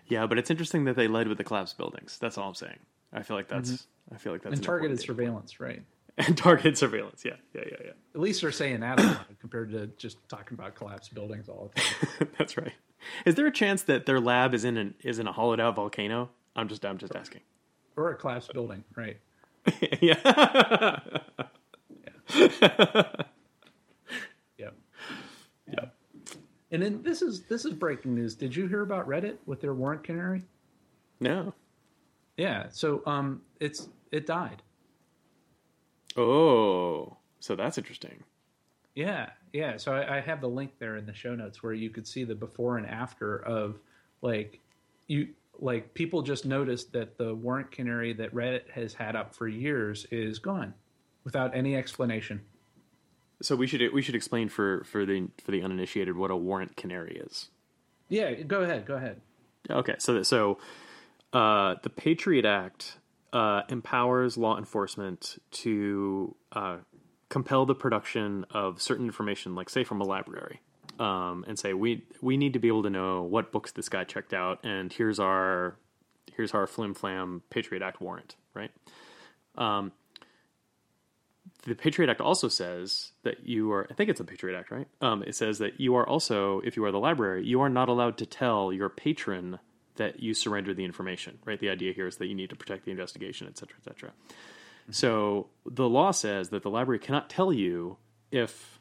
Yeah, 0.07 0.27
but 0.27 0.39
it's 0.39 0.51
interesting 0.51 0.85
that 0.85 0.97
they 0.97 1.09
led 1.09 1.29
with 1.29 1.39
the 1.39 1.45
collapsed 1.45 1.79
buildings. 1.79 2.19
That's 2.21 2.37
all 2.37 2.49
I'm 2.49 2.55
saying. 2.55 2.79
I 3.13 3.23
feel 3.23 3.37
like 3.37 3.49
that's. 3.49 3.71
Mm-hmm. 3.71 4.15
I 4.15 4.19
feel 4.19 4.33
like 4.33 4.43
that's 4.43 4.57
and 4.57 4.65
targeted 4.65 4.99
point. 4.99 5.07
surveillance, 5.07 5.61
right? 5.61 5.83
and 6.27 6.37
targeted 6.37 6.77
surveillance. 6.77 7.25
Yeah, 7.25 7.35
yeah, 7.55 7.63
yeah, 7.67 7.77
yeah. 7.85 7.91
At 8.15 8.21
least 8.21 8.43
they're 8.43 8.53
saying 8.53 8.81
that 8.81 8.99
compared 9.41 9.71
to 9.73 9.87
just 9.99 10.17
talking 10.29 10.55
about 10.55 10.75
collapsed 10.75 11.15
buildings 11.15 11.49
all 11.49 11.71
the 11.75 11.81
time. 11.81 12.29
That's 12.39 12.57
right. 12.57 12.73
Is 13.25 13.35
there 13.35 13.47
a 13.47 13.53
chance 13.53 13.83
that 13.83 14.07
their 14.07 14.21
lab 14.21 14.55
is 14.55 14.65
in 14.65 14.77
an 14.77 14.95
is 15.03 15.19
in 15.19 15.27
a 15.27 15.33
hollowed 15.33 15.61
out 15.61 15.77
volcano? 15.77 16.31
I'm 16.55 16.69
just 16.69 16.85
I'm 16.85 16.99
just 16.99 17.15
asking. 17.15 17.41
or 17.97 18.11
a 18.11 18.17
collapsed 18.17 18.53
building, 18.53 18.85
right? 18.97 19.19
yeah. 20.01 21.01
Yep. 24.59 24.75
yeah. 25.73 25.85
And 26.71 26.83
then 26.83 27.03
this 27.03 27.23
is 27.23 27.43
this 27.43 27.65
is 27.65 27.73
breaking 27.73 28.15
news. 28.15 28.35
Did 28.35 28.55
you 28.55 28.67
hear 28.67 28.83
about 28.83 29.09
Reddit 29.09 29.37
with 29.47 29.61
their 29.61 29.75
warrant 29.75 30.05
canary? 30.05 30.43
No. 31.21 31.55
Yeah. 32.37 32.67
So 32.71 33.03
um, 33.07 33.43
it's 33.59 33.89
it 34.13 34.27
died. 34.27 34.63
Oh, 36.17 37.17
so 37.39 37.57
that's 37.57 37.79
interesting. 37.79 38.23
Yeah, 38.95 39.31
yeah. 39.53 39.77
So 39.77 39.93
I, 39.93 40.19
I 40.19 40.21
have 40.21 40.41
the 40.41 40.49
link 40.49 40.73
there 40.79 40.97
in 40.97 41.07
the 41.07 41.15
show 41.15 41.35
notes 41.35 41.63
where 41.63 41.73
you 41.73 41.91
could 41.91 42.07
see 42.07 42.25
the 42.25 42.35
before 42.35 42.77
and 42.79 42.87
after 42.87 43.39
of 43.45 43.79
like 44.23 44.61
you 45.07 45.29
like 45.59 45.93
people 45.95 46.23
just 46.23 46.45
noticed 46.45 46.93
that 46.93 47.17
the 47.17 47.35
warrant 47.35 47.71
canary 47.71 48.13
that 48.15 48.35
Reddit 48.35 48.69
has 48.71 48.95
had 48.95 49.15
up 49.17 49.35
for 49.35 49.47
years 49.47 50.07
is 50.11 50.39
gone 50.39 50.75
without 51.25 51.55
any 51.55 51.77
explanation. 51.77 52.43
So 53.43 53.57
we 53.57 53.67
should 53.67 53.93
we 53.93 54.03
should 54.03 54.15
explain 54.15 54.49
for 54.49 54.85
for 54.85 55.07
the 55.07 55.29
for 55.43 55.51
the 55.51 55.63
uninitiated 55.63 56.17
what 56.17 56.31
a 56.31 56.37
warrant 56.37 56.77
canary 56.77 57.17
is. 57.17 57.49
Yeah, 58.09 58.33
go 58.35 58.63
ahead, 58.63 58.87
go 58.87 58.97
ahead. 58.97 59.21
Okay, 59.71 59.95
so 59.99 60.23
so 60.23 60.59
uh, 61.33 61.77
the 61.83 61.91
Patriot 61.91 62.45
Act 62.45 62.99
uh, 63.33 63.63
empowers 63.69 64.37
law 64.37 64.59
enforcement 64.59 65.41
to 65.53 66.35
uh, 66.53 66.79
compel 67.29 67.65
the 67.65 67.75
production 67.75 68.45
of 68.51 68.83
certain 68.83 69.07
information, 69.07 69.55
like 69.55 69.71
say 69.71 69.85
from 69.85 70.01
a 70.01 70.05
library, 70.05 70.61
um, 70.99 71.45
and 71.49 71.59
say 71.59 71.73
we 71.73 72.05
we 72.21 72.37
need 72.37 72.53
to 72.53 72.59
be 72.59 72.69
able 72.69 72.83
to 72.83 72.91
know 72.91 73.23
what 73.23 73.53
books 73.53 73.73
this 73.73 73.89
guy 73.89 74.05
checked 74.05 74.35
out, 74.35 74.59
and 74.65 74.93
here's 74.93 75.19
our 75.19 75.77
here's 76.35 76.53
our 76.53 76.67
flim 76.67 76.93
flam 76.93 77.43
Patriot 77.49 77.83
Act 77.83 78.01
warrant, 78.01 78.37
right? 78.55 78.71
Um, 79.57 79.93
the 81.65 81.75
Patriot 81.75 82.11
Act 82.11 82.21
also 82.21 82.49
says 82.49 83.13
that 83.23 83.47
you 83.47 83.71
are, 83.73 83.87
I 83.91 83.95
think 83.95 84.09
it's 84.11 84.19
the 84.19 84.25
Patriot 84.25 84.59
Act, 84.59 84.71
right? 84.71 84.89
Um, 85.01 85.23
it 85.23 85.35
says 85.35 85.59
that 85.59 85.81
you 85.81 85.95
are 85.97 86.09
also, 86.09 86.61
if 86.61 86.77
you 86.77 86.85
are 86.85 86.93
the 86.93 86.99
library, 86.99 87.45
you 87.47 87.61
are 87.61 87.69
not 87.69 87.89
allowed 87.89 88.17
to 88.19 88.27
tell 88.27 88.73
your 88.73 88.89
patron 88.89 89.59
that 89.97 90.21
you 90.21 90.33
surrendered 90.33 90.77
the 90.77 90.85
information, 90.85 91.39
right? 91.45 91.61
The 91.61 91.69
idea 91.69 91.93
here 91.93 92.07
is 92.07 92.17
that 92.17 92.27
you 92.27 92.35
need 92.35 92.51
to 92.51 92.57
protect 92.57 92.87
the 92.87 92.91
investigation, 92.91 93.47
et 93.47 93.59
cetera, 93.59 93.77
et 93.81 93.85
cetera. 93.85 94.13
So 94.91 95.49
the 95.67 95.89
law 95.89 96.11
says 96.13 96.49
that 96.49 96.63
the 96.63 96.71
library 96.71 96.99
cannot 96.99 97.29
tell 97.29 97.53
you 97.53 97.99
if 98.31 98.79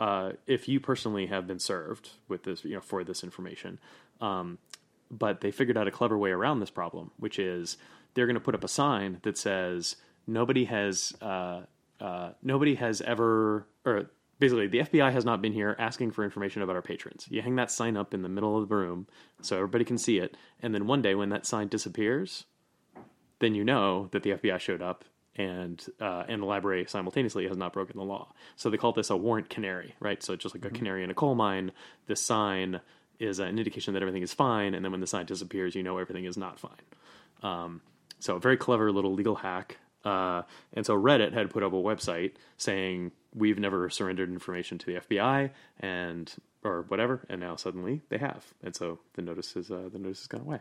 uh, 0.00 0.32
if 0.48 0.68
you 0.68 0.80
personally 0.80 1.26
have 1.26 1.46
been 1.46 1.60
served 1.60 2.10
with 2.26 2.42
this, 2.42 2.64
you 2.64 2.74
know, 2.74 2.80
for 2.80 3.04
this 3.04 3.22
information. 3.22 3.78
Um, 4.20 4.58
but 5.12 5.40
they 5.42 5.52
figured 5.52 5.78
out 5.78 5.86
a 5.86 5.92
clever 5.92 6.18
way 6.18 6.30
around 6.32 6.58
this 6.58 6.70
problem, 6.70 7.12
which 7.18 7.38
is 7.38 7.76
they're 8.14 8.26
going 8.26 8.34
to 8.34 8.40
put 8.40 8.56
up 8.56 8.64
a 8.64 8.68
sign 8.68 9.20
that 9.22 9.38
says 9.38 9.94
nobody 10.26 10.64
has 10.64 11.12
uh, 11.22 11.62
uh, 12.02 12.32
nobody 12.42 12.74
has 12.74 13.00
ever 13.00 13.66
or 13.84 14.10
basically 14.40 14.66
the 14.66 14.80
FBI 14.80 15.12
has 15.12 15.24
not 15.24 15.40
been 15.40 15.52
here 15.52 15.76
asking 15.78 16.10
for 16.10 16.24
information 16.24 16.62
about 16.62 16.74
our 16.74 16.82
patrons. 16.82 17.26
You 17.30 17.42
hang 17.42 17.54
that 17.56 17.70
sign 17.70 17.96
up 17.96 18.12
in 18.12 18.22
the 18.22 18.28
middle 18.28 18.60
of 18.60 18.68
the 18.68 18.74
room 18.74 19.06
so 19.40 19.56
everybody 19.56 19.84
can 19.84 19.98
see 19.98 20.18
it, 20.18 20.36
and 20.60 20.74
then 20.74 20.88
one 20.88 21.00
day 21.00 21.14
when 21.14 21.28
that 21.28 21.46
sign 21.46 21.68
disappears, 21.68 22.44
then 23.38 23.54
you 23.54 23.62
know 23.62 24.08
that 24.10 24.24
the 24.24 24.30
FBI 24.30 24.58
showed 24.58 24.82
up 24.82 25.04
and 25.36 25.86
uh, 26.00 26.24
and 26.28 26.42
the 26.42 26.46
library 26.46 26.84
simultaneously 26.88 27.46
has 27.46 27.56
not 27.56 27.72
broken 27.72 27.96
the 27.96 28.04
law. 28.04 28.32
So 28.56 28.68
they 28.68 28.76
call 28.76 28.92
this 28.92 29.10
a 29.10 29.16
warrant 29.16 29.48
canary, 29.48 29.94
right? 30.00 30.20
So 30.22 30.34
just 30.34 30.56
like 30.56 30.64
a 30.64 30.70
canary 30.70 31.04
in 31.04 31.10
a 31.10 31.14
coal 31.14 31.36
mine, 31.36 31.70
this 32.06 32.20
sign 32.20 32.80
is 33.20 33.38
an 33.38 33.48
indication 33.48 33.94
that 33.94 34.02
everything 34.02 34.22
is 34.22 34.34
fine, 34.34 34.74
and 34.74 34.84
then 34.84 34.90
when 34.90 35.00
the 35.00 35.06
sign 35.06 35.26
disappears, 35.26 35.76
you 35.76 35.84
know 35.84 35.98
everything 35.98 36.24
is 36.24 36.36
not 36.36 36.58
fine. 36.58 36.72
Um, 37.42 37.80
so 38.18 38.36
a 38.36 38.40
very 38.40 38.56
clever 38.56 38.90
little 38.90 39.14
legal 39.14 39.36
hack. 39.36 39.78
Uh, 40.04 40.42
and 40.72 40.84
so 40.84 41.00
Reddit 41.00 41.32
had 41.32 41.50
put 41.50 41.62
up 41.62 41.72
a 41.72 41.76
website 41.76 42.32
saying 42.56 43.12
we've 43.34 43.58
never 43.58 43.88
surrendered 43.88 44.28
information 44.30 44.78
to 44.78 44.86
the 44.86 44.94
FBI 45.00 45.50
and 45.80 46.32
or 46.64 46.82
whatever, 46.88 47.24
and 47.28 47.40
now 47.40 47.56
suddenly 47.56 48.02
they 48.08 48.18
have, 48.18 48.44
and 48.62 48.74
so 48.74 49.00
the 49.14 49.22
notice 49.22 49.56
is 49.56 49.70
uh, 49.70 49.88
the 49.92 49.98
notice 49.98 50.20
has 50.20 50.26
gone 50.28 50.42
away. 50.42 50.60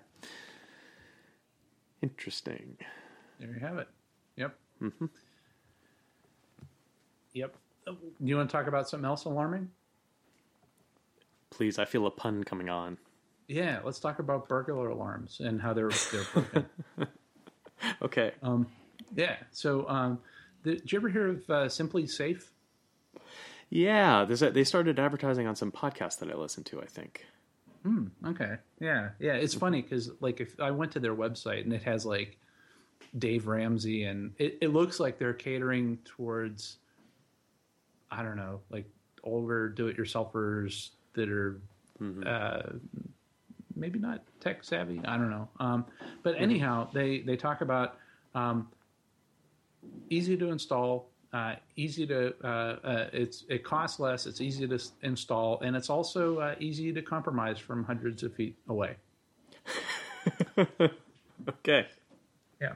Interesting. 2.02 2.78
There 3.40 3.50
you 3.50 3.60
have 3.60 3.78
it. 3.78 3.88
Yep. 4.36 4.56
Mm-hmm. 4.82 5.06
Yep. 7.34 7.56
Do 7.86 7.98
you 8.24 8.38
want 8.38 8.50
to 8.50 8.56
talk 8.56 8.68
about 8.68 8.90
something 8.90 9.06
else 9.06 9.26
alarming? 9.26 9.70
Please, 11.52 11.78
I 11.78 11.86
feel 11.86 12.08
a 12.08 12.12
pun 12.12 12.44
coming 12.44 12.70
on. 12.70 12.98
Yeah, 13.48 13.80
let's 13.84 14.00
talk 14.00 14.20
about 14.20 14.48
burglar 14.48 14.90
alarms 14.90 15.40
and 15.40 15.62
how 15.62 15.74
they're 15.74 15.90
they're 16.12 16.24
broken. 16.34 16.66
Okay. 18.02 18.32
um, 18.44 18.68
yeah. 19.16 19.38
So, 19.52 19.88
um, 19.88 20.20
the, 20.64 20.76
did 20.76 20.92
you 20.92 21.00
ever 21.00 21.10
hear 21.10 21.28
of 21.28 21.38
uh, 21.50 21.66
SimpliSafe? 21.66 22.44
Yeah, 23.70 24.24
a, 24.24 24.52
they 24.52 24.64
started 24.64 25.00
advertising 25.00 25.48
on 25.48 25.56
some 25.56 25.72
podcasts 25.72 26.20
that 26.20 26.30
I 26.30 26.36
listened 26.36 26.66
to. 26.68 26.82
I 26.82 26.86
think. 26.86 27.26
Okay. 28.28 28.58
Yeah. 28.80 29.10
Yeah. 29.20 29.34
It's 29.34 29.56
funny 29.56 29.82
because 29.82 30.12
like 30.20 30.40
if 30.40 30.60
I 30.60 30.72
went 30.72 30.92
to 30.92 31.00
their 31.00 31.16
website 31.16 31.64
and 31.64 31.74
it 31.74 31.84
has 31.84 32.06
like 32.06 32.38
Dave 33.18 33.48
Ramsey 33.48 34.04
and 34.04 34.34
it, 34.38 34.60
it 34.62 34.68
looks 34.68 35.00
like 35.00 35.18
they're 35.18 35.34
catering 35.34 35.98
towards 36.06 36.78
I 38.12 38.22
don't 38.22 38.38
know 38.38 38.62
like 38.70 38.86
older 39.24 39.70
do-it-yourselfers 39.70 40.90
that 41.14 41.30
are 41.30 41.60
uh, 42.26 42.74
maybe 43.76 44.00
not 44.00 44.24
tech 44.40 44.64
savvy. 44.64 45.02
I 45.06 45.18
don't 45.18 45.30
know. 45.30 45.50
Um, 45.60 45.86
but 46.24 46.36
anyhow, 46.38 46.90
they 46.94 47.22
they 47.22 47.36
talk 47.36 47.62
about 47.62 47.98
um, 48.36 48.70
easy 50.10 50.38
to 50.38 50.50
install. 50.52 51.10
Uh, 51.34 51.56
easy 51.78 52.06
to 52.06 52.34
uh, 52.44 52.48
uh, 52.48 53.10
it's 53.14 53.46
it 53.50 53.64
costs 53.64 54.00
less. 54.00 54.26
It's 54.26 54.42
easy 54.42 54.68
to 54.68 54.76
s- 54.76 54.92
install, 55.02 55.60
and 55.62 55.76
it's 55.78 55.90
also 55.90 56.40
uh, 56.40 56.56
easy 56.60 56.92
to 56.92 57.02
compromise 57.02 57.58
from 57.58 57.86
hundreds 57.86 58.24
of 58.24 58.34
feet 58.34 58.58
away. 58.68 58.96
Okay. 61.50 61.88
Yeah. 62.62 62.74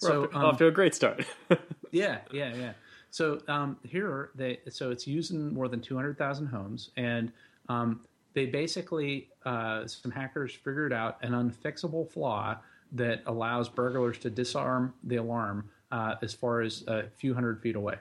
We're 0.00 0.08
So 0.08 0.24
off, 0.24 0.30
to, 0.30 0.36
um, 0.36 0.44
off 0.46 0.58
to 0.58 0.66
a 0.66 0.70
great 0.70 0.94
start. 0.94 1.26
yeah, 1.90 2.20
yeah, 2.32 2.54
yeah. 2.54 2.72
So 3.10 3.40
um, 3.48 3.76
here 3.82 4.30
they 4.34 4.60
so 4.70 4.90
it's 4.90 5.06
used 5.06 5.32
in 5.32 5.52
more 5.52 5.68
than 5.68 5.80
two 5.80 5.94
hundred 5.94 6.18
thousand 6.18 6.46
homes, 6.46 6.90
and 6.96 7.32
um, 7.68 8.00
they 8.34 8.46
basically 8.46 9.28
uh, 9.44 9.86
some 9.86 10.10
hackers 10.10 10.54
figured 10.54 10.92
out 10.92 11.18
an 11.22 11.32
unfixable 11.32 12.10
flaw 12.10 12.56
that 12.92 13.22
allows 13.26 13.68
burglars 13.68 14.18
to 14.18 14.30
disarm 14.30 14.94
the 15.04 15.16
alarm 15.16 15.68
uh, 15.90 16.16
as 16.22 16.34
far 16.34 16.60
as 16.60 16.84
a 16.86 17.04
few 17.16 17.34
hundred 17.34 17.60
feet 17.60 17.76
away. 17.76 17.96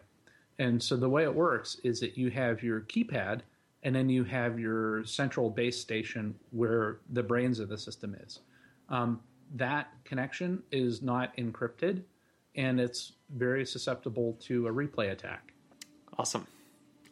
And 0.59 0.81
so 0.81 0.95
the 0.95 1.09
way 1.09 1.23
it 1.23 1.33
works 1.33 1.79
is 1.83 1.99
that 1.99 2.17
you 2.17 2.31
have 2.31 2.63
your 2.63 2.81
keypad, 2.81 3.41
and 3.83 3.95
then 3.95 4.09
you 4.09 4.23
have 4.23 4.59
your 4.59 5.05
central 5.05 5.49
base 5.49 5.79
station 5.79 6.35
where 6.51 6.99
the 7.11 7.23
brains 7.23 7.59
of 7.59 7.69
the 7.69 7.77
system 7.77 8.15
is. 8.25 8.39
Um, 8.89 9.21
that 9.55 9.89
connection 10.03 10.63
is 10.71 11.01
not 11.01 11.35
encrypted, 11.37 12.01
and 12.55 12.79
it's 12.79 13.13
very 13.35 13.65
susceptible 13.65 14.37
to 14.41 14.67
a 14.67 14.71
replay 14.71 15.11
attack. 15.11 15.53
awesome. 16.17 16.47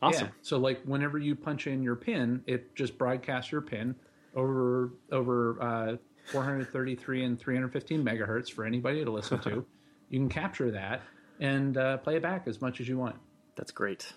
Awesome. 0.02 0.28
Yeah. 0.28 0.34
So 0.41 0.58
like 0.58 0.82
whenever 0.84 1.18
you 1.18 1.36
punch 1.36 1.68
in 1.68 1.82
your 1.82 1.95
pin, 1.95 2.43
it 2.45 2.76
just 2.76 2.97
broadcasts 2.97 3.52
your 3.52 3.62
pin 3.62 3.95
over 4.36 4.91
over 5.12 5.62
uh, 5.62 5.97
433 6.26 7.24
and 7.24 7.39
315 7.39 8.04
megahertz 8.04 8.52
for 8.52 8.66
anybody 8.66 9.04
to 9.04 9.12
listen 9.12 9.39
to. 9.39 9.66
you 10.10 10.20
can 10.20 10.30
capture 10.30 10.72
that 10.72 11.01
and 11.39 11.78
uh, 11.78 11.97
play 11.97 12.18
it 12.18 12.24
back 12.24 12.47
as 12.47 12.62
much 12.62 12.80
as 12.80 12.88
you 12.88 12.97
want. 12.97 13.16
That's 13.56 13.72
great. 13.72 14.14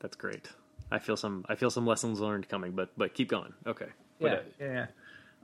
That's 0.00 0.16
great. 0.16 0.48
I 0.90 0.98
feel 0.98 1.16
some 1.16 1.44
I 1.48 1.54
feel 1.54 1.70
some 1.70 1.86
lessons 1.86 2.20
learned 2.20 2.48
coming, 2.48 2.72
but 2.72 2.90
but 2.96 3.14
keep 3.14 3.28
going. 3.28 3.52
Okay. 3.66 3.88
Yeah, 4.18 4.40
yeah, 4.58 4.66
yeah. 4.66 4.86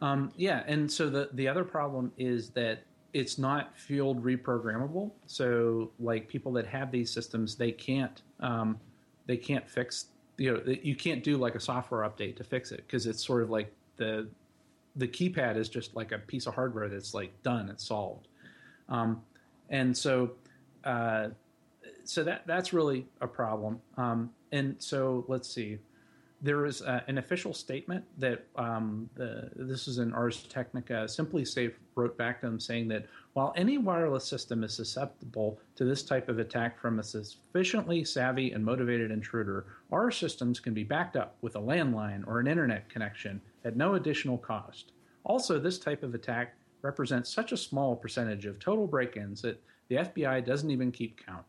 Um, 0.02 0.32
yeah, 0.36 0.62
and 0.66 0.90
so 0.90 1.08
the 1.08 1.30
the 1.32 1.48
other 1.48 1.64
problem 1.64 2.12
is 2.18 2.50
that 2.50 2.84
it's 3.12 3.38
not 3.38 3.76
field 3.78 4.22
reprogrammable. 4.22 5.10
So 5.26 5.92
like 5.98 6.28
people 6.28 6.52
that 6.52 6.66
have 6.66 6.90
these 6.90 7.10
systems, 7.10 7.54
they 7.54 7.72
can't 7.72 8.20
um, 8.40 8.78
they 9.26 9.36
can't 9.36 9.68
fix 9.68 10.06
you 10.36 10.52
know 10.52 10.74
you 10.82 10.94
can't 10.94 11.24
do 11.24 11.36
like 11.36 11.54
a 11.54 11.60
software 11.60 12.08
update 12.08 12.36
to 12.36 12.44
fix 12.44 12.72
it 12.72 12.84
because 12.86 13.06
it's 13.06 13.24
sort 13.24 13.42
of 13.42 13.50
like 13.50 13.72
the 13.96 14.28
the 14.96 15.08
keypad 15.08 15.56
is 15.56 15.68
just 15.68 15.94
like 15.94 16.12
a 16.12 16.18
piece 16.18 16.46
of 16.46 16.54
hardware 16.54 16.88
that's 16.88 17.14
like 17.14 17.42
done, 17.42 17.68
it's 17.68 17.86
solved. 17.86 18.28
Um, 18.88 19.22
and 19.70 19.96
so 19.96 20.32
uh, 20.84 21.28
so 22.04 22.22
that 22.24 22.46
that's 22.46 22.72
really 22.72 23.06
a 23.20 23.26
problem. 23.26 23.80
Um, 23.96 24.30
and 24.52 24.76
so 24.78 25.24
let's 25.28 25.48
see. 25.48 25.78
there 26.40 26.66
is 26.66 26.82
uh, 26.82 27.00
an 27.08 27.18
official 27.18 27.54
statement 27.54 28.04
that 28.18 28.46
um, 28.56 29.08
the, 29.14 29.50
this 29.56 29.88
is 29.88 29.98
an 29.98 30.12
Ars 30.12 30.44
Technica. 30.44 31.04
SimpliSafe 31.06 31.72
wrote 31.94 32.16
back 32.18 32.40
to 32.40 32.46
them 32.46 32.60
saying 32.60 32.88
that 32.88 33.06
while 33.32 33.52
any 33.56 33.78
wireless 33.78 34.24
system 34.24 34.62
is 34.62 34.74
susceptible 34.74 35.58
to 35.76 35.84
this 35.84 36.02
type 36.02 36.28
of 36.28 36.38
attack 36.38 36.78
from 36.78 36.98
a 36.98 37.02
sufficiently 37.02 38.04
savvy 38.04 38.52
and 38.52 38.64
motivated 38.64 39.10
intruder, 39.10 39.66
our 39.90 40.10
systems 40.10 40.60
can 40.60 40.74
be 40.74 40.84
backed 40.84 41.16
up 41.16 41.36
with 41.40 41.56
a 41.56 41.60
landline 41.60 42.26
or 42.26 42.38
an 42.38 42.46
internet 42.46 42.88
connection 42.88 43.40
at 43.64 43.76
no 43.76 43.94
additional 43.94 44.38
cost. 44.38 44.92
Also, 45.24 45.58
this 45.58 45.78
type 45.78 46.02
of 46.02 46.14
attack 46.14 46.54
represents 46.86 47.28
such 47.28 47.52
a 47.52 47.56
small 47.56 47.96
percentage 47.96 48.46
of 48.46 48.58
total 48.58 48.86
break 48.86 49.16
ins 49.16 49.42
that 49.42 49.60
the 49.88 49.96
FBI 49.96 50.44
doesn't 50.44 50.70
even 50.70 50.92
keep 50.92 51.24
count. 51.26 51.44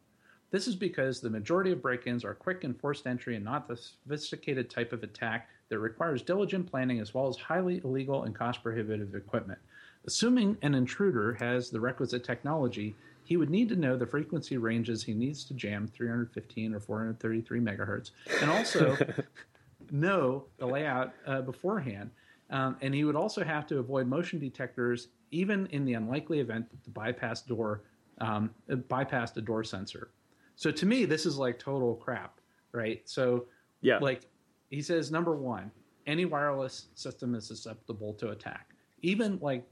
This 0.49 0.67
is 0.67 0.75
because 0.75 1.19
the 1.19 1.29
majority 1.29 1.71
of 1.71 1.81
break 1.81 2.07
ins 2.07 2.23
are 2.23 2.33
quick 2.33 2.63
and 2.63 2.79
forced 2.79 3.05
entry 3.05 3.35
and 3.35 3.45
not 3.45 3.67
the 3.67 3.77
sophisticated 3.77 4.69
type 4.69 4.93
of 4.93 5.03
attack 5.03 5.49
that 5.69 5.79
requires 5.79 6.21
diligent 6.21 6.69
planning 6.69 6.99
as 6.99 7.13
well 7.13 7.27
as 7.27 7.37
highly 7.37 7.81
illegal 7.83 8.23
and 8.23 8.33
cost 8.33 8.63
prohibitive 8.63 9.13
equipment. 9.13 9.59
Assuming 10.05 10.57
an 10.61 10.73
intruder 10.73 11.33
has 11.33 11.69
the 11.69 11.79
requisite 11.79 12.23
technology, 12.23 12.95
he 13.25 13.35
would 13.35 13.49
need 13.49 13.67
to 13.69 13.75
know 13.75 13.97
the 13.97 14.05
frequency 14.05 14.57
ranges 14.57 15.03
he 15.03 15.13
needs 15.13 15.43
to 15.43 15.53
jam 15.53 15.85
315 15.85 16.73
or 16.73 16.79
433 16.79 17.59
megahertz, 17.59 18.11
and 18.41 18.49
also 18.49 18.95
know 19.91 20.45
the 20.57 20.65
layout 20.65 21.13
uh, 21.25 21.41
beforehand. 21.41 22.09
Um, 22.49 22.77
and 22.81 22.93
he 22.93 23.03
would 23.03 23.17
also 23.17 23.43
have 23.43 23.67
to 23.67 23.79
avoid 23.79 24.07
motion 24.07 24.39
detectors, 24.39 25.09
even 25.31 25.67
in 25.67 25.85
the 25.85 25.93
unlikely 25.93 26.39
event 26.39 26.69
that 26.69 26.83
the 26.83 26.89
bypass 26.89 27.41
door 27.41 27.83
um, 28.19 28.49
bypassed 28.69 29.37
a 29.37 29.41
door 29.41 29.63
sensor. 29.63 30.11
So 30.55 30.71
to 30.71 30.85
me, 30.85 31.05
this 31.05 31.25
is 31.25 31.37
like 31.37 31.59
total 31.59 31.95
crap, 31.95 32.39
right? 32.71 33.07
So 33.07 33.45
Yeah. 33.81 33.99
like 33.99 34.21
he 34.69 34.81
says, 34.81 35.11
number 35.11 35.35
one, 35.35 35.71
any 36.07 36.25
wireless 36.25 36.87
system 36.95 37.35
is 37.35 37.45
susceptible 37.45 38.13
to 38.15 38.29
attack. 38.29 38.73
Even 39.01 39.37
like 39.39 39.67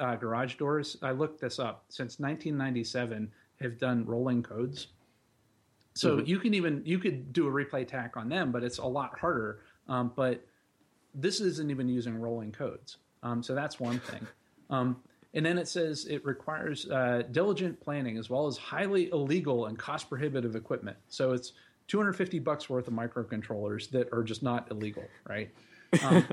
uh, 0.00 0.16
garage 0.16 0.56
doors, 0.56 0.96
I 1.02 1.12
looked 1.12 1.40
this 1.40 1.58
up 1.60 1.84
since 1.88 2.18
1997 2.18 3.30
have 3.60 3.78
done 3.78 4.04
rolling 4.04 4.42
codes. 4.42 4.88
So 5.94 6.18
Mhm. 6.18 6.26
you 6.26 6.38
can 6.40 6.54
even 6.54 6.82
you 6.84 6.98
could 6.98 7.32
do 7.32 7.46
a 7.46 7.50
replay 7.50 7.82
attack 7.82 8.16
on 8.16 8.28
them, 8.28 8.50
but 8.50 8.64
it's 8.64 8.78
a 8.78 8.84
lot 8.86 9.16
harder. 9.18 9.60
Um, 9.86 10.12
but 10.16 10.44
this 11.14 11.40
isn't 11.40 11.70
even 11.70 11.88
using 11.88 12.16
rolling 12.16 12.50
codes. 12.50 12.96
Um, 13.22 13.40
so 13.42 13.54
that's 13.54 13.78
one 13.78 14.00
thing. 14.00 14.26
Um, 14.70 14.96
and 15.34 15.44
then 15.44 15.58
it 15.58 15.66
says 15.66 16.06
it 16.06 16.24
requires 16.24 16.88
uh, 16.90 17.22
diligent 17.32 17.80
planning 17.80 18.18
as 18.18 18.30
well 18.30 18.46
as 18.46 18.56
highly 18.56 19.10
illegal 19.10 19.66
and 19.66 19.78
cost 19.78 20.08
prohibitive 20.08 20.54
equipment. 20.54 20.96
So 21.08 21.32
it's 21.32 21.52
250 21.88 22.38
bucks 22.38 22.70
worth 22.70 22.88
of 22.88 22.94
microcontrollers 22.94 23.90
that 23.90 24.12
are 24.12 24.22
just 24.22 24.42
not 24.42 24.70
illegal, 24.70 25.04
right? 25.28 25.50
Um, 26.02 26.26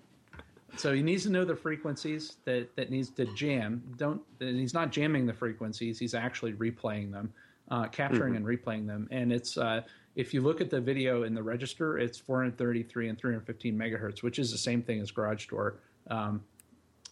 so 0.76 0.92
he 0.92 1.02
needs 1.02 1.22
to 1.24 1.30
know 1.30 1.44
the 1.44 1.56
frequencies 1.56 2.36
that, 2.44 2.74
that 2.76 2.90
needs 2.90 3.08
to 3.10 3.24
jam. 3.34 3.82
Don't 3.96 4.20
and 4.40 4.58
he's 4.58 4.74
not 4.74 4.92
jamming 4.92 5.26
the 5.26 5.32
frequencies; 5.32 5.98
he's 5.98 6.14
actually 6.14 6.52
replaying 6.52 7.10
them, 7.10 7.32
uh, 7.70 7.86
capturing 7.86 8.36
and 8.36 8.44
replaying 8.44 8.86
them. 8.86 9.08
And 9.10 9.32
it's 9.32 9.56
uh, 9.56 9.82
if 10.14 10.32
you 10.32 10.40
look 10.40 10.60
at 10.60 10.70
the 10.70 10.80
video 10.80 11.24
in 11.24 11.34
the 11.34 11.42
register, 11.42 11.98
it's 11.98 12.18
433 12.18 13.08
and 13.08 13.18
315 13.18 13.76
megahertz, 13.76 14.22
which 14.22 14.38
is 14.38 14.52
the 14.52 14.58
same 14.58 14.82
thing 14.82 15.00
as 15.00 15.10
garage 15.10 15.46
door 15.46 15.76
um, 16.10 16.42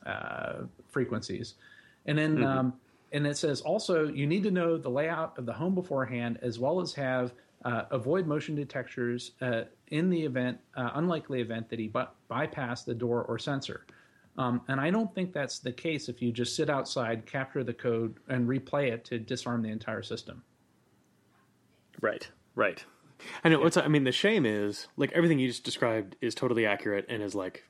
uh, 0.06 0.64
frequencies. 0.90 1.54
And 2.06 2.18
then 2.18 2.44
um, 2.44 2.74
and 3.12 3.26
it 3.26 3.36
says 3.36 3.60
also 3.60 4.08
you 4.08 4.26
need 4.26 4.42
to 4.42 4.50
know 4.50 4.76
the 4.76 4.90
layout 4.90 5.38
of 5.38 5.46
the 5.46 5.52
home 5.52 5.74
beforehand, 5.74 6.38
as 6.42 6.58
well 6.58 6.80
as 6.80 6.92
have 6.94 7.32
uh, 7.64 7.84
avoid 7.90 8.26
motion 8.26 8.54
detectors 8.54 9.32
uh, 9.40 9.62
in 9.88 10.10
the 10.10 10.22
event, 10.22 10.58
uh, 10.76 10.90
unlikely 10.94 11.40
event 11.40 11.68
that 11.70 11.78
he 11.78 11.88
by- 11.88 12.08
bypassed 12.30 12.84
the 12.84 12.94
door 12.94 13.24
or 13.24 13.38
sensor. 13.38 13.86
Um, 14.36 14.60
and 14.68 14.80
I 14.80 14.90
don't 14.90 15.14
think 15.14 15.32
that's 15.32 15.60
the 15.60 15.72
case 15.72 16.08
if 16.08 16.20
you 16.20 16.32
just 16.32 16.56
sit 16.56 16.68
outside, 16.68 17.24
capture 17.24 17.62
the 17.62 17.72
code, 17.72 18.16
and 18.28 18.48
replay 18.48 18.92
it 18.92 19.04
to 19.06 19.18
disarm 19.18 19.62
the 19.62 19.70
entire 19.70 20.02
system. 20.02 20.42
Right, 22.00 22.28
right. 22.54 22.84
I 23.44 23.48
know. 23.48 23.60
What's 23.60 23.76
I 23.76 23.86
mean, 23.88 24.04
the 24.04 24.12
shame 24.12 24.44
is 24.44 24.88
like 24.96 25.12
everything 25.12 25.38
you 25.38 25.46
just 25.46 25.64
described 25.64 26.16
is 26.20 26.34
totally 26.34 26.66
accurate 26.66 27.06
and 27.08 27.22
is 27.22 27.34
like 27.34 27.64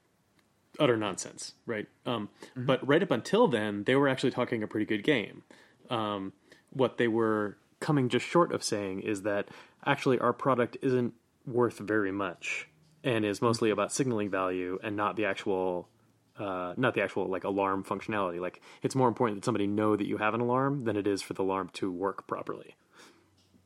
utter 0.78 0.96
nonsense, 0.96 1.54
right? 1.66 1.86
Um, 2.06 2.28
But 2.56 2.86
right 2.86 3.02
up 3.02 3.10
until 3.10 3.48
then, 3.48 3.84
they 3.84 3.96
were 3.96 4.08
actually 4.08 4.30
talking 4.30 4.62
a 4.62 4.66
pretty 4.66 4.86
good 4.86 5.04
game. 5.04 5.42
Um, 5.90 6.32
what 6.70 6.98
they 6.98 7.08
were 7.08 7.56
coming 7.80 8.08
just 8.08 8.26
short 8.26 8.52
of 8.52 8.62
saying 8.62 9.00
is 9.00 9.22
that 9.22 9.48
actually 9.84 10.18
our 10.18 10.32
product 10.32 10.76
isn't 10.82 11.14
worth 11.46 11.78
very 11.78 12.12
much 12.12 12.68
and 13.02 13.24
is 13.24 13.42
mostly 13.42 13.70
about 13.70 13.92
signaling 13.92 14.30
value 14.30 14.78
and 14.82 14.96
not 14.96 15.16
the 15.16 15.26
actual 15.26 15.88
uh, 16.36 16.74
not 16.76 16.94
the 16.94 17.02
actual 17.02 17.28
like 17.28 17.44
alarm 17.44 17.84
functionality. 17.84 18.40
Like 18.40 18.60
it's 18.82 18.96
more 18.96 19.06
important 19.06 19.38
that 19.38 19.44
somebody 19.44 19.66
know 19.66 19.94
that 19.94 20.06
you 20.06 20.16
have 20.16 20.34
an 20.34 20.40
alarm 20.40 20.84
than 20.84 20.96
it 20.96 21.06
is 21.06 21.22
for 21.22 21.32
the 21.34 21.42
alarm 21.42 21.70
to 21.74 21.92
work 21.92 22.26
properly. 22.26 22.74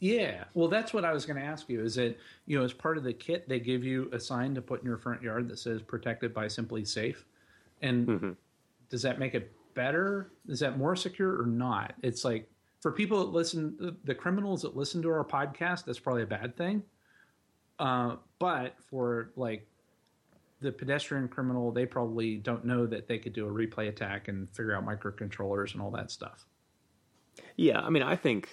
Yeah, 0.01 0.45
well, 0.55 0.69
that's 0.69 0.95
what 0.95 1.05
I 1.05 1.13
was 1.13 1.27
going 1.27 1.41
to 1.41 1.45
ask 1.45 1.69
you. 1.69 1.83
Is 1.83 1.97
that 1.97 2.17
you 2.47 2.59
know, 2.59 2.65
as 2.65 2.73
part 2.73 2.99
of 2.99 3.05
the 3.05 3.13
kit, 3.13 3.49
they 3.49 3.59
give 3.59 3.83
you 3.83 4.09
a 4.13 4.21
sign 4.21 4.55
to 4.55 4.63
put 4.63 4.81
in 4.81 4.87
your 4.87 4.97
front 4.97 5.23
yard 5.23 5.49
that 5.49 5.59
says 5.59 5.83
"Protected 5.83 6.33
by 6.33 6.47
SimpliSafe," 6.47 7.25
and 7.83 8.37
does 8.91 9.03
that 9.03 9.19
make 9.19 9.35
it 9.35 9.53
better? 9.75 10.31
Is 10.49 10.61
that 10.61 10.79
more 10.79 10.95
secure 10.95 11.41
or 11.41 11.47
not? 11.47 11.95
It's 12.03 12.25
like 12.25 12.49
for 12.81 12.93
people 12.93 13.19
that 13.25 13.33
listen, 13.33 13.97
the 14.05 14.15
criminals 14.15 14.63
that 14.63 14.77
listen 14.77 15.03
to 15.03 15.11
our 15.11 15.25
podcast, 15.25 15.85
that's 15.85 15.99
probably 15.99 16.23
a 16.23 16.27
bad 16.27 16.57
thing. 16.57 16.83
Uh, 17.79 18.17
but 18.39 18.75
for 18.89 19.31
like 19.37 19.67
the 20.61 20.73
pedestrian 20.73 21.29
criminal, 21.29 21.71
they 21.71 21.87
probably 21.87 22.37
don't 22.37 22.65
know 22.65 22.87
that 22.87 23.07
they 23.07 23.19
could 23.19 23.33
do 23.33 23.47
a 23.47 23.51
replay 23.51 23.89
attack 23.89 24.29
and 24.29 24.49
figure 24.51 24.75
out 24.75 24.85
microcontrollers 24.85 25.73
and 25.73 25.83
all 25.83 25.91
that 25.91 26.11
stuff. 26.11 26.47
Yeah, 27.57 27.81
I 27.81 27.91
mean, 27.91 28.03
I 28.03 28.17
think 28.17 28.49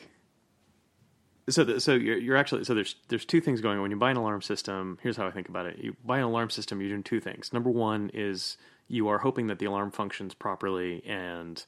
so. 1.50 1.64
The, 1.64 1.80
so 1.80 1.94
you're, 1.94 2.18
you're 2.18 2.38
actually 2.38 2.64
so 2.64 2.74
there's 2.74 2.96
there's 3.08 3.26
two 3.26 3.42
things 3.42 3.62
going 3.62 3.78
on 3.78 3.82
when 3.82 3.92
you 3.92 3.98
buy 3.98 4.12
an 4.12 4.18
alarm 4.18 4.42
system. 4.42 4.98
Here's 5.02 5.18
how 5.18 5.28
I 5.28 5.32
think 5.32 5.50
about 5.50 5.66
it: 5.66 5.78
you 5.80 5.96
buy 6.04 6.18
an 6.18 6.24
alarm 6.24 6.50
system, 6.50 6.82
you're 6.82 6.90
doing 6.90 7.04
two 7.04 7.20
things. 7.20 7.54
Number 7.54 7.70
one 7.70 8.12
is 8.14 8.58
you 8.88 9.08
are 9.08 9.20
hoping 9.20 9.48
that 9.48 9.60
the 9.60 9.66
alarm 9.66 9.92
functions 9.92 10.34
properly 10.34 11.04
and 11.06 11.64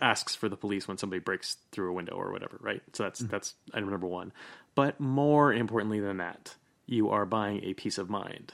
asks 0.00 0.34
for 0.34 0.48
the 0.48 0.56
police 0.56 0.88
when 0.88 0.98
somebody 0.98 1.20
breaks 1.20 1.56
through 1.70 1.90
a 1.90 1.92
window 1.92 2.14
or 2.14 2.32
whatever, 2.32 2.58
right? 2.60 2.82
So 2.92 3.04
that's 3.04 3.20
that's 3.20 3.54
item 3.72 3.90
number 3.90 4.06
one. 4.06 4.32
But 4.74 4.98
more 4.98 5.52
importantly 5.52 6.00
than 6.00 6.16
that, 6.18 6.56
you 6.86 7.10
are 7.10 7.24
buying 7.24 7.62
a 7.64 7.74
peace 7.74 7.98
of 7.98 8.10
mind. 8.10 8.52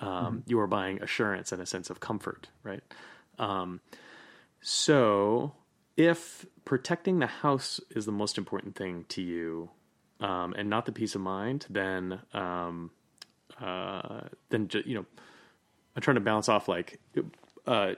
Um, 0.00 0.42
You 0.46 0.58
are 0.60 0.66
buying 0.66 1.00
assurance 1.02 1.52
and 1.52 1.62
a 1.62 1.66
sense 1.66 1.90
of 1.90 2.00
comfort, 2.00 2.48
right? 2.64 2.82
Um, 3.38 3.80
so, 4.60 5.52
if 5.96 6.46
protecting 6.64 7.18
the 7.18 7.26
house 7.26 7.80
is 7.90 8.06
the 8.06 8.12
most 8.12 8.38
important 8.38 8.76
thing 8.76 9.04
to 9.10 9.22
you, 9.22 9.70
um, 10.20 10.54
and 10.56 10.70
not 10.70 10.86
the 10.86 10.92
peace 10.92 11.14
of 11.14 11.20
mind, 11.20 11.66
then 11.68 12.20
um, 12.32 12.90
uh, 13.60 14.20
then 14.50 14.68
you 14.84 14.94
know, 14.94 15.06
I'm 15.96 16.02
trying 16.02 16.14
to 16.14 16.20
bounce 16.20 16.48
off 16.48 16.68
like 16.68 17.00
uh, 17.66 17.92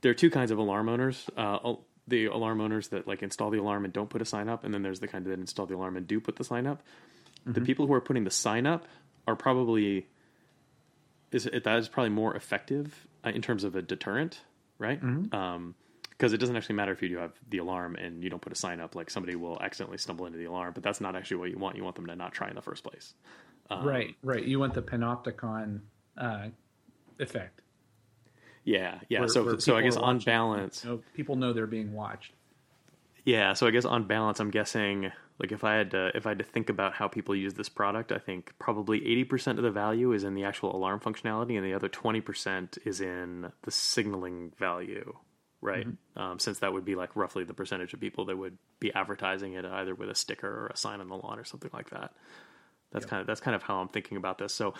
there 0.00 0.10
are 0.10 0.14
two 0.14 0.30
kinds 0.30 0.50
of 0.50 0.58
alarm 0.58 0.88
owners. 0.88 1.28
Uh, 1.36 1.74
the 2.08 2.26
alarm 2.26 2.60
owners 2.60 2.88
that 2.88 3.08
like 3.08 3.22
install 3.22 3.50
the 3.50 3.58
alarm 3.58 3.84
and 3.84 3.92
don't 3.92 4.08
put 4.08 4.22
a 4.22 4.24
sign 4.24 4.48
up, 4.48 4.64
and 4.64 4.72
then 4.72 4.82
there's 4.82 5.00
the 5.00 5.08
kind 5.08 5.24
that 5.26 5.32
install 5.32 5.66
the 5.66 5.74
alarm 5.74 5.96
and 5.96 6.06
do 6.06 6.20
put 6.20 6.36
the 6.36 6.44
sign 6.44 6.66
up. 6.66 6.82
The 7.44 7.60
people 7.66 7.86
who 7.86 7.92
are 7.92 8.00
putting 8.00 8.24
the 8.24 8.30
sign 8.30 8.66
up 8.66 8.86
are 9.26 9.36
probably 9.36 10.06
is 11.32 11.44
that 11.44 11.66
is 11.78 11.88
probably 11.88 12.10
more 12.10 12.34
effective 12.34 13.06
uh, 13.24 13.30
in 13.30 13.42
terms 13.42 13.64
of 13.64 13.74
a 13.74 13.82
deterrent, 13.82 14.40
right? 14.78 15.00
Um, 15.32 15.74
because 16.16 16.32
it 16.32 16.38
doesn't 16.38 16.56
actually 16.56 16.76
matter 16.76 16.92
if 16.92 17.02
you 17.02 17.08
do 17.08 17.18
have 17.18 17.32
the 17.50 17.58
alarm 17.58 17.94
and 17.96 18.22
you 18.24 18.30
don't 18.30 18.40
put 18.42 18.52
a 18.52 18.56
sign 18.56 18.80
up. 18.80 18.94
Like 18.94 19.10
somebody 19.10 19.36
will 19.36 19.60
accidentally 19.60 19.98
stumble 19.98 20.26
into 20.26 20.38
the 20.38 20.46
alarm, 20.46 20.72
but 20.74 20.82
that's 20.82 21.00
not 21.00 21.14
actually 21.16 21.38
what 21.38 21.50
you 21.50 21.58
want. 21.58 21.76
You 21.76 21.84
want 21.84 21.96
them 21.96 22.06
to 22.06 22.16
not 22.16 22.32
try 22.32 22.48
in 22.48 22.54
the 22.54 22.62
first 22.62 22.84
place. 22.84 23.14
Um, 23.70 23.84
right, 23.84 24.14
right. 24.22 24.44
You 24.44 24.58
want 24.58 24.74
the 24.74 24.82
panopticon 24.82 25.80
uh, 26.16 26.48
effect. 27.18 27.60
Yeah, 28.64 29.00
yeah. 29.08 29.20
where- 29.20 29.28
so 29.28 29.44
where 29.44 29.60
so 29.60 29.76
I 29.76 29.82
guess 29.82 29.96
on 29.96 30.18
balance, 30.20 30.84
You 30.84 30.90
know, 30.90 31.02
people 31.14 31.36
know 31.36 31.52
they're 31.52 31.66
being 31.66 31.92
watched. 31.92 32.32
Yeah, 33.24 33.54
so 33.54 33.66
I 33.66 33.70
guess 33.72 33.84
on 33.84 34.04
balance, 34.04 34.38
I'm 34.38 34.50
guessing 34.50 35.10
like 35.38 35.50
if 35.52 35.64
I 35.64 35.74
had 35.74 35.90
to 35.90 36.16
if 36.16 36.26
I 36.26 36.30
had 36.30 36.38
to 36.38 36.44
think 36.44 36.70
about 36.70 36.94
how 36.94 37.08
people 37.08 37.34
use 37.34 37.54
this 37.54 37.68
product, 37.68 38.10
I 38.12 38.18
think 38.18 38.54
probably 38.58 39.00
80% 39.00 39.56
of 39.58 39.62
the 39.64 39.70
value 39.70 40.12
is 40.12 40.22
in 40.24 40.34
the 40.34 40.44
actual 40.44 40.74
alarm 40.74 41.00
functionality, 41.00 41.56
and 41.56 41.64
the 41.66 41.74
other 41.74 41.88
20% 41.88 42.78
is 42.86 43.00
in 43.00 43.50
the 43.62 43.70
signaling 43.70 44.52
value, 44.58 45.16
right? 45.66 45.86
Um, 46.16 46.38
since 46.38 46.60
that 46.60 46.72
would 46.72 46.84
be 46.84 46.94
like 46.94 47.14
roughly 47.14 47.44
the 47.44 47.52
percentage 47.52 47.92
of 47.92 48.00
people 48.00 48.24
that 48.26 48.38
would 48.38 48.56
be 48.80 48.94
advertising 48.94 49.54
it 49.54 49.64
either 49.64 49.94
with 49.94 50.08
a 50.08 50.14
sticker 50.14 50.48
or 50.48 50.66
a 50.68 50.76
sign 50.76 51.00
on 51.00 51.08
the 51.08 51.16
lawn 51.16 51.38
or 51.38 51.44
something 51.44 51.70
like 51.74 51.90
that. 51.90 52.12
That's 52.92 53.04
kind 53.04 53.20
of 53.20 53.26
that's 53.26 53.40
kind 53.40 53.54
of 53.54 53.62
how 53.62 53.78
I'm 53.78 53.88
thinking 53.88 54.16
about 54.16 54.38
this. 54.38 54.54
So, 54.54 54.72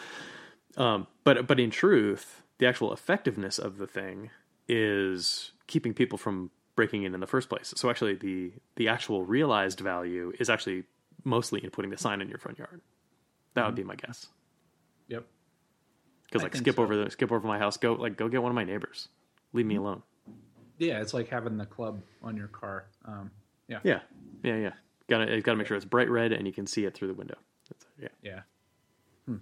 um, 0.77 1.07
but 1.25 1.47
but 1.47 1.61
in 1.61 1.71
truth, 1.71 2.43
the 2.59 2.67
actual 2.67 2.93
effectiveness 2.93 3.59
of 3.59 3.79
the 3.79 3.87
thing 3.87 4.31
is 4.69 5.53
keeping 5.67 5.93
people 5.93 6.17
from 6.17 6.51
breaking 6.77 7.03
in 7.03 7.15
in 7.15 7.21
the 7.21 7.27
first 7.27 7.49
place. 7.49 7.75
So 7.77 7.91
actually, 7.91 8.15
the 8.15 8.53
the 8.77 8.89
actual 8.89 9.25
realized 9.25 9.81
value 9.81 10.33
is 10.39 10.49
actually 10.49 10.85
mostly 11.25 11.63
in 11.63 11.71
putting 11.71 11.91
the 11.91 11.99
sign 11.99 12.21
in 12.21 12.29
your 12.29 12.39
front 12.39 12.59
yard. 12.59 12.81
That 13.55 13.67
would 13.67 13.75
be 13.75 13.85
my 13.85 13.97
guess. 13.97 14.29
Yep. 15.09 15.25
because 16.25 16.43
like 16.43 16.55
skip 16.55 16.77
so. 16.77 16.83
over 16.83 16.97
the 16.97 17.11
skip 17.11 17.33
over 17.33 17.47
my 17.47 17.59
house. 17.59 17.77
Go 17.77 17.95
like 17.95 18.17
go 18.17 18.29
get 18.29 18.43
one 18.43 18.51
of 18.51 18.57
my 18.57 18.65
neighbors. 18.65 19.09
Leave 19.53 19.67
me 19.67 19.77
alone. 19.77 20.03
Yeah, 20.79 21.01
it's 21.01 21.15
like 21.15 21.29
having 21.29 21.57
the 21.57 21.67
club 21.67 22.01
on 22.23 22.37
your 22.37 22.49
car. 22.49 22.87
Um, 23.05 23.31
yeah, 23.69 23.81
Yeah, 23.83 24.01
yeah, 24.43 24.57
yeah. 24.57 24.73
Got 25.09 25.25
to 25.25 25.41
got 25.41 25.53
to 25.53 25.57
make 25.57 25.67
sure 25.67 25.77
it's 25.77 25.87
bright 25.87 26.11
red 26.11 26.33
and 26.33 26.47
you 26.47 26.53
can 26.53 26.67
see 26.67 26.85
it 26.85 26.95
through 26.95 27.09
the 27.09 27.15
window. 27.15 27.37
That's, 27.69 27.87
yeah. 28.01 28.09
yeah. 28.23 28.41
Hmm. 29.27 29.37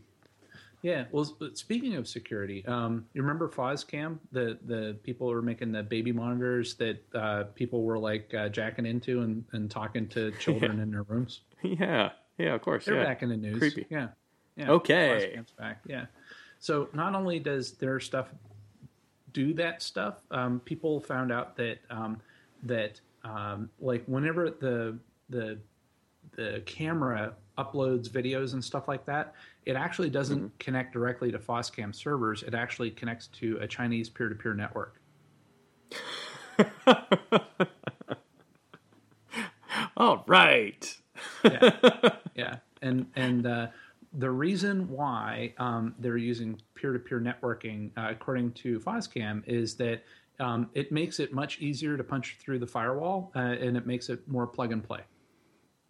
Yeah. 0.82 1.04
Well, 1.10 1.36
speaking 1.54 1.94
of 1.96 2.06
security, 2.06 2.64
um, 2.66 3.06
you 3.14 3.22
remember 3.22 3.48
Foscam? 3.48 4.18
The 4.32 4.58
the 4.66 4.96
people 5.02 5.28
who 5.28 5.34
were 5.34 5.42
making 5.42 5.72
the 5.72 5.82
baby 5.82 6.12
monitors 6.12 6.74
that 6.76 7.02
uh, 7.14 7.44
people 7.54 7.82
were 7.82 7.98
like 7.98 8.32
uh, 8.34 8.48
jacking 8.50 8.86
into 8.86 9.22
and, 9.22 9.44
and 9.52 9.70
talking 9.70 10.06
to 10.08 10.30
children 10.38 10.80
in 10.80 10.90
their 10.90 11.02
rooms. 11.02 11.40
Yeah, 11.62 12.10
yeah, 12.38 12.54
of 12.54 12.62
course. 12.62 12.84
They're 12.84 12.96
yeah. 12.96 13.04
back 13.04 13.22
in 13.22 13.30
the 13.30 13.36
news. 13.36 13.58
Creepy. 13.58 13.86
Yeah. 13.88 14.08
yeah. 14.56 14.70
Okay. 14.70 15.32
Foscam's 15.34 15.52
back. 15.52 15.80
Yeah. 15.86 16.06
So 16.58 16.88
not 16.92 17.14
only 17.14 17.38
does 17.38 17.72
their 17.72 18.00
stuff 18.00 18.28
do 19.34 19.54
that 19.54 19.82
stuff, 19.82 20.16
um, 20.32 20.60
people 20.60 21.00
found 21.00 21.32
out 21.32 21.56
that 21.58 21.78
um, 21.90 22.20
that 22.64 23.00
um, 23.24 23.70
like 23.80 24.04
whenever 24.06 24.50
the 24.50 24.98
the 25.30 25.58
the 26.36 26.62
camera 26.66 27.34
uploads 27.58 28.10
videos 28.10 28.54
and 28.54 28.64
stuff 28.64 28.88
like 28.88 29.06
that, 29.06 29.34
it 29.66 29.76
actually 29.76 30.10
doesn't 30.10 30.38
Mm-hmm. 30.40 30.48
connect 30.58 30.94
directly 30.94 31.30
to 31.32 31.38
FOSCAM 31.38 31.94
servers. 31.94 32.42
It 32.44 32.54
actually 32.54 32.90
connects 32.92 33.28
to 33.28 33.58
a 33.60 33.68
Chinese 33.68 34.10
peer-to-peer 34.10 34.54
network. 34.54 35.00
All 39.96 40.24
right. 40.26 40.96
yeah, 41.44 41.70
yeah, 42.34 42.56
and 42.82 43.06
and 43.16 43.46
uh, 43.46 43.66
the 44.16 44.30
reason 44.30 44.88
why 44.88 45.54
um, 45.58 45.94
they're 45.98 46.16
using 46.16 46.60
peer-to-peer 46.74 47.20
networking, 47.20 47.90
uh, 47.96 48.08
according 48.10 48.52
to 48.52 48.78
Foscam, 48.80 49.42
is 49.46 49.74
that 49.76 50.04
um, 50.40 50.70
it 50.74 50.92
makes 50.92 51.20
it 51.20 51.32
much 51.32 51.58
easier 51.60 51.96
to 51.96 52.04
punch 52.04 52.36
through 52.40 52.58
the 52.60 52.66
firewall, 52.66 53.32
uh, 53.34 53.38
and 53.40 53.76
it 53.76 53.86
makes 53.86 54.08
it 54.08 54.26
more 54.28 54.46
plug 54.46 54.72
and 54.72 54.82
play. 54.82 55.00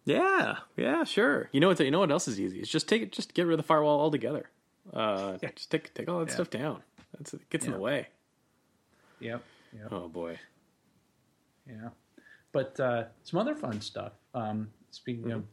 Yeah, 0.05 0.57
yeah, 0.77 1.03
sure. 1.03 1.49
You 1.51 1.59
know 1.59 1.67
what? 1.69 1.79
You 1.79 1.89
know 1.89 1.99
what 1.99 2.11
else 2.11 2.27
is 2.27 2.39
easy? 2.39 2.59
It's 2.59 2.69
just 2.69 2.87
take 2.87 3.01
it. 3.01 3.11
Just 3.11 3.33
get 3.33 3.43
rid 3.47 3.53
of 3.53 3.57
the 3.57 3.63
firewall 3.63 3.99
altogether. 3.99 4.49
Uh, 4.93 5.37
Yeah. 5.41 5.49
Just 5.55 5.71
take 5.71 5.93
take 5.95 6.07
all 6.07 6.19
that 6.19 6.27
Yeah. 6.27 6.33
stuff 6.35 6.49
down. 6.51 6.83
That's 7.17 7.33
it 7.33 7.49
gets 7.49 7.65
in 7.65 7.71
the 7.71 7.79
way. 7.79 8.07
Yep. 9.19 9.41
Yep. 9.73 9.87
Oh 9.91 10.07
boy. 10.07 10.39
Yeah. 11.67 11.89
But 12.51 12.79
uh, 12.79 13.05
some 13.23 13.39
other 13.39 13.55
fun 13.55 13.81
stuff. 13.81 14.13
Um, 14.35 14.69
speaking 14.91 15.31
of 15.31 15.43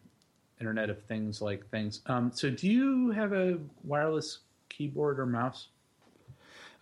Internet 0.62 0.90
of 0.90 1.02
Things, 1.06 1.42
like 1.42 1.68
things. 1.70 2.02
Um, 2.06 2.30
so, 2.32 2.48
do 2.48 2.68
you 2.70 3.10
have 3.10 3.32
a 3.32 3.58
wireless 3.82 4.38
keyboard 4.68 5.18
or 5.18 5.26
mouse? 5.26 5.68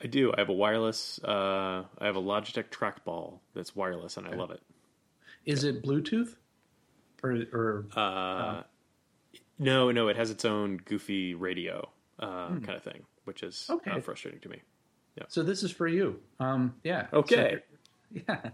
I 0.04 0.06
do. 0.06 0.34
I 0.34 0.40
have 0.40 0.50
a 0.50 0.52
wireless. 0.54 1.18
Uh, 1.24 1.84
I 1.98 2.04
have 2.04 2.16
a 2.16 2.20
Logitech 2.20 2.68
trackball 2.68 3.38
that's 3.54 3.74
wireless, 3.74 4.18
and 4.18 4.26
I 4.26 4.34
love 4.34 4.50
it. 4.50 4.60
Is 5.46 5.64
it 5.64 5.82
Bluetooth? 5.82 6.36
Or, 7.22 7.32
or 7.52 7.86
Uh, 7.96 8.62
no, 9.58 9.90
no, 9.90 10.08
it 10.08 10.16
has 10.16 10.30
its 10.30 10.44
own 10.44 10.76
goofy 10.84 11.34
radio 11.34 11.88
uh, 12.18 12.48
kind 12.48 12.70
of 12.76 12.82
thing, 12.82 13.02
which 13.24 13.42
is 13.42 13.66
uh, 13.70 13.74
Okay. 13.76 14.00
frustrating 14.00 14.40
to 14.40 14.48
me. 14.50 14.60
So 15.28 15.42
this 15.42 15.62
is 15.62 15.70
for 15.70 15.86
you. 15.86 16.18
Um, 16.38 16.74
yeah. 16.82 17.06
Okay. 17.12 17.60
So, 18.14 18.20
yeah. 18.28 18.50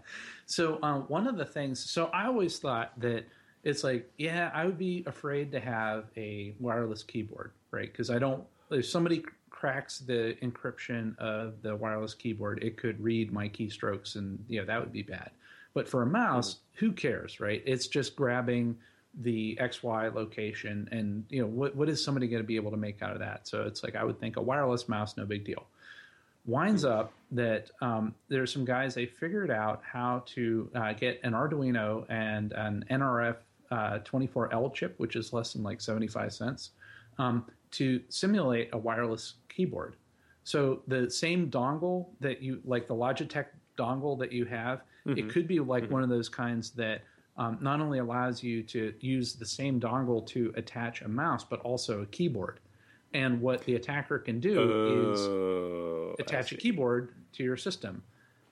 So 0.47 0.79
uh, 0.83 0.99
one 0.99 1.27
of 1.27 1.37
the 1.37 1.45
things. 1.45 1.79
So 1.79 2.07
I 2.07 2.25
always 2.27 2.59
thought 2.59 2.91
that 2.99 3.25
it's 3.67 3.83
like, 3.83 4.09
yeah, 4.17 4.49
I 4.53 4.65
would 4.65 4.77
be 4.77 5.03
afraid 5.05 5.51
to 5.51 5.59
have 5.59 6.05
a 6.15 6.55
wireless 6.57 7.03
keyboard, 7.03 7.51
right? 7.71 7.91
Because 7.91 8.09
I 8.09 8.17
don't. 8.17 8.45
If 8.71 8.85
somebody 8.85 9.25
cracks 9.49 9.99
the 9.99 10.37
encryption 10.41 11.17
of 11.19 11.61
the 11.61 11.75
wireless 11.75 12.13
keyboard, 12.13 12.63
it 12.63 12.77
could 12.77 12.97
read 13.03 13.33
my 13.33 13.49
keystrokes, 13.49 14.15
and 14.15 14.43
you 14.47 14.61
know 14.61 14.65
that 14.65 14.79
would 14.79 14.93
be 14.93 15.01
bad. 15.01 15.31
But 15.73 15.89
for 15.89 16.01
a 16.01 16.05
mouse, 16.05 16.59
who 16.75 16.93
cares, 16.93 17.41
right? 17.41 17.61
It's 17.65 17.87
just 17.87 18.15
grabbing 18.15 18.77
the 19.21 19.57
XY 19.59 20.15
location, 20.15 20.87
and 20.93 21.25
you 21.29 21.41
know 21.41 21.47
what 21.47 21.75
what 21.75 21.89
is 21.89 22.01
somebody 22.01 22.29
going 22.29 22.41
to 22.41 22.47
be 22.47 22.55
able 22.55 22.71
to 22.71 22.77
make 22.77 23.01
out 23.01 23.11
of 23.11 23.19
that? 23.19 23.49
So 23.49 23.63
it's 23.63 23.83
like 23.83 23.97
I 23.97 24.03
would 24.05 24.17
think 24.17 24.37
a 24.37 24.41
wireless 24.41 24.87
mouse, 24.87 25.17
no 25.17 25.25
big 25.25 25.43
deal 25.43 25.67
winds 26.45 26.85
up 26.85 27.11
that 27.29 27.69
um, 27.81 28.15
there's 28.29 28.53
some 28.53 28.63
guys 28.63 28.95
they 28.95 29.05
figured 29.05 29.51
out 29.51 29.81
how 29.83 30.23
to 30.25 30.69
uh, 30.73 30.93
get 30.93 31.19
an 31.23 31.33
Arduino 31.33 32.05
and 32.09 32.53
an 32.53 32.85
NRF 32.89 33.35
uh, 33.71 33.99
24L 33.99 34.73
chip, 34.73 34.95
which 34.97 35.15
is 35.15 35.33
less 35.33 35.53
than 35.53 35.63
like 35.63 35.81
75 35.81 36.33
cents, 36.33 36.71
um, 37.19 37.45
to 37.71 38.01
simulate 38.09 38.69
a 38.73 38.77
wireless 38.77 39.35
keyboard. 39.49 39.95
So 40.43 40.81
the 40.87 41.09
same 41.09 41.49
dongle 41.51 42.07
that 42.21 42.41
you 42.41 42.61
like 42.63 42.87
the 42.87 42.93
Logitech 42.95 43.47
dongle 43.77 44.17
that 44.19 44.31
you 44.31 44.45
have, 44.45 44.81
it 45.17 45.29
could 45.29 45.47
be 45.47 45.59
like 45.59 45.89
one 45.89 46.03
of 46.03 46.09
those 46.09 46.27
kinds 46.29 46.71
that 46.71 47.01
um, 47.37 47.57
not 47.61 47.79
only 47.79 47.99
allows 47.99 48.41
you 48.43 48.63
to 48.63 48.93
use 48.99 49.35
the 49.35 49.45
same 49.45 49.79
dongle 49.79 50.25
to 50.27 50.51
attach 50.55 51.01
a 51.01 51.07
mouse, 51.07 51.43
but 51.43 51.59
also 51.61 52.01
a 52.01 52.05
keyboard. 52.07 52.59
And 53.13 53.39
what 53.41 53.63
the 53.65 53.75
attacker 53.75 54.19
can 54.19 54.39
do 54.39 55.11
is 55.13 55.19
Oh, 55.21 56.15
I 56.17 56.21
attach 56.21 56.51
a 56.51 56.55
keyboard 56.55 57.13
to 57.33 57.43
your 57.43 57.55
system, 57.57 58.03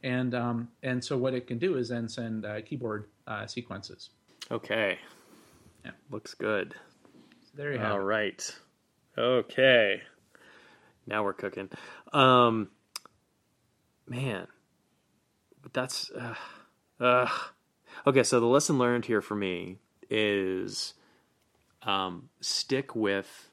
and 0.04 0.34
um, 0.36 0.70
and 0.84 1.04
so 1.04 1.18
what 1.18 1.34
it 1.34 1.46
can 1.48 1.58
do 1.58 1.78
is 1.78 1.90
then 1.90 2.08
send 2.08 2.46
uh, 2.46 2.62
keyboard 2.62 3.08
uh, 3.28 3.46
sequences. 3.48 4.12
Okay. 4.52 5.00
Yeah. 5.84 5.92
Looks 6.12 6.34
good. 6.34 6.76
So 7.42 7.52
there 7.56 7.72
you 7.72 7.80
have 7.80 7.94
All 7.94 8.00
it. 8.00 8.04
right. 8.04 8.56
Okay. 9.18 10.02
Now 11.08 11.24
we're 11.24 11.34
cooking. 11.34 11.70
Um, 12.14 12.70
man, 14.08 14.48
but 15.62 15.74
that's 15.74 16.12
uh, 16.12 16.36
uh, 17.00 17.30
okay. 18.08 18.24
So 18.24 18.40
the 18.40 18.46
lesson 18.46 18.78
learned 18.78 19.06
here 19.06 19.22
for 19.22 19.36
me 19.36 19.80
is 20.10 20.94
um, 21.84 22.30
stick 22.42 22.96
with 22.96 23.50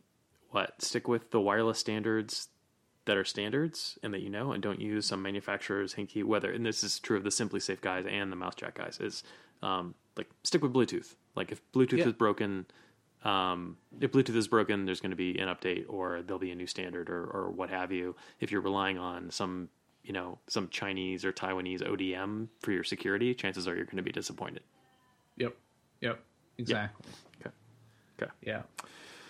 what? 0.51 0.83
Stick 0.83 1.09
with 1.09 1.31
the 1.31 1.41
wireless 1.41 1.79
standards 1.79 2.49
that 3.05 3.17
are 3.17 3.25
standards 3.25 3.99
and 4.03 4.15
that 4.15 4.21
you 4.21 4.31
know, 4.31 4.53
and 4.53 4.63
don't 4.63 4.81
use 4.81 5.07
some 5.07 5.23
manufacturers 5.23 5.95
hinky. 5.95 6.25
Whether 6.25 6.53
and 6.53 6.65
this 6.65 6.83
is 6.83 6.99
true 6.99 7.17
of 7.17 7.25
the 7.25 7.31
SimpliSafe 7.31 7.81
guys 7.81 8.07
and 8.09 8.33
the 8.33 8.37
Mouse 8.37 8.55
Jack 8.55 8.77
guys 8.77 8.99
is 9.01 9.23
um, 9.63 9.95
like 10.17 10.29
stick 10.43 10.63
with 10.63 10.73
Bluetooth. 10.73 11.15
Like 11.35 11.53
if 11.53 11.61
Bluetooth 11.73 11.99
Yeah. 11.99 12.07
is 12.09 12.13
broken, 12.13 12.67
um, 13.25 13.77
if 14.01 14.13
Bluetooth 14.13 14.37
is 14.37 14.49
broken, 14.49 14.85
there's 14.85 15.01
going 15.01 15.11
to 15.11 15.17
be 15.17 15.39
an 15.39 15.49
update 15.49 15.85
or 15.89 16.23
there'll 16.23 16.39
be 16.41 16.51
a 16.51 16.55
new 16.55 16.67
standard 16.67 17.09
or, 17.09 17.25
or 17.25 17.51
what 17.51 17.71
have 17.71 17.93
you. 17.93 18.17
If 18.41 18.51
you're 18.51 18.61
relying 18.61 18.99
on 18.99 19.31
some, 19.31 19.69
you 20.03 20.13
know, 20.13 20.39
some 20.49 20.69
Chinese 20.69 21.25
or 21.25 21.33
Taiwanese 21.33 21.83
ODM 21.83 22.49
for 22.61 22.73
your 22.73 22.85
security, 22.85 23.35
chances 23.35 23.69
are 23.69 23.77
you're 23.77 23.85
going 23.85 23.97
to 23.97 24.03
be 24.03 24.13
disappointed. 24.13 24.63
Yep, 25.37 25.57
yep, 26.01 26.23
exactly. 26.59 27.11
Okay. 27.41 27.51
Okay. 28.21 28.31
Yeah, 28.43 28.63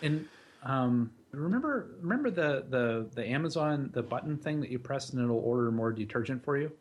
and 0.02 0.26
um, 0.64 1.12
remember 1.30 1.96
remember 2.00 2.30
the 2.30 2.64
the 2.68 3.08
the 3.14 3.26
Amazon 3.26 3.90
the 3.92 4.02
button 4.02 4.36
thing 4.36 4.60
that 4.60 4.70
you 4.70 4.78
press 4.78 5.10
and 5.10 5.22
it'll 5.22 5.38
order 5.38 5.70
more 5.70 5.92
detergent 5.92 6.44
for 6.44 6.58
you. 6.58 6.72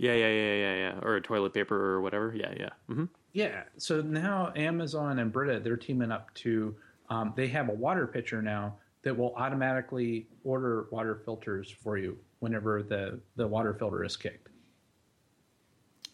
Yeah, 0.00 0.14
yeah, 0.14 0.28
yeah, 0.28 0.54
yeah, 0.54 0.74
yeah. 0.76 0.98
Or 1.02 1.20
toilet 1.20 1.52
paper 1.52 1.74
or 1.76 2.00
whatever. 2.00 2.32
Yeah, 2.34 2.52
yeah. 2.56 2.68
hmm 2.86 3.06
Yeah. 3.32 3.64
So 3.78 4.00
now 4.00 4.52
Amazon 4.54 5.18
and 5.18 5.32
Brita, 5.32 5.58
they're 5.58 5.76
teaming 5.76 6.12
up 6.12 6.32
to, 6.34 6.76
um, 7.10 7.32
they 7.36 7.48
have 7.48 7.68
a 7.68 7.72
water 7.72 8.06
pitcher 8.06 8.40
now 8.40 8.76
that 9.02 9.16
will 9.16 9.34
automatically 9.36 10.28
order 10.44 10.86
water 10.92 11.20
filters 11.24 11.68
for 11.70 11.98
you 11.98 12.16
whenever 12.38 12.82
the, 12.82 13.18
the 13.34 13.46
water 13.46 13.74
filter 13.74 14.04
is 14.04 14.16
kicked. 14.16 14.48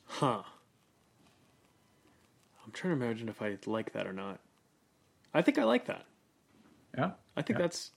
Huh. 0.06 0.42
I'm 2.64 2.72
trying 2.72 2.98
to 2.98 3.04
imagine 3.04 3.28
if 3.28 3.42
I 3.42 3.58
like 3.66 3.92
that 3.92 4.06
or 4.06 4.12
not. 4.14 4.40
I 5.34 5.42
think 5.42 5.58
I 5.58 5.64
like 5.64 5.86
that. 5.86 6.06
Yeah. 6.96 7.10
I 7.36 7.42
think 7.42 7.58
Yeah. 7.58 7.64
that's. 7.66 7.90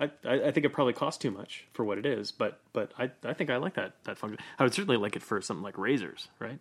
I, 0.00 0.10
I 0.24 0.50
think 0.52 0.64
it 0.64 0.72
probably 0.72 0.92
costs 0.92 1.20
too 1.20 1.30
much 1.30 1.66
for 1.72 1.84
what 1.84 1.98
it 1.98 2.06
is, 2.06 2.30
but 2.30 2.60
but 2.72 2.92
I 2.98 3.10
I 3.24 3.32
think 3.34 3.50
I 3.50 3.56
like 3.56 3.74
that 3.74 3.94
that 4.04 4.18
function. 4.18 4.38
I 4.58 4.62
would 4.62 4.74
certainly 4.74 4.96
like 4.96 5.16
it 5.16 5.22
for 5.22 5.40
something 5.40 5.62
like 5.62 5.76
razors, 5.76 6.28
right? 6.38 6.58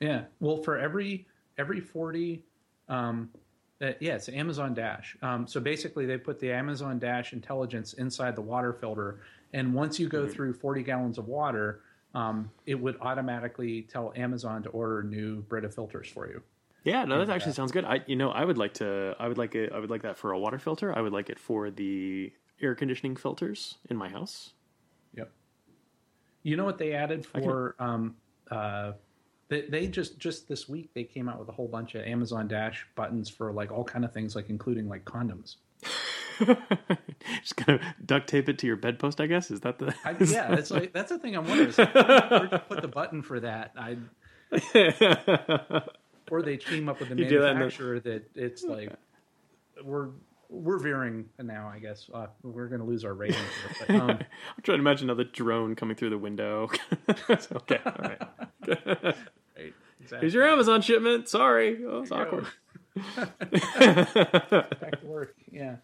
Yeah. 0.00 0.22
Well, 0.40 0.56
for 0.56 0.78
every, 0.78 1.26
every 1.58 1.80
40, 1.80 2.42
um, 2.88 3.30
uh, 3.82 3.92
yeah, 4.00 4.14
it's 4.14 4.28
Amazon 4.28 4.74
Dash. 4.74 5.16
Um, 5.22 5.46
so 5.46 5.60
basically, 5.60 6.06
they 6.06 6.18
put 6.18 6.38
the 6.40 6.52
Amazon 6.52 6.98
Dash 6.98 7.32
intelligence 7.32 7.92
inside 7.94 8.36
the 8.36 8.42
water 8.42 8.72
filter, 8.72 9.20
and 9.52 9.72
once 9.72 9.98
you 9.98 10.08
go 10.08 10.28
through 10.28 10.52
40 10.54 10.82
gallons 10.82 11.18
of 11.18 11.28
water, 11.28 11.80
um, 12.14 12.50
it 12.66 12.74
would 12.74 12.98
automatically 13.00 13.82
tell 13.82 14.12
Amazon 14.16 14.62
to 14.64 14.68
order 14.70 15.02
new 15.02 15.42
Brita 15.42 15.70
filters 15.70 16.08
for 16.08 16.28
you. 16.28 16.42
Yeah, 16.84 17.04
no, 17.04 17.24
that 17.24 17.30
actually 17.34 17.52
sounds 17.52 17.72
good. 17.72 17.84
I 17.84 18.02
you 18.06 18.16
know 18.16 18.30
I 18.30 18.44
would 18.44 18.58
like 18.58 18.74
to 18.74 19.14
I 19.18 19.28
would 19.28 19.38
like 19.38 19.54
it 19.54 19.72
I 19.72 19.78
would 19.78 19.90
like 19.90 20.02
that 20.02 20.16
for 20.16 20.32
a 20.32 20.38
water 20.38 20.58
filter. 20.58 20.96
I 20.96 21.00
would 21.02 21.12
like 21.12 21.28
it 21.28 21.38
for 21.38 21.70
the 21.70 22.32
air 22.60 22.74
conditioning 22.74 23.16
filters 23.16 23.76
in 23.88 23.96
my 23.96 24.08
house. 24.08 24.52
Yep. 25.14 25.30
You 26.42 26.56
know 26.56 26.64
what 26.64 26.78
they 26.78 26.92
added 26.92 27.26
for? 27.26 27.74
Um, 27.78 28.16
uh, 28.50 28.92
they, 29.48 29.62
they 29.62 29.86
just 29.88 30.18
just 30.18 30.48
this 30.48 30.68
week 30.68 30.90
they 30.94 31.04
came 31.04 31.28
out 31.28 31.38
with 31.38 31.48
a 31.48 31.52
whole 31.52 31.68
bunch 31.68 31.94
of 31.94 32.04
Amazon 32.04 32.48
Dash 32.48 32.86
buttons 32.94 33.28
for 33.28 33.52
like 33.52 33.72
all 33.72 33.84
kind 33.84 34.04
of 34.04 34.12
things, 34.12 34.36
like 34.36 34.48
including 34.48 34.88
like 34.88 35.04
condoms. 35.04 35.56
Just 37.40 37.56
kind 37.56 37.78
of 37.78 38.06
duct 38.06 38.28
tape 38.28 38.48
it 38.48 38.58
to 38.58 38.66
your 38.66 38.76
bedpost, 38.76 39.20
I 39.20 39.26
guess. 39.26 39.50
Is 39.50 39.60
that 39.60 39.78
the? 39.78 39.94
I, 40.04 40.12
yeah, 40.24 40.54
that's 40.54 40.70
like 40.70 40.92
that's 40.92 41.10
the 41.10 41.18
thing 41.18 41.36
I'm 41.36 41.46
wondering. 41.46 41.74
Like, 41.76 42.30
where'd 42.30 42.52
you 42.52 42.58
put 42.58 42.80
the 42.80 42.88
button 42.88 43.22
for 43.22 43.40
that? 43.40 43.72
I 43.76 43.98
or 46.30 46.42
they 46.42 46.56
team 46.56 46.88
up 46.88 47.00
with 47.00 47.08
the 47.10 47.14
do 47.14 47.24
that 47.24 47.30
the- 47.30 47.40
manufacturer 47.40 48.00
that, 48.00 48.30
it's 48.34 48.62
like 48.62 48.92
we're 49.82 50.10
we're 50.50 50.78
veering 50.78 51.26
now. 51.38 51.70
I 51.72 51.78
guess 51.78 52.10
uh, 52.12 52.26
we're 52.42 52.68
going 52.68 52.80
to 52.80 52.86
lose 52.86 53.04
our 53.04 53.14
rating. 53.14 53.36
Here, 53.36 53.86
but, 53.86 53.96
um, 53.96 54.10
I'm 54.10 54.62
trying 54.62 54.78
to 54.78 54.82
imagine 54.82 55.08
another 55.08 55.24
drone 55.24 55.74
coming 55.76 55.96
through 55.96 56.10
the 56.10 56.18
window. 56.18 56.70
okay, 57.30 57.78
all 57.86 57.92
right. 57.98 58.22
right, 58.66 59.16
exactly. 60.00 60.18
Here's 60.20 60.34
your 60.34 60.46
Amazon 60.46 60.82
shipment. 60.82 61.28
Sorry, 61.28 61.78
oh, 61.86 62.02
it's 62.02 62.12
awkward. 62.12 62.46
back 63.16 65.00
to 65.00 65.06
work. 65.06 65.36
Yeah. 65.50 65.76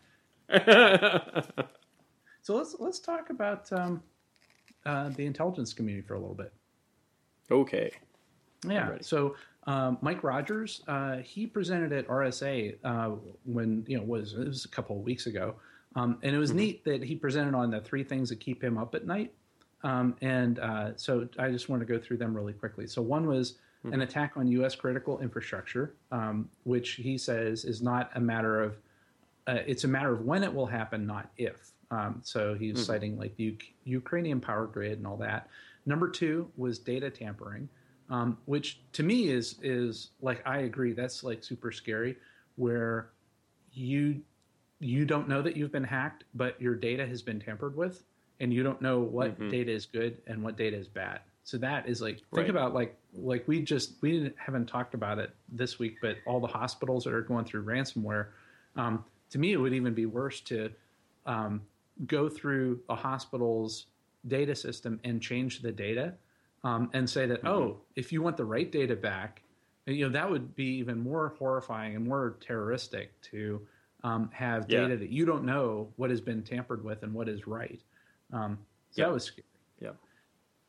So 2.46 2.54
let's 2.54 2.76
let's 2.78 3.00
talk 3.00 3.30
about 3.30 3.72
um, 3.72 4.02
uh, 4.84 5.08
the 5.10 5.26
intelligence 5.26 5.74
community 5.74 6.06
for 6.06 6.14
a 6.14 6.20
little 6.20 6.36
bit. 6.36 6.52
okay. 7.50 7.90
Yeah. 8.64 8.88
ready. 8.88 9.02
So 9.02 9.34
um, 9.66 9.98
Mike 10.00 10.22
Rogers, 10.22 10.82
uh, 10.86 11.16
he 11.18 11.46
presented 11.46 11.92
at 11.92 12.06
RSA 12.06 12.76
uh, 12.84 13.10
when 13.44 13.84
you 13.88 13.98
know 13.98 14.04
was 14.04 14.34
it 14.34 14.46
was 14.46 14.64
a 14.64 14.68
couple 14.68 14.96
of 14.96 15.02
weeks 15.02 15.26
ago, 15.26 15.56
um, 15.96 16.18
and 16.22 16.34
it 16.34 16.38
was 16.38 16.52
neat 16.52 16.84
that 16.84 17.02
he 17.02 17.16
presented 17.16 17.54
on 17.54 17.70
the 17.70 17.80
three 17.80 18.04
things 18.04 18.28
that 18.28 18.40
keep 18.40 18.62
him 18.62 18.78
up 18.78 18.94
at 18.94 19.06
night. 19.06 19.32
Um, 19.82 20.16
and 20.20 20.58
uh, 20.58 20.96
so 20.96 21.28
I 21.38 21.50
just 21.50 21.68
want 21.68 21.80
to 21.80 21.86
go 21.86 21.98
through 21.98 22.16
them 22.16 22.34
really 22.34 22.52
quickly. 22.52 22.86
So 22.86 23.02
one 23.02 23.26
was 23.26 23.54
an 23.92 24.00
attack 24.02 24.32
on 24.36 24.48
U.S. 24.48 24.74
critical 24.74 25.20
infrastructure, 25.20 25.94
um, 26.10 26.48
which 26.64 26.92
he 26.92 27.16
says 27.16 27.64
is 27.64 27.82
not 27.82 28.10
a 28.16 28.20
matter 28.20 28.60
of 28.60 28.78
uh, 29.46 29.58
it's 29.64 29.84
a 29.84 29.88
matter 29.88 30.12
of 30.12 30.24
when 30.24 30.42
it 30.42 30.52
will 30.52 30.66
happen, 30.66 31.06
not 31.06 31.30
if. 31.36 31.70
Um, 31.90 32.20
so 32.24 32.54
he's 32.54 32.84
citing 32.84 33.16
like 33.16 33.36
the 33.36 33.44
U- 33.44 33.56
Ukrainian 33.84 34.40
power 34.40 34.66
grid 34.66 34.98
and 34.98 35.06
all 35.06 35.16
that. 35.18 35.48
Number 35.86 36.08
two 36.08 36.50
was 36.56 36.80
data 36.80 37.10
tampering, 37.10 37.68
um, 38.10 38.38
which 38.46 38.80
to 38.92 39.02
me 39.02 39.28
is 39.28 39.56
is 39.62 40.10
like 40.20 40.42
I 40.46 40.58
agree 40.58 40.92
that's 40.92 41.24
like 41.24 41.42
super 41.42 41.72
scary, 41.72 42.16
where 42.56 43.10
you 43.72 44.20
you 44.78 45.04
don't 45.04 45.28
know 45.28 45.42
that 45.42 45.56
you've 45.56 45.72
been 45.72 45.84
hacked, 45.84 46.24
but 46.34 46.60
your 46.60 46.74
data 46.74 47.06
has 47.06 47.22
been 47.22 47.40
tampered 47.40 47.76
with, 47.76 48.04
and 48.40 48.52
you 48.52 48.62
don't 48.62 48.80
know 48.82 49.00
what 49.00 49.36
data 49.48 49.72
is 49.72 49.86
good 49.86 50.18
and 50.26 50.42
what 50.42 50.56
data 50.56 50.76
is 50.76 50.88
bad. 50.88 51.20
So 51.44 51.56
that 51.58 51.88
is 51.88 52.02
like 52.02 52.16
think 52.16 52.26
Right. 52.32 52.50
about 52.50 52.74
like 52.74 52.96
like 53.14 53.46
we 53.46 53.62
just 53.62 53.94
we 54.02 54.12
didn't, 54.12 54.34
haven't 54.36 54.66
talked 54.66 54.94
about 54.94 55.18
it 55.18 55.30
this 55.48 55.78
week, 55.78 55.96
but 56.02 56.16
all 56.26 56.40
the 56.40 56.46
hospitals 56.46 57.04
that 57.04 57.12
are 57.12 57.22
going 57.22 57.44
through 57.44 57.64
ransomware. 57.64 58.28
Um, 58.76 59.04
to 59.30 59.38
me, 59.38 59.52
it 59.52 59.56
would 59.56 59.72
even 59.72 59.94
be 59.94 60.06
worse 60.06 60.40
to 60.42 60.70
um, 61.24 61.62
go 62.06 62.28
through 62.28 62.80
a 62.88 62.94
hospital's 62.94 63.86
data 64.28 64.54
system 64.54 65.00
and 65.04 65.22
change 65.22 65.62
the 65.62 65.72
data 65.72 66.14
um, 66.66 66.90
and 66.92 67.08
say 67.08 67.26
that 67.26 67.44
oh 67.46 67.78
if 67.94 68.12
you 68.12 68.20
want 68.22 68.36
the 68.36 68.44
right 68.44 68.70
data 68.72 68.96
back 68.96 69.42
you 69.86 70.04
know 70.04 70.12
that 70.12 70.28
would 70.28 70.54
be 70.56 70.64
even 70.64 70.98
more 70.98 71.34
horrifying 71.38 71.94
and 71.96 72.04
more 72.06 72.36
terroristic 72.40 73.18
to 73.22 73.60
um, 74.04 74.30
have 74.32 74.66
Yeah. 74.68 74.80
data 74.82 74.96
that 74.96 75.10
you 75.10 75.24
don't 75.24 75.44
know 75.44 75.88
what 75.96 76.10
has 76.10 76.20
been 76.20 76.42
tampered 76.42 76.82
with 76.84 77.02
and 77.02 77.12
what 77.14 77.28
is 77.28 77.46
right 77.46 77.80
um, 78.32 78.58
so 78.90 79.02
Yeah. 79.02 79.06
that 79.08 79.14
was 79.14 79.24
scary 79.24 79.46
Yeah. 79.80 79.92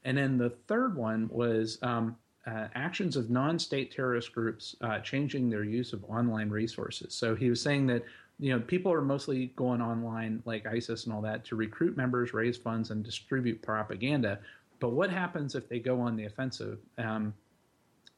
and 0.04 0.18
then 0.18 0.38
the 0.38 0.52
third 0.68 0.96
one 0.96 1.28
was 1.30 1.80
um, 1.82 2.16
uh, 2.46 2.68
actions 2.76 3.18
of 3.18 3.30
non-state 3.30 3.92
terrorist 3.92 4.32
groups 4.34 4.76
uh, 4.82 5.00
changing 5.00 5.50
their 5.50 5.66
use 5.66 5.92
of 5.92 6.02
online 6.06 6.50
resources. 6.50 7.14
So 7.14 7.36
he 7.36 7.50
was 7.50 7.62
saying 7.62 7.88
that 7.88 8.04
you 8.40 8.54
know 8.54 8.60
people 8.62 8.92
are 8.94 9.02
mostly 9.02 9.48
going 9.58 9.82
online, 9.82 10.42
like 10.46 10.66
ISIS 10.66 11.06
and 11.06 11.14
all 11.14 11.22
that, 11.24 11.44
to 11.46 11.56
recruit 11.58 11.98
members, 11.98 12.34
raise 12.34 12.56
funds, 12.56 12.90
and 12.92 13.04
distribute 13.04 13.62
propaganda. 13.62 14.40
But 14.80 14.90
what 14.90 15.10
happens 15.10 15.56
if 15.56 15.68
they 15.68 15.80
go 15.80 16.00
on 16.02 16.16
the 16.16 16.26
offensive? 16.26 16.80
Um, 16.98 17.34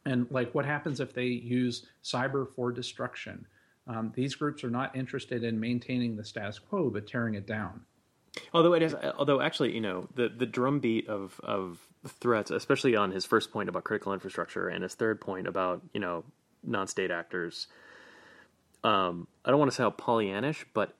and 0.06 0.28
like, 0.30 0.54
what 0.54 0.66
happens 0.66 1.00
if 1.00 1.14
they 1.14 1.26
use 1.26 1.86
cyber 2.04 2.48
for 2.56 2.72
destruction? 2.72 3.46
Um, 3.88 4.12
these 4.16 4.36
groups 4.36 4.64
are 4.64 4.70
not 4.70 4.96
interested 4.96 5.44
in 5.44 5.60
maintaining 5.60 6.16
the 6.16 6.24
status 6.24 6.60
quo, 6.60 6.90
but 6.90 7.08
tearing 7.08 7.36
it 7.36 7.48
down. 7.48 7.82
Although 8.54 8.74
it 8.74 8.84
is, 8.84 8.94
although 9.18 9.42
actually, 9.42 9.74
you 9.74 9.82
know, 9.82 10.08
the 10.16 10.30
the 10.30 10.46
drumbeat 10.46 11.08
of 11.08 11.40
of 11.44 11.80
threats, 12.08 12.52
especially 12.52 12.96
on 12.96 13.12
his 13.12 13.26
first 13.26 13.52
point 13.52 13.70
about 13.70 13.84
critical 13.84 14.14
infrastructure 14.14 14.68
and 14.68 14.84
his 14.84 14.94
third 14.94 15.20
point 15.20 15.48
about 15.48 15.82
you 15.94 16.00
know 16.00 16.24
non-state 16.64 17.12
actors. 17.12 17.68
Um, 18.84 19.28
I 19.44 19.50
don't 19.50 19.60
want 19.60 19.72
to 19.72 19.76
sound 19.76 19.96
Pollyannish, 19.98 20.66
but 20.74 20.96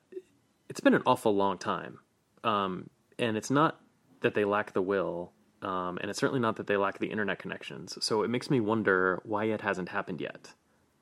it's 0.68 0.80
been 0.80 0.94
an 0.94 1.02
awful 1.06 1.34
long 1.34 1.56
time, 1.58 1.98
um, 2.44 2.90
and 3.18 3.36
it's 3.36 3.50
not 3.50 3.80
that 4.20 4.34
they 4.34 4.44
lack 4.44 4.72
the 4.72 4.82
will, 4.82 5.32
um, 5.62 5.98
and 6.00 6.10
it's 6.10 6.18
certainly 6.18 6.40
not 6.40 6.56
that 6.56 6.66
they 6.66 6.76
lack 6.76 6.98
the 6.98 7.10
internet 7.10 7.38
connections. 7.38 7.98
So 8.00 8.22
it 8.22 8.28
makes 8.28 8.50
me 8.50 8.60
wonder 8.60 9.20
why 9.24 9.44
it 9.44 9.60
hasn't 9.60 9.88
happened 9.88 10.20
yet. 10.20 10.52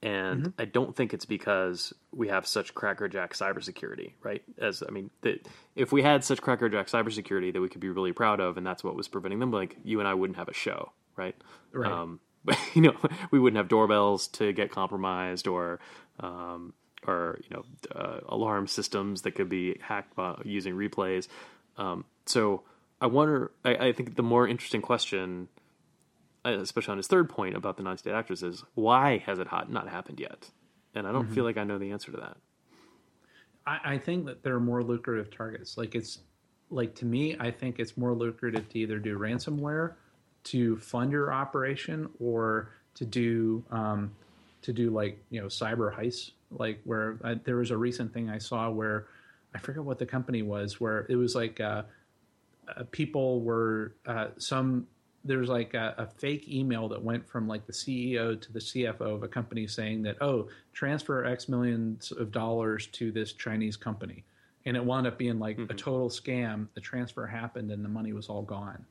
And 0.00 0.52
I 0.58 0.64
don't 0.64 0.94
think 0.94 1.12
it's 1.12 1.24
because 1.24 1.92
we 2.12 2.28
have 2.28 2.46
such 2.46 2.72
crackerjack 2.72 3.34
cybersecurity, 3.34 4.12
right? 4.22 4.42
As 4.56 4.82
I 4.86 4.92
mean, 4.92 5.10
that 5.22 5.48
if 5.74 5.90
we 5.90 6.02
had 6.02 6.22
such 6.22 6.40
crackerjack 6.40 6.86
cybersecurity 6.86 7.52
that 7.52 7.60
we 7.60 7.68
could 7.68 7.80
be 7.80 7.88
really 7.88 8.12
proud 8.12 8.38
of, 8.38 8.56
and 8.56 8.66
that's 8.66 8.84
what 8.84 8.94
was 8.94 9.08
preventing 9.08 9.40
them, 9.40 9.50
like 9.50 9.76
you 9.82 9.98
and 9.98 10.08
I 10.08 10.14
wouldn't 10.14 10.36
have 10.36 10.48
a 10.48 10.54
show, 10.54 10.92
right? 11.16 11.34
Right. 11.72 11.90
Um, 11.90 12.20
but 12.44 12.56
you 12.74 12.82
know, 12.82 12.94
we 13.32 13.40
wouldn't 13.40 13.56
have 13.56 13.68
doorbells 13.68 14.28
to 14.28 14.52
get 14.52 14.70
compromised, 14.70 15.48
or 15.48 15.80
um, 16.20 16.74
or 17.04 17.40
you 17.42 17.56
know, 17.56 17.64
uh, 17.92 18.20
alarm 18.28 18.68
systems 18.68 19.22
that 19.22 19.32
could 19.32 19.48
be 19.48 19.80
hacked 19.80 20.14
by 20.14 20.40
using 20.44 20.74
replays. 20.74 21.26
Um, 21.76 22.04
so 22.26 22.62
I 23.00 23.06
wonder. 23.06 23.52
I, 23.64 23.88
I 23.88 23.92
think 23.92 24.16
the 24.16 24.22
more 24.22 24.46
interesting 24.48 24.82
question 24.82 25.48
uh, 26.44 26.58
especially 26.60 26.92
on 26.92 26.98
his 26.98 27.06
third 27.06 27.28
point 27.28 27.56
about 27.56 27.76
the 27.76 27.82
non-state 27.82 28.14
actors, 28.14 28.42
is 28.42 28.64
why 28.74 29.18
has 29.26 29.38
it 29.38 29.48
not 29.68 29.88
happened 29.88 30.20
yet? 30.20 30.50
And 30.94 31.06
I 31.06 31.12
don't 31.12 31.24
Mm-hmm. 31.24 31.32
feel 31.32 31.44
like 31.44 31.56
I 31.56 31.64
know 31.64 31.78
the 31.78 31.90
answer 31.92 32.10
to 32.12 32.18
that. 32.18 32.36
I, 33.66 33.80
I 33.94 33.98
think 33.98 34.26
that 34.26 34.42
there 34.42 34.54
are 34.54 34.60
more 34.60 34.82
lucrative 34.82 35.30
targets. 35.34 35.76
Like 35.76 35.94
it's 35.94 36.18
like 36.70 36.94
to 36.96 37.04
me, 37.06 37.36
I 37.38 37.50
think 37.50 37.78
it's 37.78 37.96
more 37.96 38.14
lucrative 38.14 38.68
to 38.70 38.78
either 38.78 38.98
do 38.98 39.18
ransomware 39.18 39.94
to 40.44 40.76
fund 40.78 41.12
your 41.12 41.32
operation 41.32 42.08
or 42.20 42.70
to 42.94 43.04
do 43.04 43.64
um, 43.70 44.12
to 44.62 44.72
do 44.72 44.90
like 44.90 45.22
you 45.30 45.40
know 45.40 45.46
cyber 45.46 45.94
heists. 45.94 46.30
Like 46.50 46.80
where 46.84 47.18
I, 47.22 47.34
there 47.34 47.56
was 47.56 47.70
a 47.70 47.76
recent 47.76 48.12
thing 48.14 48.30
I 48.30 48.38
saw 48.38 48.70
where 48.70 49.06
I 49.54 49.58
forget 49.58 49.82
what 49.84 49.98
the 49.98 50.06
company 50.06 50.42
was, 50.42 50.80
where 50.80 51.06
it 51.08 51.16
was 51.16 51.34
like 51.34 51.60
uh, 51.60 51.82
uh, 52.76 52.84
people 52.90 53.40
were 53.42 53.94
uh, 54.06 54.28
some 54.38 54.86
there 55.24 55.38
was 55.38 55.48
like 55.48 55.74
a, 55.74 55.94
a 55.98 56.06
fake 56.06 56.48
email 56.48 56.88
that 56.88 57.02
went 57.02 57.28
from 57.28 57.48
like 57.48 57.66
the 57.66 57.72
CEO 57.72 58.40
to 58.40 58.52
the 58.52 58.60
CFO 58.60 59.00
of 59.14 59.22
a 59.22 59.28
company 59.28 59.66
saying 59.66 60.02
that 60.02 60.16
oh 60.22 60.48
transfer 60.72 61.24
X 61.24 61.48
millions 61.48 62.12
of 62.12 62.30
dollars 62.32 62.86
to 62.88 63.10
this 63.12 63.32
Chinese 63.32 63.76
company, 63.76 64.24
and 64.64 64.76
it 64.76 64.84
wound 64.84 65.06
up 65.06 65.18
being 65.18 65.38
like 65.38 65.58
a 65.58 65.74
total 65.74 66.08
scam. 66.08 66.68
The 66.74 66.80
transfer 66.80 67.26
happened 67.26 67.70
and 67.70 67.84
the 67.84 67.88
money 67.88 68.12
was 68.12 68.28
all 68.28 68.42
gone. 68.42 68.84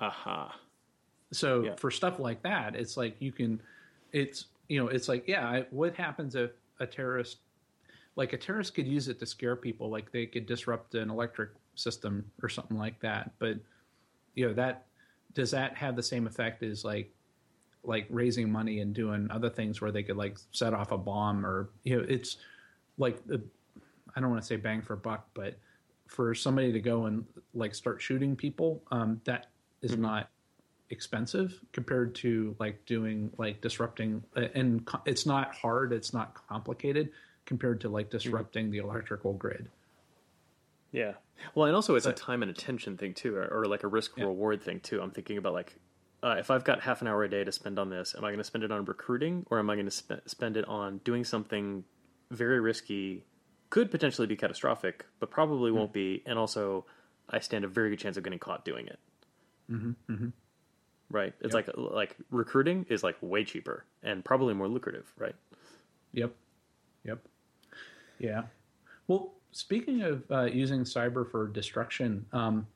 Aha. 0.00 0.58
So 1.32 1.62
Yeah. 1.64 1.74
for 1.76 1.90
stuff 1.90 2.18
like 2.18 2.42
that, 2.42 2.74
it's 2.74 2.96
like 2.96 3.16
you 3.20 3.32
can, 3.32 3.60
it's 4.12 4.46
you 4.68 4.78
know, 4.80 4.88
it's 4.88 5.08
like 5.08 5.26
yeah, 5.28 5.46
I- 5.46 5.66
what 5.70 5.94
happens 5.94 6.34
if 6.34 6.52
a 6.80 6.86
terrorist, 6.86 7.38
like 8.16 8.32
a 8.32 8.38
terrorist, 8.38 8.74
could 8.74 8.86
use 8.86 9.08
it 9.08 9.18
to 9.20 9.26
scare 9.26 9.56
people, 9.56 9.90
like 9.90 10.10
they 10.12 10.26
could 10.26 10.46
disrupt 10.46 10.94
an 10.94 11.10
electric 11.10 11.50
system 11.78 12.30
or 12.42 12.48
something 12.48 12.76
like 12.76 13.00
that. 13.00 13.32
But 13.38 13.58
you 14.34 14.46
know 14.46 14.54
that 14.54 14.86
does 15.34 15.50
that 15.52 15.76
have 15.76 15.96
the 15.96 16.02
same 16.02 16.26
effect 16.26 16.62
as 16.62 16.84
like 16.84 17.12
like 17.84 18.06
raising 18.10 18.50
money 18.50 18.80
and 18.80 18.94
doing 18.94 19.28
other 19.30 19.48
things 19.48 19.80
where 19.80 19.92
they 19.92 20.02
could 20.02 20.16
like 20.16 20.36
set 20.52 20.74
off 20.74 20.92
a 20.92 20.98
bomb 20.98 21.46
or 21.46 21.70
you 21.84 21.96
know 21.96 22.04
it's 22.08 22.36
like 22.98 23.24
the 23.26 23.42
I 24.16 24.20
don't 24.20 24.30
want 24.30 24.42
to 24.42 24.46
say 24.46 24.56
bang 24.56 24.82
for 24.82 24.96
buck, 24.96 25.28
but 25.34 25.54
for 26.06 26.34
somebody 26.34 26.72
to 26.72 26.80
go 26.80 27.06
and 27.06 27.24
like 27.54 27.74
start 27.74 28.02
shooting 28.02 28.34
people, 28.34 28.82
um, 28.90 29.20
that 29.24 29.46
is 29.82 29.92
mm-hmm. 29.92 30.02
not 30.02 30.30
expensive 30.90 31.60
compared 31.72 32.14
to 32.14 32.56
like 32.58 32.84
doing 32.86 33.30
like 33.36 33.60
disrupting 33.60 34.22
uh, 34.36 34.46
and 34.54 34.86
co- 34.86 35.02
it's 35.04 35.26
not 35.26 35.54
hard 35.54 35.92
it's 35.92 36.14
not 36.14 36.34
complicated 36.48 37.10
compared 37.44 37.78
to 37.82 37.90
like 37.90 38.06
mm-hmm. 38.06 38.16
disrupting 38.16 38.70
the 38.70 38.78
electrical 38.78 39.34
grid 39.34 39.68
Yeah. 40.92 41.12
Well, 41.54 41.66
and 41.66 41.74
also 41.76 41.94
it's 41.94 42.06
a 42.06 42.12
time 42.12 42.42
and 42.42 42.50
attention 42.50 42.96
thing 42.96 43.14
too, 43.14 43.36
or, 43.36 43.46
or 43.46 43.64
like 43.66 43.84
a 43.84 43.88
risk 43.88 44.16
reward 44.16 44.62
thing 44.62 44.80
too. 44.80 45.00
I'm 45.00 45.10
thinking 45.10 45.38
about 45.38 45.52
like, 45.52 45.76
uh, 46.22 46.36
if 46.38 46.50
I've 46.50 46.64
got 46.64 46.80
half 46.80 47.00
an 47.00 47.08
hour 47.08 47.22
a 47.22 47.30
day 47.30 47.44
to 47.44 47.52
spend 47.52 47.78
on 47.78 47.90
this, 47.90 48.14
am 48.16 48.24
I 48.24 48.28
going 48.28 48.38
to 48.38 48.44
spend 48.44 48.64
it 48.64 48.72
on 48.72 48.84
recruiting 48.84 49.46
or 49.50 49.58
am 49.58 49.70
I 49.70 49.74
going 49.74 49.86
to 49.86 49.92
sp- 49.94 50.26
spend 50.26 50.56
it 50.56 50.66
on 50.66 50.98
doing 51.04 51.24
something 51.24 51.84
very 52.30 52.60
risky, 52.60 53.24
could 53.70 53.90
potentially 53.90 54.26
be 54.26 54.36
catastrophic, 54.36 55.06
but 55.20 55.30
probably 55.30 55.70
won't 55.70 55.92
be, 55.92 56.22
and 56.26 56.38
also 56.38 56.84
I 57.30 57.38
stand 57.40 57.64
a 57.64 57.68
very 57.68 57.90
good 57.90 57.98
chance 57.98 58.16
of 58.16 58.24
getting 58.24 58.38
caught 58.38 58.64
doing 58.64 58.86
it. 58.86 58.98
Mm-hmm. 59.70 60.28
Right. 61.10 61.34
It's 61.40 61.54
like 61.54 61.68
like 61.76 62.16
recruiting 62.30 62.84
is 62.88 63.02
like 63.02 63.16
way 63.22 63.44
cheaper 63.44 63.84
and 64.02 64.24
probably 64.24 64.54
more 64.54 64.68
lucrative. 64.68 65.10
Right. 65.16 65.34
Yep. 66.12 66.34
Yep. 67.04 67.18
Yeah. 68.18 68.42
Well, 69.08 69.32
speaking 69.52 70.02
of 70.02 70.22
uh, 70.30 70.44
using 70.44 70.80
cyber 70.84 71.28
for 71.28 71.48
destruction, 71.48 72.24
um, 72.32 72.66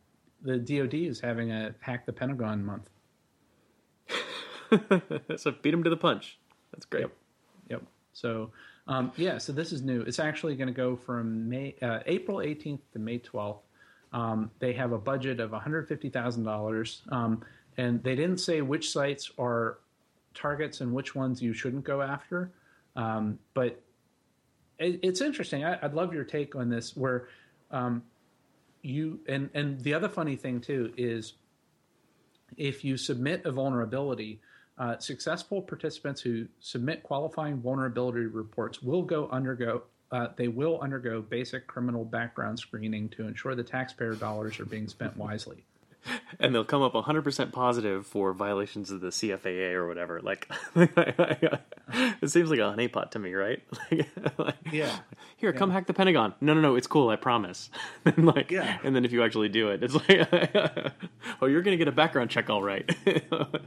the 0.42 0.58
DoD 0.58 0.94
is 0.94 1.20
having 1.20 1.52
a 1.52 1.74
hack 1.80 2.04
the 2.06 2.12
Pentagon 2.12 2.64
month. 2.64 2.90
so 5.36 5.52
beat 5.62 5.70
them 5.70 5.84
to 5.84 5.90
the 5.90 5.96
punch. 5.96 6.38
That's 6.72 6.86
great. 6.86 7.02
Yep. 7.02 7.12
Yep. 7.68 7.82
So 8.14 8.50
um, 8.86 9.12
yeah, 9.16 9.38
so 9.38 9.52
this 9.52 9.72
is 9.72 9.82
new. 9.82 10.00
It's 10.02 10.18
actually 10.18 10.56
going 10.56 10.68
to 10.68 10.74
go 10.74 10.96
from 10.96 11.48
May 11.48 11.76
uh, 11.82 12.00
April 12.06 12.38
18th 12.38 12.80
to 12.92 12.98
May 12.98 13.18
12th. 13.18 13.60
Um, 14.12 14.50
they 14.58 14.72
have 14.74 14.92
a 14.92 14.98
budget 14.98 15.40
of 15.40 15.52
$150,000, 15.52 17.12
um, 17.12 17.42
and 17.78 18.02
they 18.02 18.14
didn't 18.14 18.38
say 18.38 18.60
which 18.60 18.90
sites 18.90 19.30
are 19.38 19.78
targets 20.34 20.80
and 20.80 20.92
which 20.92 21.14
ones 21.14 21.40
you 21.40 21.54
shouldn't 21.54 21.84
go 21.84 22.02
after. 22.02 22.50
Um, 22.94 23.38
but 23.54 23.80
it, 24.78 25.00
it's 25.02 25.20
interesting. 25.20 25.64
I, 25.64 25.78
would 25.82 25.94
love 25.94 26.12
your 26.12 26.24
take 26.24 26.54
on 26.54 26.68
this. 26.68 26.96
Where 26.96 27.28
um, 27.70 28.02
you 28.82 29.20
and 29.28 29.48
and 29.54 29.80
the 29.80 29.94
other 29.94 30.08
funny 30.08 30.36
thing 30.36 30.60
too 30.60 30.92
is 30.96 31.34
if 32.56 32.84
you 32.84 32.96
submit 32.96 33.46
a 33.46 33.52
vulnerability 33.52 34.40
uh, 34.78 34.98
successful 34.98 35.62
participants 35.62 36.20
who 36.20 36.46
submit 36.60 37.02
qualifying 37.02 37.60
vulnerability 37.60 38.26
reports 38.26 38.82
will 38.82 39.02
go 39.02 39.28
undergo 39.30 39.82
uh, 40.10 40.28
they 40.36 40.48
will 40.48 40.78
undergo 40.80 41.22
basic 41.22 41.66
criminal 41.66 42.04
background 42.04 42.58
screening 42.58 43.08
to 43.08 43.26
ensure 43.26 43.54
the 43.54 43.62
taxpayer 43.62 44.14
dollars 44.14 44.58
are 44.60 44.66
being 44.66 44.88
spent 44.88 45.16
wisely 45.16 45.64
and 46.40 46.54
they'll 46.54 46.64
come 46.64 46.82
up 46.82 46.94
100% 46.94 47.52
positive 47.52 48.06
for 48.06 48.32
violations 48.32 48.90
of 48.90 49.00
the 49.00 49.08
CFAA 49.08 49.72
or 49.72 49.86
whatever. 49.86 50.20
Like, 50.20 50.50
it 50.76 52.30
seems 52.30 52.50
like 52.50 52.58
a 52.58 52.62
honeypot 52.62 53.10
to 53.12 53.18
me, 53.18 53.34
right? 53.34 53.62
like, 54.38 54.56
yeah. 54.72 54.98
Here, 55.36 55.50
yeah. 55.52 55.58
come 55.58 55.70
hack 55.70 55.86
the 55.86 55.94
Pentagon. 55.94 56.34
No, 56.40 56.54
no, 56.54 56.60
no, 56.60 56.76
it's 56.76 56.86
cool. 56.86 57.08
I 57.08 57.16
promise. 57.16 57.70
and 58.04 58.26
like, 58.26 58.50
yeah. 58.50 58.78
And 58.84 58.94
then 58.94 59.04
if 59.04 59.12
you 59.12 59.22
actually 59.22 59.48
do 59.48 59.68
it, 59.68 59.82
it's 59.82 59.94
like, 59.94 60.92
oh, 61.40 61.46
you're 61.46 61.62
going 61.62 61.76
to 61.76 61.78
get 61.78 61.88
a 61.88 61.92
background 61.92 62.30
check, 62.30 62.50
all 62.50 62.62
right. 62.62 62.88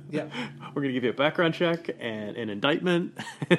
yeah. 0.09 0.27
We're 0.73 0.81
going 0.81 0.89
to 0.89 0.93
give 0.93 1.03
you 1.03 1.11
a 1.11 1.13
background 1.13 1.53
check 1.53 1.89
and 1.99 2.37
an 2.37 2.49
indictment. 2.49 3.17
Uh, 3.49 3.55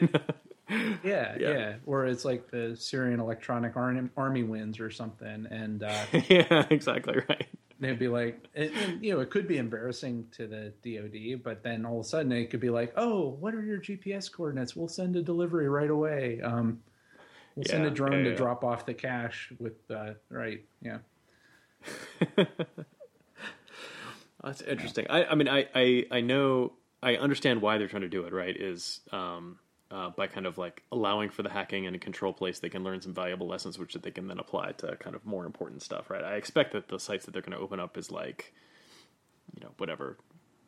yeah, 0.68 0.96
yeah, 1.04 1.36
yeah, 1.38 1.74
Or 1.86 2.06
it's 2.06 2.24
like 2.24 2.50
the 2.50 2.76
Syrian 2.76 3.20
Electronic 3.20 3.74
Army 3.76 4.42
wins 4.42 4.80
or 4.80 4.90
something, 4.90 5.46
and 5.50 5.82
uh, 5.82 6.04
yeah, 6.28 6.66
exactly 6.70 7.20
right 7.28 7.46
they'd 7.80 7.98
be 7.98 8.08
like, 8.08 8.48
and, 8.54 8.70
and, 8.70 9.04
you 9.04 9.12
know, 9.12 9.20
it 9.20 9.30
could 9.30 9.46
be 9.46 9.58
embarrassing 9.58 10.26
to 10.32 10.46
the 10.46 10.72
DoD, 10.82 11.42
but 11.42 11.62
then 11.62 11.84
all 11.84 12.00
of 12.00 12.06
a 12.06 12.08
sudden 12.08 12.32
it 12.32 12.50
could 12.50 12.60
be 12.60 12.70
like, 12.70 12.92
oh, 12.96 13.36
what 13.40 13.54
are 13.54 13.62
your 13.62 13.78
GPS 13.78 14.32
coordinates? 14.32 14.74
We'll 14.74 14.88
send 14.88 15.16
a 15.16 15.22
delivery 15.22 15.68
right 15.68 15.90
away. 15.90 16.40
Um, 16.42 16.80
we'll 17.54 17.64
yeah, 17.66 17.72
send 17.72 17.86
a 17.86 17.90
drone 17.90 18.24
yeah, 18.24 18.30
to 18.30 18.36
drop 18.36 18.64
off 18.64 18.86
the 18.86 18.94
cash 18.94 19.52
with, 19.58 19.78
uh, 19.90 20.14
right? 20.30 20.64
Yeah. 20.80 20.98
That's 24.42 24.62
interesting. 24.62 25.06
I, 25.10 25.24
I 25.24 25.34
mean, 25.34 25.48
I, 25.48 25.66
I, 25.74 26.06
I 26.10 26.20
know, 26.20 26.72
I 27.02 27.16
understand 27.16 27.60
why 27.60 27.78
they're 27.78 27.88
trying 27.88 28.02
to 28.02 28.08
do 28.08 28.24
it. 28.24 28.32
Right? 28.32 28.56
Is 28.56 29.00
um, 29.12 29.58
uh, 29.90 30.10
by 30.10 30.26
kind 30.26 30.46
of 30.46 30.58
like 30.58 30.82
allowing 30.90 31.30
for 31.30 31.42
the 31.42 31.50
hacking 31.50 31.86
and 31.86 31.94
a 31.94 31.98
control 31.98 32.32
place, 32.32 32.58
they 32.58 32.68
can 32.68 32.82
learn 32.82 33.00
some 33.00 33.14
valuable 33.14 33.46
lessons, 33.46 33.78
which 33.78 33.94
they 33.94 34.10
can 34.10 34.26
then 34.26 34.38
apply 34.38 34.72
to 34.72 34.96
kind 34.96 35.14
of 35.14 35.24
more 35.24 35.46
important 35.46 35.82
stuff, 35.82 36.10
right? 36.10 36.24
I 36.24 36.34
expect 36.34 36.72
that 36.72 36.88
the 36.88 36.98
sites 36.98 37.24
that 37.26 37.32
they're 37.32 37.42
going 37.42 37.56
to 37.56 37.62
open 37.62 37.78
up 37.78 37.96
is 37.96 38.10
like, 38.10 38.52
you 39.54 39.62
know, 39.64 39.70
whatever, 39.78 40.16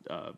uh, 0.09 0.31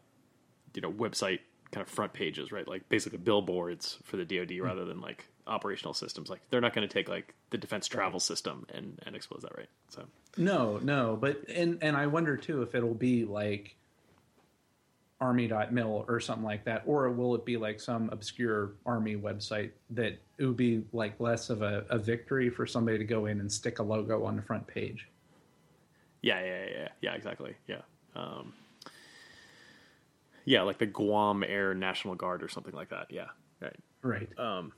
you 0.74 0.82
know, 0.82 0.92
website 0.92 1.40
kind 1.72 1.86
of 1.86 1.90
front 1.90 2.14
pages, 2.14 2.52
right? 2.52 2.68
Like 2.68 2.90
basically 2.90 3.20
billboards 3.20 3.98
for 4.04 4.18
the 4.18 4.26
DoD 4.26 4.50
mm-hmm. 4.50 4.66
rather 4.66 4.86
than 4.86 5.00
like 5.00 5.28
operational 5.48 5.94
systems. 5.94 6.30
Like 6.30 6.42
they're 6.50 6.62
not 6.62 6.74
going 6.74 6.88
to 6.88 6.94
take 6.94 7.08
like 7.08 7.34
the 7.50 7.58
defense 7.58 7.88
travel 7.88 8.20
system 8.20 8.66
and 8.74 9.00
and 9.06 9.16
expose 9.16 9.42
that, 9.44 9.56
right? 9.58 9.70
So 9.90 10.06
no, 10.38 10.80
no, 10.82 11.18
but 11.20 11.50
and 11.50 11.78
and 11.82 11.96
I 11.96 12.08
wonder 12.08 12.38
too 12.38 12.62
if 12.62 12.76
it'll 12.76 12.94
be 12.94 13.26
like 13.26 13.76
army.mil 15.22 16.04
or 16.08 16.20
something 16.20 16.44
like 16.44 16.66
that 16.66 16.82
or 16.86 17.10
will 17.12 17.36
it 17.36 17.46
be 17.46 17.56
like 17.56 17.80
some 17.80 18.10
obscure 18.12 18.74
army 18.86 19.16
website 19.16 19.70
that 19.92 20.20
it 20.40 20.46
would 20.46 20.58
be 20.58 20.84
like 20.92 21.18
less 21.20 21.50
of 21.52 21.62
a, 21.62 21.86
a 21.90 21.98
victory 21.98 22.50
for 22.50 22.66
somebody 22.66 22.98
to 22.98 23.04
go 23.04 23.28
in 23.28 23.40
and 23.40 23.52
stick 23.52 23.80
a 23.80 23.84
logo 23.84 24.26
on 24.26 24.36
the 24.36 24.42
front 24.42 24.66
page? 24.66 25.08
Yeah 26.22 26.44
yeah 26.44 26.66
yeah 26.66 26.88
yeah. 27.02 27.14
Exactly. 27.14 27.56
Yeah. 27.68 27.82
Um, 28.16 28.54
yeah 30.44 30.64
like 30.64 30.80
the 30.80 30.88
guam 30.88 31.44
air 31.44 31.74
national 31.76 32.16
guard 32.16 32.42
or 32.42 32.50
something 32.50 32.74
like 32.74 32.90
that. 32.90 33.08
Yeah 33.12 33.28
right. 33.62 33.80
Right. 34.02 34.30
Um, 34.40 34.74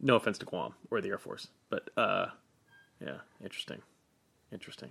no 0.00 0.14
offense 0.14 0.38
to 0.38 0.46
guam 0.46 0.74
or 0.90 1.00
the 1.00 1.08
air 1.08 1.18
force 1.18 1.48
but 1.70 1.90
uh, 1.96 2.26
yeah 3.00 3.18
interesting. 3.42 3.82
Interesting. 4.52 4.90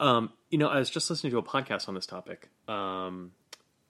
Um, 0.00 0.32
you 0.50 0.58
know, 0.58 0.68
I 0.68 0.78
was 0.78 0.90
just 0.90 1.08
listening 1.10 1.32
to 1.32 1.38
a 1.38 1.42
podcast 1.42 1.88
on 1.88 1.94
this 1.94 2.06
topic. 2.06 2.48
Um, 2.68 3.32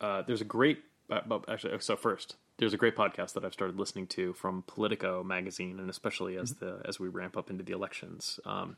uh, 0.03 0.23
there's 0.23 0.41
a 0.41 0.45
great, 0.45 0.81
uh, 1.11 1.21
actually, 1.49 1.79
so 1.81 1.97
first, 1.97 2.37
there's 2.59 2.75
a 2.75 2.77
great 2.77 2.97
podcast 2.97 3.35
that 3.35 3.45
I've 3.45 3.53
started 3.53 3.79
listening 3.79 4.09
to 4.09 4.33
from 4.35 4.65
Politico 4.67 5.23
magazine, 5.23 5.79
and 5.79 5.89
especially 5.89 6.37
as 6.37 6.53
mm-hmm. 6.53 6.67
the 6.67 6.89
as 6.89 7.01
we 7.01 7.09
ramp 7.09 7.37
up 7.37 7.49
into 7.51 7.63
the 7.63 7.73
elections, 7.73 8.39
um, 8.45 8.77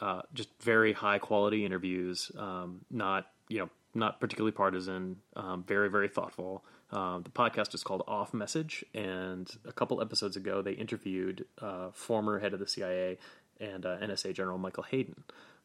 uh, 0.00 0.22
just 0.34 0.50
very 0.60 0.92
high 0.92 1.18
quality 1.18 1.64
interviews, 1.64 2.30
um, 2.38 2.82
not 2.90 3.26
you 3.48 3.58
know 3.58 3.70
not 3.94 4.20
particularly 4.20 4.52
partisan, 4.52 5.16
um, 5.34 5.64
very 5.66 5.90
very 5.90 6.08
thoughtful. 6.08 6.62
Um, 6.92 7.22
the 7.22 7.30
podcast 7.30 7.74
is 7.74 7.82
called 7.82 8.02
Off 8.06 8.34
Message, 8.34 8.84
and 8.94 9.50
a 9.64 9.72
couple 9.72 10.00
episodes 10.00 10.36
ago 10.36 10.60
they 10.62 10.72
interviewed 10.72 11.46
uh, 11.60 11.90
former 11.92 12.38
head 12.38 12.52
of 12.52 12.60
the 12.60 12.66
CIA 12.66 13.18
and 13.60 13.86
uh, 13.86 13.98
NSA 13.98 14.34
General 14.34 14.58
Michael 14.58 14.84
Hayden. 14.84 15.24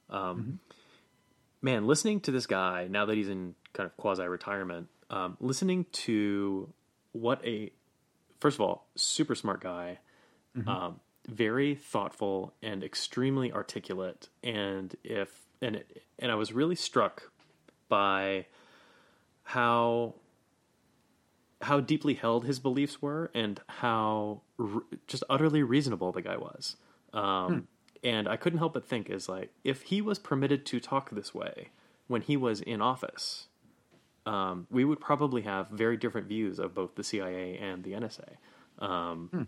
Um, 0.09 0.19
mm-hmm 0.19 0.55
man, 1.65 1.87
listening 1.87 2.19
to 2.21 2.31
this 2.31 2.45
guy 2.45 2.87
now 2.87 3.05
that 3.05 3.17
he's 3.17 3.27
in 3.27 3.55
kind 3.75 3.85
of 3.85 3.95
quasi 3.97 4.23
retirement, 4.23 4.87
um, 5.09 5.37
listening 5.39 5.85
to 5.91 6.73
what 7.11 7.45
a 7.45 7.71
first 8.39 8.57
of 8.57 8.61
all 8.61 8.87
super 8.95 9.35
smart 9.35 9.61
guy, 9.61 9.99
mm-hmm. 10.57 10.67
um, 10.67 10.99
very 11.27 11.75
thoughtful 11.75 12.53
and 12.63 12.83
extremely 12.83 13.51
articulate, 13.51 14.29
and 14.43 14.95
if 15.03 15.29
and 15.61 15.75
it, 15.77 16.03
and 16.17 16.31
I 16.31 16.35
was 16.35 16.53
really 16.53 16.75
struck 16.75 17.31
by 17.89 18.47
how 19.43 20.15
how 21.61 21.79
deeply 21.79 22.13
held 22.13 22.45
his 22.45 22.59
beliefs 22.59 23.01
were 23.01 23.31
and 23.33 23.59
how 23.67 24.41
re- 24.57 24.81
just 25.07 25.23
utterly 25.29 25.63
reasonable 25.63 26.11
the 26.11 26.21
guy 26.21 26.37
was. 26.37 26.75
Um, 27.13 27.53
hmm. 27.53 27.59
And 28.03 28.27
I 28.27 28.35
couldn't 28.35 28.59
help 28.59 28.73
but 28.73 28.87
think 28.87 29.09
is 29.09 29.27
like 29.27 29.51
if 29.63 29.83
he 29.83 30.01
was 30.01 30.19
permitted 30.19 30.65
to 30.67 30.79
talk 30.79 31.09
this 31.09 31.33
way 31.33 31.69
when 32.07 32.21
he 32.21 32.37
was 32.37 32.61
in 32.61 32.81
office, 32.81 33.47
um, 34.25 34.67
we 34.71 34.85
would 34.85 34.99
probably 34.99 35.41
have 35.43 35.69
very 35.69 35.97
different 35.97 36.27
views 36.27 36.59
of 36.59 36.73
both 36.73 36.95
the 36.95 37.03
CIA 37.03 37.57
and 37.57 37.83
the 37.83 37.91
NSA. 37.91 38.29
Um, 38.79 39.29
hmm. 39.31 39.43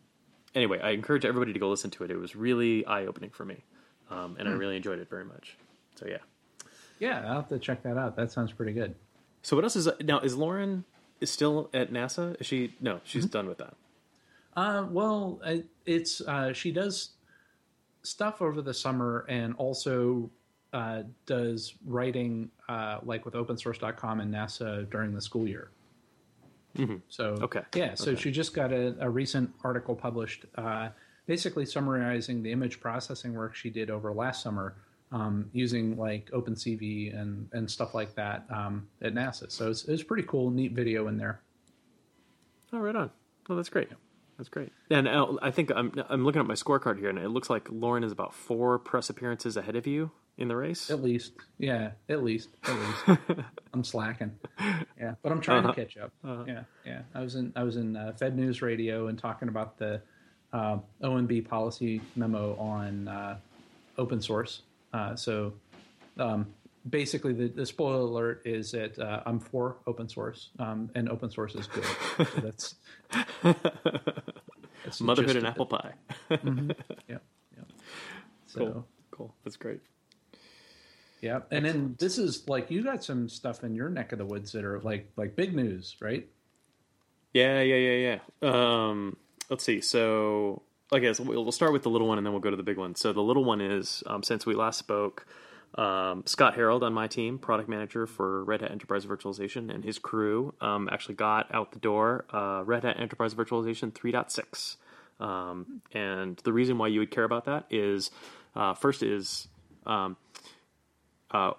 Anyway, 0.55 0.79
I 0.79 0.91
encourage 0.91 1.25
everybody 1.25 1.53
to 1.53 1.59
go 1.59 1.69
listen 1.69 1.91
to 1.91 2.03
it. 2.03 2.11
It 2.11 2.17
was 2.17 2.35
really 2.35 2.85
eye 2.85 3.05
opening 3.05 3.29
for 3.29 3.45
me, 3.45 3.63
um, 4.09 4.35
and 4.39 4.47
hmm. 4.47 4.53
I 4.53 4.57
really 4.57 4.75
enjoyed 4.75 4.99
it 4.99 5.09
very 5.09 5.25
much. 5.25 5.57
So 5.95 6.07
yeah, 6.07 6.17
yeah, 6.99 7.23
I'll 7.27 7.35
have 7.35 7.49
to 7.49 7.59
check 7.59 7.83
that 7.83 7.97
out. 7.97 8.15
That 8.15 8.31
sounds 8.31 8.51
pretty 8.51 8.73
good. 8.73 8.95
So 9.41 9.55
what 9.55 9.63
else 9.63 9.75
is 9.75 9.89
now? 10.01 10.19
Is 10.19 10.35
Lauren 10.35 10.85
is 11.21 11.29
still 11.31 11.69
at 11.73 11.91
NASA? 11.91 12.39
Is 12.39 12.47
she? 12.47 12.75
No, 12.79 13.01
she's 13.03 13.25
mm-hmm. 13.25 13.31
done 13.31 13.47
with 13.47 13.57
that. 13.57 13.75
Uh, 14.55 14.85
well, 14.89 15.41
it's 15.85 16.21
uh, 16.21 16.53
she 16.53 16.71
does 16.71 17.11
stuff 18.03 18.41
over 18.41 18.61
the 18.61 18.73
summer 18.73 19.25
and 19.27 19.53
also 19.57 20.29
uh, 20.73 21.03
does 21.25 21.75
writing 21.85 22.49
uh, 22.69 22.99
like 23.03 23.25
with 23.25 23.33
opensource.com 23.33 24.19
and 24.19 24.33
NASA 24.33 24.89
during 24.89 25.13
the 25.13 25.21
school 25.21 25.47
year. 25.47 25.71
Mm-hmm. 26.77 26.97
So 27.09 27.37
okay, 27.41 27.61
yeah. 27.73 27.95
So 27.95 28.11
okay. 28.11 28.21
she 28.21 28.31
just 28.31 28.53
got 28.53 28.71
a, 28.71 28.95
a 28.99 29.09
recent 29.09 29.51
article 29.63 29.95
published, 29.95 30.45
uh, 30.55 30.89
basically 31.25 31.65
summarizing 31.65 32.43
the 32.43 32.51
image 32.51 32.79
processing 32.79 33.33
work 33.33 33.55
she 33.55 33.69
did 33.69 33.89
over 33.89 34.13
last 34.13 34.43
summer 34.43 34.75
um, 35.11 35.49
using 35.53 35.97
like 35.97 36.29
OpenCV 36.31 37.19
and 37.19 37.49
and 37.53 37.69
stuff 37.69 37.95
like 37.95 38.13
that 38.15 38.45
um, 38.49 38.87
at 39.01 39.13
NASA. 39.13 39.51
So 39.51 39.69
it's 39.69 39.85
it's 39.85 40.03
pretty 40.03 40.23
cool, 40.23 40.51
neat 40.51 40.73
video 40.73 41.07
in 41.07 41.17
there. 41.17 41.41
Oh, 42.73 42.79
right 42.79 42.95
on. 42.95 43.09
Well, 43.47 43.55
that's 43.55 43.69
great. 43.69 43.89
That's 44.37 44.49
great. 44.49 44.71
And 44.91 45.07
uh, 45.07 45.33
I 45.41 45.49
think 45.49 45.71
I'm 45.75 45.93
I'm 46.09 46.23
looking 46.23 46.41
at 46.41 46.47
my 46.47 46.53
scorecard 46.53 46.99
here, 46.99 47.09
and 47.09 47.17
it 47.17 47.29
looks 47.29 47.49
like 47.49 47.67
Lauren 47.71 48.03
is 48.03 48.11
about 48.11 48.35
four 48.35 48.77
press 48.77 49.09
appearances 49.09 49.57
ahead 49.57 49.75
of 49.75 49.87
you 49.87 50.11
in 50.37 50.47
the 50.47 50.55
race. 50.55 50.89
At 50.89 51.01
least, 51.01 51.33
yeah, 51.57 51.91
at 52.09 52.23
least, 52.23 52.49
at 52.63 52.75
least. 52.75 53.21
I'm 53.73 53.83
slacking. 53.83 54.31
Yeah, 54.99 55.15
but 55.21 55.31
I'm 55.31 55.41
trying 55.41 55.65
uh-huh. 55.65 55.73
to 55.73 55.85
catch 55.85 55.97
up. 55.97 56.11
Uh-huh. 56.23 56.43
Yeah, 56.47 56.63
yeah. 56.85 57.01
I 57.13 57.21
was 57.21 57.35
in 57.35 57.51
I 57.55 57.63
was 57.63 57.75
in 57.75 57.95
uh, 57.95 58.13
Fed 58.17 58.35
News 58.35 58.61
Radio 58.61 59.07
and 59.07 59.17
talking 59.17 59.47
about 59.47 59.77
the 59.77 60.01
uh, 60.53 60.77
OMB 61.01 61.47
policy 61.47 62.01
memo 62.15 62.55
on 62.57 63.07
uh, 63.07 63.37
open 63.97 64.21
source. 64.21 64.61
Uh, 64.93 65.15
so 65.15 65.53
um, 66.17 66.47
basically, 66.89 67.33
the, 67.33 67.47
the, 67.47 67.65
spoiler 67.65 67.99
alert 67.99 68.41
is 68.45 68.71
that 68.71 68.97
uh, 68.97 69.21
I'm 69.25 69.39
for 69.39 69.77
open 69.85 70.07
source, 70.07 70.49
um, 70.59 70.89
and 70.95 71.09
open 71.09 71.29
source 71.29 71.55
is 71.55 71.67
good. 71.67 71.83
So 72.17 72.41
that's, 72.41 72.75
that's 74.83 75.01
motherhood 75.01 75.35
and 75.35 75.47
apple 75.47 75.65
pie. 75.65 75.93
mm-hmm. 76.29 76.71
Yeah. 77.07 77.17
So, 78.49 78.59
Cool. 78.59 78.87
Cool. 79.11 79.35
That's 79.43 79.57
great. 79.57 79.81
Yeah. 81.21 81.39
And 81.51 81.65
then 81.65 81.95
this 81.99 82.17
is 82.17 82.47
like 82.47 82.69
you 82.69 82.83
got 82.83 83.03
some 83.03 83.27
stuff 83.29 83.63
in 83.63 83.75
your 83.75 83.89
neck 83.89 84.11
of 84.11 84.19
the 84.19 84.25
woods 84.25 84.51
that 84.51 84.63
are 84.63 84.79
like 84.81 85.11
like 85.15 85.35
big 85.35 85.55
news, 85.55 85.95
right? 85.99 86.27
Yeah, 87.33 87.61
yeah, 87.61 87.75
yeah, 87.75 88.19
yeah. 88.41 88.89
Um, 88.89 89.17
let's 89.49 89.63
see. 89.63 89.81
So, 89.81 90.63
I 90.91 90.99
guess 90.99 91.19
we'll, 91.19 91.51
start 91.51 91.73
with 91.73 91.83
the 91.83 91.89
little 91.89 92.07
one, 92.07 92.17
and 92.17 92.25
then 92.25 92.33
we'll 92.33 92.41
go 92.41 92.49
to 92.49 92.55
the 92.55 92.63
big 92.63 92.77
one. 92.77 92.95
So, 92.95 93.13
the 93.13 93.21
little 93.21 93.43
one 93.43 93.61
is 93.61 94.03
um, 94.07 94.23
since 94.23 94.45
we 94.45 94.55
last 94.55 94.79
spoke, 94.79 95.27
um, 95.75 96.23
Scott 96.25 96.55
Herold 96.55 96.81
on 96.81 96.93
my 96.93 97.07
team, 97.07 97.37
product 97.37 97.69
manager 97.69 98.07
for 98.07 98.43
Red 98.43 98.61
Hat 98.61 98.71
Enterprise 98.71 99.05
Virtualization, 99.05 99.73
and 99.73 99.83
his 99.83 99.99
crew 99.99 100.53
um, 100.61 100.89
actually 100.91 101.15
got 101.15 101.53
out 101.53 101.73
the 101.73 101.79
door 101.79 102.25
uh, 102.33 102.63
Red 102.65 102.83
Hat 102.83 102.99
Enterprise 102.99 103.35
Virtualization 103.35 103.91
3.6. 103.91 104.77
Um, 105.23 105.81
and 105.91 106.37
the 106.43 106.53
reason 106.53 106.77
why 106.77 106.87
you 106.87 106.99
would 106.99 107.11
care 107.11 107.23
about 107.23 107.45
that 107.45 107.65
is 107.69 108.11
uh, 108.55 108.73
first 108.73 109.03
is 109.03 109.47
um, 109.85 110.15
uh, 111.31 111.51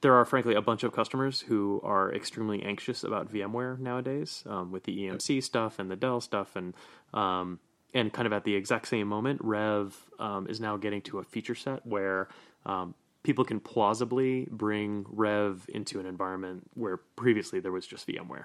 there 0.00 0.14
are 0.14 0.24
frankly 0.24 0.54
a 0.54 0.62
bunch 0.62 0.82
of 0.82 0.92
customers 0.92 1.40
who 1.40 1.80
are 1.84 2.12
extremely 2.14 2.62
anxious 2.62 3.04
about 3.04 3.30
VMware 3.32 3.78
nowadays 3.78 4.44
um, 4.46 4.72
with 4.72 4.84
the 4.84 4.96
EMC 4.96 5.42
stuff 5.42 5.78
and 5.78 5.90
the 5.90 5.96
Dell 5.96 6.20
stuff 6.20 6.56
and 6.56 6.74
um, 7.12 7.58
and 7.92 8.12
kind 8.12 8.26
of 8.26 8.32
at 8.32 8.44
the 8.44 8.54
exact 8.54 8.86
same 8.86 9.08
moment, 9.08 9.42
RHEV 9.42 9.92
um, 10.20 10.46
is 10.46 10.60
now 10.60 10.76
getting 10.76 11.02
to 11.02 11.18
a 11.18 11.24
feature 11.24 11.56
set 11.56 11.84
where 11.84 12.28
um, 12.64 12.94
people 13.24 13.44
can 13.44 13.58
plausibly 13.58 14.46
bring 14.50 15.04
RHEV 15.04 15.68
into 15.70 15.98
an 15.98 16.06
environment 16.06 16.70
where 16.74 16.98
previously 17.16 17.58
there 17.58 17.72
was 17.72 17.86
just 17.86 18.06
VMware, 18.06 18.44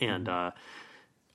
and 0.00 0.28
uh, 0.28 0.50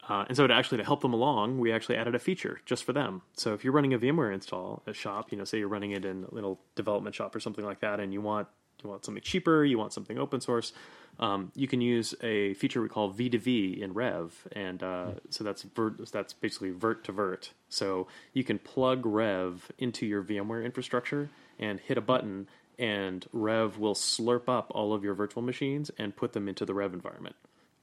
uh, 0.10 0.26
and 0.28 0.36
so 0.36 0.48
to 0.48 0.54
actually 0.54 0.80
to 0.80 0.84
help 0.84 1.02
them 1.02 1.14
along, 1.14 1.60
we 1.60 1.72
actually 1.72 1.96
added 1.96 2.16
a 2.16 2.20
feature 2.20 2.60
just 2.66 2.84
for 2.84 2.92
them. 2.94 3.22
So 3.34 3.54
if 3.54 3.64
you're 3.64 3.74
running 3.74 3.94
a 3.94 4.00
VMware 4.00 4.34
install, 4.34 4.82
a 4.88 4.94
shop, 4.94 5.32
you 5.32 5.38
know, 5.38 5.44
say 5.46 5.60
you're 5.60 5.68
running 5.68 5.92
it 5.92 6.04
in 6.04 6.26
a 6.30 6.34
little 6.34 6.60
development 6.76 7.16
shop 7.16 7.36
or 7.36 7.40
something 7.40 7.64
like 7.64 7.80
that, 7.82 8.00
and 8.00 8.12
you 8.14 8.20
want 8.22 8.48
you 8.84 8.90
want 8.90 9.04
something 9.06 9.22
cheaper, 9.22 9.64
you 9.66 9.78
want 9.78 9.92
something 9.92 10.18
open 10.18 10.40
source, 10.40 10.72
um, 11.20 11.52
you 11.54 11.68
can 11.68 11.82
use 11.82 12.16
a 12.24 12.54
feature 12.54 12.82
we 12.82 12.88
call 12.88 13.12
V2V 13.14 13.82
in 13.82 13.94
RHEV, 13.94 14.32
and 14.54 14.82
uh, 14.82 15.12
so 15.30 15.44
that's 15.44 15.64
vert, 15.64 16.10
that's 16.14 16.32
basically 16.32 16.70
vert 16.72 17.04
to 17.04 17.12
vert. 17.12 17.52
So 17.68 18.08
you 18.32 18.46
can 18.46 18.58
plug 18.58 19.04
RHEV 19.04 19.60
into 19.80 20.06
your 20.06 20.24
VMware 20.24 20.64
infrastructure 20.64 21.30
and 21.60 21.82
hit 21.82 21.98
a 21.98 22.02
button, 22.02 22.48
and 22.80 23.28
RHEV 23.36 23.78
will 23.78 23.96
slurp 23.96 24.48
up 24.48 24.72
all 24.74 24.94
of 24.94 25.04
your 25.04 25.14
virtual 25.14 25.44
machines 25.44 25.92
and 25.98 26.16
put 26.16 26.32
them 26.32 26.48
into 26.48 26.64
the 26.64 26.72
RHEV 26.74 26.94
environment. 26.94 27.36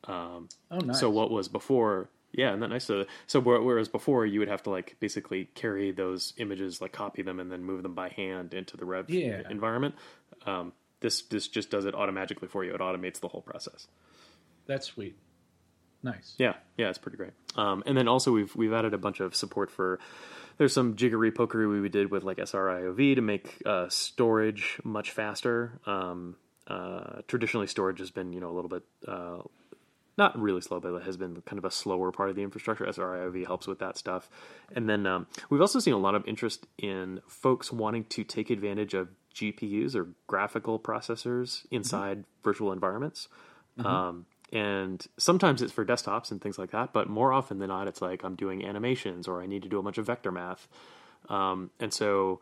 Um, 0.04 0.48
Oh, 0.70 0.78
nice. 0.78 0.98
so 0.98 1.10
what 1.10 1.30
was 1.30 1.48
before? 1.48 2.08
Yeah, 2.32 2.52
and 2.52 2.62
that 2.62 2.68
nice. 2.68 2.84
So, 2.84 3.06
so 3.26 3.40
whereas 3.40 3.88
before 3.88 4.26
you 4.26 4.40
would 4.40 4.48
have 4.48 4.62
to 4.64 4.70
like 4.70 4.96
basically 5.00 5.46
carry 5.54 5.90
those 5.92 6.34
images, 6.36 6.80
like 6.80 6.92
copy 6.92 7.22
them, 7.22 7.40
and 7.40 7.50
then 7.50 7.62
move 7.64 7.82
them 7.82 7.94
by 7.94 8.10
hand 8.10 8.52
into 8.52 8.76
the 8.76 8.84
RHEV 8.84 9.04
Yeah. 9.08 9.42
environment. 9.48 9.94
Um, 10.44 10.72
this 11.00 11.22
this 11.22 11.48
just 11.48 11.70
does 11.70 11.84
it 11.86 11.94
automatically 11.94 12.48
for 12.48 12.64
you. 12.64 12.74
It 12.74 12.80
automates 12.80 13.20
the 13.20 13.28
whole 13.28 13.40
process. 13.42 13.86
That's 14.66 14.86
sweet. 14.86 15.16
Nice. 16.02 16.34
Yeah, 16.38 16.54
yeah, 16.76 16.88
it's 16.88 16.98
pretty 16.98 17.16
great. 17.16 17.32
Um, 17.56 17.82
and 17.86 17.96
then 17.96 18.06
also 18.06 18.32
we've 18.32 18.54
we've 18.54 18.72
added 18.72 18.92
a 18.94 18.98
bunch 18.98 19.20
of 19.20 19.34
support 19.34 19.70
for. 19.70 19.98
There's 20.58 20.72
some 20.72 20.96
jiggery 20.96 21.32
pokery 21.32 21.80
we 21.82 21.88
did 21.88 22.10
with 22.10 22.22
like 22.22 22.38
SRIOV 22.38 23.16
to 23.16 23.20
make 23.20 23.60
uh, 23.66 23.88
storage 23.90 24.78
much 24.84 25.10
faster. 25.10 25.80
Um, 25.84 26.36
uh, 26.66 27.20
traditionally, 27.28 27.66
storage 27.66 27.98
has 27.98 28.10
been 28.10 28.32
you 28.32 28.40
know 28.40 28.50
a 28.50 28.54
little 28.54 28.70
bit 28.70 28.82
uh, 29.06 29.38
not 30.18 30.38
really 30.38 30.60
slow, 30.60 30.80
but 30.80 30.94
it 30.94 31.02
has 31.02 31.16
been 31.16 31.42
kind 31.42 31.58
of 31.58 31.64
a 31.64 31.70
slower 31.70 32.10
part 32.10 32.30
of 32.30 32.36
the 32.36 32.42
infrastructure. 32.42 32.84
SRIOV 32.84 33.46
helps 33.46 33.66
with 33.66 33.78
that 33.80 33.98
stuff. 33.98 34.30
And 34.74 34.88
then 34.88 35.06
um, 35.06 35.26
we've 35.50 35.60
also 35.60 35.78
seen 35.78 35.94
a 35.94 35.98
lot 35.98 36.14
of 36.14 36.26
interest 36.26 36.66
in 36.78 37.20
folks 37.26 37.70
wanting 37.70 38.04
to 38.04 38.24
take 38.24 38.50
advantage 38.50 38.94
of 38.94 39.08
GPUs 39.34 39.94
or 39.94 40.08
graphical 40.26 40.78
processors 40.78 41.66
inside 41.70 42.24
virtual 42.42 42.72
environments. 42.72 43.28
Um, 43.84 44.26
and 44.52 45.06
sometimes 45.18 45.60
it's 45.60 45.72
for 45.72 45.84
desktops 45.84 46.30
and 46.30 46.40
things 46.40 46.58
like 46.58 46.70
that, 46.70 46.92
but 46.92 47.08
more 47.08 47.32
often 47.32 47.58
than 47.58 47.68
not, 47.68 47.88
it's 47.88 48.00
like 48.00 48.24
I'm 48.24 48.36
doing 48.36 48.64
animations 48.64 49.28
or 49.28 49.42
I 49.42 49.46
need 49.46 49.62
to 49.64 49.68
do 49.68 49.78
a 49.78 49.82
bunch 49.82 49.98
of 49.98 50.06
vector 50.06 50.32
math. 50.32 50.68
Um, 51.28 51.70
and 51.80 51.92
so 51.92 52.40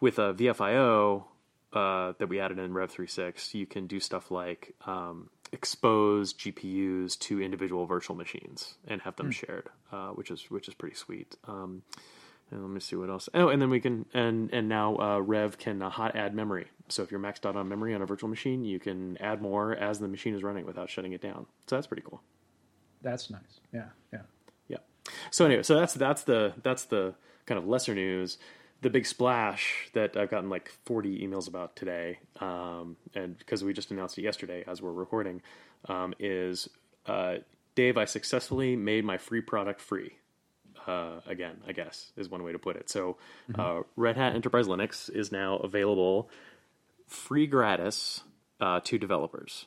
with 0.00 0.18
a 0.18 0.34
VFIO 0.34 1.24
uh, 1.72 2.12
that 2.18 2.28
we 2.28 2.40
added 2.40 2.58
in 2.58 2.72
RHEV 2.72 3.08
3.6, 3.08 3.54
you 3.54 3.66
can 3.66 3.86
do 3.86 3.98
stuff 4.00 4.30
like 4.30 4.74
um, 4.86 5.30
expose 5.52 6.32
GPUs 6.34 7.18
to 7.20 7.40
individual 7.40 7.86
virtual 7.86 8.16
machines 8.16 8.74
and 8.86 9.00
have 9.02 9.16
them 9.16 9.30
shared, 9.30 9.68
uh, 9.92 10.08
which 10.08 10.30
is 10.30 10.50
which 10.50 10.68
is 10.68 10.74
pretty 10.74 10.96
sweet. 10.96 11.36
Um, 11.46 11.82
and 12.50 12.62
let 12.62 12.70
me 12.70 12.80
see 12.80 12.94
what 12.94 13.10
else. 13.10 13.28
Oh, 13.34 13.48
and 13.48 13.60
then 13.60 13.70
we 13.70 13.80
can 13.80 14.06
and 14.14 14.52
and 14.52 14.68
now 14.68 14.96
uh, 14.96 15.18
RHEV 15.18 15.58
can 15.58 15.82
uh, 15.82 15.90
hot 15.90 16.14
add 16.14 16.34
memory. 16.34 16.66
So 16.88 17.02
if 17.02 17.10
you're 17.10 17.20
maxed 17.20 17.44
out 17.44 17.56
on 17.56 17.68
memory 17.68 17.94
on 17.94 18.02
a 18.02 18.06
virtual 18.06 18.28
machine, 18.28 18.64
you 18.64 18.78
can 18.78 19.16
add 19.18 19.42
more 19.42 19.74
as 19.74 19.98
the 19.98 20.08
machine 20.08 20.34
is 20.34 20.42
running 20.42 20.64
without 20.64 20.88
shutting 20.88 21.12
it 21.12 21.20
down. 21.20 21.46
So 21.66 21.76
that's 21.76 21.88
pretty 21.88 22.04
cool. 22.08 22.22
That's 23.02 23.30
nice. 23.30 23.60
Yeah. 23.72 23.86
Yeah. 24.12 24.22
Yeah. 24.68 24.78
So 25.30 25.44
anyway, 25.44 25.62
so 25.62 25.74
that's 25.74 25.94
that's 25.94 26.22
the 26.22 26.54
that's 26.62 26.84
the 26.84 27.14
kind 27.46 27.58
of 27.58 27.66
lesser 27.66 27.94
news. 27.94 28.38
The 28.82 28.90
big 28.90 29.06
splash 29.06 29.88
that 29.94 30.16
I've 30.16 30.30
gotten 30.30 30.50
like 30.50 30.70
40 30.84 31.26
emails 31.26 31.48
about 31.48 31.76
today, 31.76 32.18
um, 32.40 32.96
and 33.14 33.36
because 33.38 33.64
we 33.64 33.72
just 33.72 33.90
announced 33.90 34.18
it 34.18 34.22
yesterday 34.22 34.64
as 34.66 34.82
we're 34.82 34.92
recording, 34.92 35.42
um, 35.88 36.14
is 36.18 36.68
uh, 37.06 37.36
Dave. 37.74 37.96
I 37.96 38.04
successfully 38.04 38.76
made 38.76 39.04
my 39.04 39.18
free 39.18 39.40
product 39.40 39.80
free. 39.80 40.18
Uh, 40.86 41.20
again, 41.26 41.56
I 41.66 41.72
guess 41.72 42.12
is 42.16 42.28
one 42.28 42.44
way 42.44 42.52
to 42.52 42.58
put 42.58 42.76
it. 42.76 42.88
So, 42.88 43.16
uh, 43.58 43.82
Red 43.96 44.16
Hat 44.16 44.34
Enterprise 44.34 44.66
Linux 44.66 45.10
is 45.10 45.32
now 45.32 45.56
available 45.56 46.28
free 47.08 47.46
gratis 47.46 48.22
uh, 48.60 48.80
to 48.84 48.98
developers. 48.98 49.66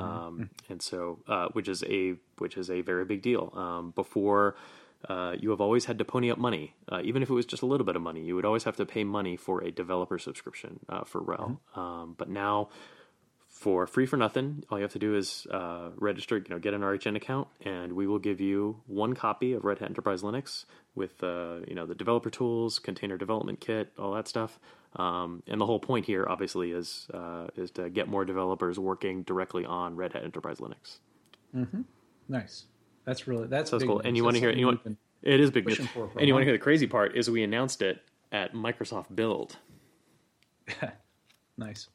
Um, 0.00 0.50
and 0.68 0.82
so, 0.82 1.20
uh, 1.28 1.48
which 1.52 1.68
is 1.68 1.84
a 1.84 2.14
which 2.38 2.56
is 2.56 2.70
a 2.70 2.80
very 2.80 3.04
big 3.04 3.22
deal. 3.22 3.52
Um, 3.54 3.92
before, 3.94 4.56
uh, 5.08 5.36
you 5.38 5.50
have 5.50 5.60
always 5.60 5.84
had 5.84 5.98
to 5.98 6.04
pony 6.04 6.30
up 6.30 6.38
money, 6.38 6.74
uh, 6.90 7.00
even 7.04 7.22
if 7.22 7.30
it 7.30 7.34
was 7.34 7.46
just 7.46 7.62
a 7.62 7.66
little 7.66 7.84
bit 7.84 7.96
of 7.96 8.02
money. 8.02 8.22
You 8.24 8.34
would 8.36 8.44
always 8.44 8.64
have 8.64 8.76
to 8.76 8.86
pay 8.86 9.04
money 9.04 9.36
for 9.36 9.62
a 9.62 9.70
developer 9.70 10.18
subscription 10.18 10.80
uh, 10.88 11.04
for 11.04 11.20
RHEL. 11.20 11.58
Um, 11.76 12.14
but 12.16 12.28
now, 12.28 12.68
for 13.48 13.86
free 13.86 14.06
for 14.06 14.16
nothing, 14.16 14.64
all 14.68 14.78
you 14.78 14.82
have 14.82 14.92
to 14.92 14.98
do 14.98 15.14
is 15.14 15.46
uh, 15.50 15.90
register, 15.96 16.38
you 16.38 16.46
know, 16.50 16.58
get 16.58 16.74
an 16.74 16.80
RHN 16.80 17.16
account, 17.16 17.48
and 17.64 17.92
we 17.92 18.06
will 18.06 18.18
give 18.18 18.40
you 18.40 18.80
one 18.86 19.14
copy 19.14 19.52
of 19.52 19.64
Red 19.64 19.78
Hat 19.78 19.88
Enterprise 19.88 20.22
Linux 20.22 20.64
with 20.94 21.22
uh, 21.22 21.60
you 21.66 21.74
know 21.74 21.86
the 21.86 21.94
developer 21.94 22.30
tools, 22.30 22.78
container 22.78 23.16
development 23.16 23.60
kit, 23.60 23.92
all 23.98 24.12
that 24.14 24.28
stuff. 24.28 24.58
Um, 24.96 25.42
and 25.48 25.60
the 25.60 25.66
whole 25.66 25.80
point 25.80 26.06
here, 26.06 26.26
obviously, 26.28 26.72
is 26.72 27.08
uh, 27.12 27.48
is 27.56 27.70
to 27.72 27.90
get 27.90 28.08
more 28.08 28.24
developers 28.24 28.78
working 28.78 29.22
directly 29.22 29.64
on 29.64 29.96
Red 29.96 30.12
Hat 30.12 30.24
Enterprise 30.24 30.58
Linux. 30.58 30.98
Nice. 32.28 32.64
That's 33.04 33.26
really 33.26 33.46
that's 33.46 33.70
So 33.70 33.78
big 33.78 33.88
cool. 33.88 33.96
news. 33.98 34.06
And 34.06 34.16
you 34.16 34.24
want 34.24 34.36
to 34.36 34.40
hear 34.40 34.50
you 34.50 34.66
want 34.66 34.80
it 35.22 35.40
is 35.40 35.50
big 35.50 35.66
news. 35.66 35.78
And 35.78 36.26
you 36.26 36.34
want 36.34 36.42
to 36.42 36.46
hear 36.46 36.52
the 36.52 36.58
crazy 36.58 36.86
part 36.86 37.16
is 37.16 37.30
we 37.30 37.42
announced 37.42 37.82
it 37.82 38.02
at 38.32 38.52
Microsoft 38.54 39.14
Build, 39.14 39.56
nice. 41.56 41.88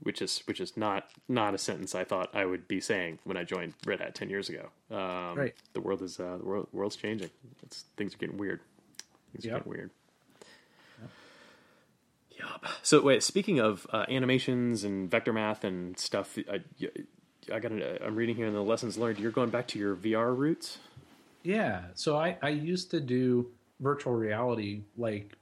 which 0.00 0.20
is 0.22 0.42
which 0.46 0.60
is 0.60 0.76
not 0.76 1.08
not 1.28 1.54
a 1.54 1.58
sentence 1.58 1.94
I 1.94 2.04
thought 2.04 2.30
I 2.34 2.44
would 2.44 2.68
be 2.68 2.80
saying 2.80 3.18
when 3.24 3.36
I 3.36 3.44
joined 3.44 3.74
Red 3.86 4.00
Hat 4.00 4.14
ten 4.14 4.28
years 4.30 4.48
ago. 4.48 4.68
Um, 4.90 5.36
Right. 5.38 5.54
The 5.72 5.80
world 5.80 6.02
is 6.02 6.20
uh, 6.20 6.36
the 6.38 6.44
world 6.44 6.68
world's 6.72 6.96
changing. 6.96 7.30
It's, 7.62 7.84
things 7.96 8.14
are 8.14 8.18
getting 8.18 8.36
weird. 8.36 8.60
Things 9.32 9.46
are 9.46 9.50
getting 9.58 9.70
weird. 9.70 9.90
Yup. 12.38 12.64
So 12.82 13.00
wait, 13.02 13.22
speaking 13.22 13.60
of 13.60 13.86
uh, 13.92 14.06
animations 14.08 14.84
and 14.84 15.10
vector 15.10 15.32
math 15.32 15.64
and 15.64 15.98
stuff, 15.98 16.38
I, 16.50 16.60
I 17.52 17.58
got. 17.58 17.72
An, 17.72 17.82
I'm 18.04 18.14
reading 18.14 18.36
here 18.36 18.46
in 18.46 18.52
the 18.52 18.62
lessons 18.62 18.98
learned. 18.98 19.18
You're 19.18 19.30
going 19.30 19.50
back 19.50 19.66
to 19.68 19.78
your 19.78 19.96
VR 19.96 20.36
roots. 20.36 20.78
Yeah. 21.42 21.82
So 21.94 22.16
I, 22.16 22.36
I 22.42 22.50
used 22.50 22.90
to 22.92 23.00
do 23.00 23.50
virtual 23.80 24.12
reality 24.12 24.82
like 24.96 25.36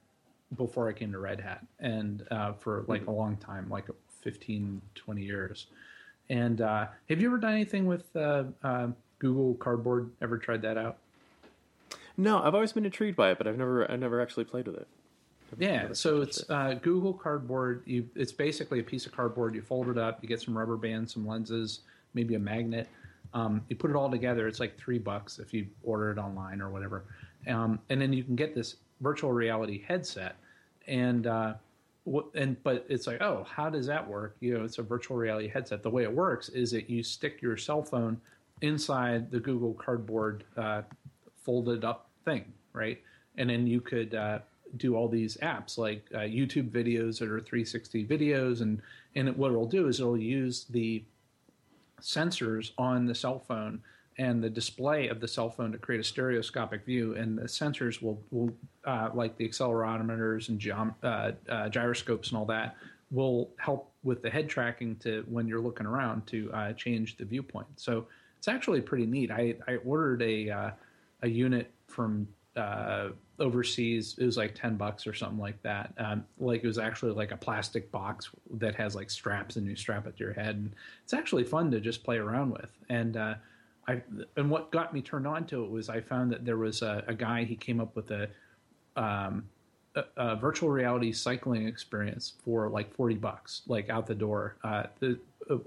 before 0.57 0.89
I 0.89 0.93
came 0.93 1.11
to 1.11 1.19
Red 1.19 1.39
Hat 1.39 1.65
and 1.79 2.25
uh, 2.31 2.53
for 2.53 2.85
like 2.87 3.07
a 3.07 3.11
long 3.11 3.37
time, 3.37 3.69
like 3.69 3.87
15, 4.21 4.81
20 4.95 5.21
years. 5.21 5.67
And 6.29 6.61
uh, 6.61 6.87
have 7.09 7.21
you 7.21 7.27
ever 7.27 7.37
done 7.37 7.53
anything 7.53 7.85
with 7.85 8.13
uh, 8.15 8.45
uh, 8.63 8.87
Google 9.19 9.53
Cardboard? 9.55 10.11
Ever 10.21 10.37
tried 10.37 10.61
that 10.63 10.77
out? 10.77 10.97
No, 12.17 12.41
I've 12.41 12.55
always 12.55 12.73
been 12.73 12.85
intrigued 12.85 13.15
by 13.15 13.31
it, 13.31 13.37
but 13.37 13.47
I've 13.47 13.57
never 13.57 13.89
I've 13.89 13.99
never 13.99 14.21
actually 14.21 14.45
played 14.45 14.67
with 14.67 14.77
it. 14.77 14.87
Yeah, 15.57 15.89
so 15.93 16.21
it's 16.21 16.49
uh, 16.49 16.75
Google 16.81 17.13
Cardboard. 17.13 17.83
You, 17.85 18.07
it's 18.15 18.31
basically 18.31 18.79
a 18.79 18.83
piece 18.83 19.05
of 19.05 19.11
cardboard. 19.11 19.55
You 19.55 19.61
fold 19.61 19.89
it 19.89 19.97
up. 19.97 20.19
You 20.21 20.29
get 20.29 20.41
some 20.41 20.57
rubber 20.57 20.77
bands, 20.77 21.13
some 21.13 21.27
lenses, 21.27 21.81
maybe 22.13 22.35
a 22.35 22.39
magnet. 22.39 22.87
Um, 23.33 23.61
you 23.69 23.75
put 23.75 23.89
it 23.89 23.95
all 23.95 24.09
together. 24.09 24.47
It's 24.47 24.59
like 24.59 24.77
three 24.77 24.99
bucks 24.99 25.39
if 25.39 25.53
you 25.53 25.67
order 25.83 26.11
it 26.11 26.17
online 26.17 26.61
or 26.61 26.69
whatever. 26.69 27.03
Um, 27.47 27.79
and 27.89 28.01
then 28.01 28.13
you 28.13 28.23
can 28.23 28.35
get 28.35 28.55
this 28.55 28.77
virtual 29.01 29.31
reality 29.31 29.83
headset. 29.87 30.35
And 30.87 31.27
uh, 31.27 31.53
and 32.35 32.61
but 32.63 32.85
it's 32.89 33.07
like, 33.07 33.21
oh, 33.21 33.45
how 33.49 33.69
does 33.69 33.85
that 33.87 34.07
work? 34.07 34.35
You 34.39 34.57
know, 34.57 34.65
it's 34.65 34.79
a 34.79 34.83
virtual 34.83 35.17
reality 35.17 35.47
headset. 35.47 35.83
The 35.83 35.89
way 35.89 36.03
it 36.03 36.11
works 36.11 36.49
is 36.49 36.71
that 36.71 36.89
you 36.89 37.03
stick 37.03 37.41
your 37.41 37.57
cell 37.57 37.83
phone 37.83 38.19
inside 38.61 39.31
the 39.31 39.39
Google 39.39 39.73
Cardboard 39.73 40.43
uh, 40.57 40.81
folded 41.43 41.83
up 41.83 42.09
thing, 42.25 42.45
right? 42.73 43.01
And 43.37 43.49
then 43.49 43.67
you 43.67 43.81
could 43.81 44.13
uh, 44.15 44.39
do 44.77 44.95
all 44.95 45.07
these 45.07 45.37
apps 45.37 45.77
like 45.77 46.07
uh, 46.13 46.19
YouTube 46.19 46.69
videos 46.69 47.19
that 47.19 47.29
are 47.29 47.39
360 47.39 48.05
videos, 48.05 48.61
and 48.61 48.81
and 49.15 49.27
it, 49.27 49.37
what 49.37 49.51
it'll 49.51 49.67
do 49.67 49.87
is 49.87 49.99
it'll 49.99 50.17
use 50.17 50.65
the 50.69 51.03
sensors 52.01 52.71
on 52.77 53.05
the 53.05 53.15
cell 53.15 53.39
phone 53.39 53.81
and 54.17 54.43
the 54.43 54.49
display 54.49 55.07
of 55.07 55.19
the 55.19 55.27
cell 55.27 55.49
phone 55.49 55.71
to 55.71 55.77
create 55.77 55.99
a 55.99 56.03
stereoscopic 56.03 56.85
view, 56.85 57.15
and 57.15 57.37
the 57.37 57.43
sensors 57.43 58.01
will 58.01 58.21
will 58.31 58.53
uh, 58.85 59.09
like 59.13 59.37
the 59.37 59.47
accelerometers 59.47 60.49
and 60.49 60.59
geom- 60.59 60.95
uh, 61.03 61.31
uh, 61.49 61.69
gyroscopes 61.69 62.29
and 62.29 62.37
all 62.37 62.45
that 62.45 62.75
will 63.11 63.49
help 63.57 63.91
with 64.03 64.21
the 64.21 64.29
head 64.29 64.49
tracking 64.49 64.95
to 64.95 65.23
when 65.27 65.47
you're 65.47 65.59
looking 65.59 65.85
around 65.85 66.25
to 66.25 66.49
uh, 66.53 66.73
change 66.73 67.17
the 67.17 67.25
viewpoint. 67.25 67.67
So 67.75 68.07
it's 68.37 68.47
actually 68.47 68.81
pretty 68.81 69.05
neat. 69.05 69.31
I, 69.31 69.55
I 69.67 69.75
ordered 69.77 70.21
a 70.21 70.49
uh, 70.49 70.71
a 71.23 71.27
unit 71.27 71.71
from 71.87 72.27
uh, 72.55 73.09
overseas. 73.39 74.15
It 74.19 74.25
was 74.25 74.37
like 74.37 74.55
ten 74.55 74.75
bucks 74.75 75.07
or 75.07 75.13
something 75.13 75.39
like 75.39 75.61
that. 75.63 75.93
Um, 75.97 76.25
like 76.39 76.63
it 76.63 76.67
was 76.67 76.77
actually 76.77 77.13
like 77.13 77.31
a 77.31 77.37
plastic 77.37 77.91
box 77.91 78.29
that 78.55 78.75
has 78.75 78.95
like 78.95 79.09
straps 79.09 79.55
and 79.55 79.67
you 79.67 79.75
strap 79.75 80.07
it 80.07 80.17
to 80.17 80.23
your 80.23 80.33
head. 80.33 80.55
And 80.55 80.73
it's 81.03 81.13
actually 81.13 81.43
fun 81.43 81.71
to 81.71 81.79
just 81.79 82.03
play 82.03 82.17
around 82.17 82.51
with. 82.51 82.71
And 82.89 83.17
uh, 83.17 83.35
I 83.87 84.01
and 84.37 84.49
what 84.49 84.71
got 84.71 84.93
me 84.93 85.01
turned 85.01 85.27
on 85.27 85.45
to 85.47 85.63
it 85.63 85.71
was 85.71 85.89
I 85.89 86.01
found 86.01 86.31
that 86.31 86.45
there 86.45 86.57
was 86.57 86.81
a, 86.81 87.03
a 87.07 87.13
guy. 87.13 87.43
He 87.43 87.55
came 87.55 87.79
up 87.79 87.95
with 87.95 88.11
a, 88.11 88.29
um, 88.95 89.45
a, 89.95 90.03
a 90.17 90.35
virtual 90.35 90.69
reality 90.69 91.11
cycling 91.11 91.67
experience 91.67 92.33
for 92.43 92.69
like 92.69 92.93
forty 92.93 93.15
bucks, 93.15 93.61
like 93.67 93.89
out 93.89 94.07
the 94.07 94.15
door. 94.15 94.57
Uh, 94.63 94.83
the, 94.99 95.19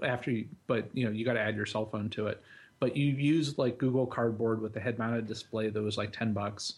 after 0.03 0.31
you, 0.31 0.47
but 0.67 0.89
you 0.93 1.05
know 1.05 1.11
you 1.11 1.25
got 1.25 1.33
to 1.33 1.41
add 1.41 1.55
your 1.55 1.65
cell 1.65 1.85
phone 1.85 2.09
to 2.11 2.27
it. 2.27 2.41
But 2.79 2.95
you 2.97 3.05
use 3.05 3.57
like 3.57 3.77
Google 3.77 4.05
Cardboard 4.05 4.61
with 4.61 4.73
the 4.73 4.79
head-mounted 4.79 5.27
display 5.27 5.69
that 5.69 5.81
was 5.81 5.97
like 5.97 6.11
ten 6.11 6.33
bucks, 6.33 6.73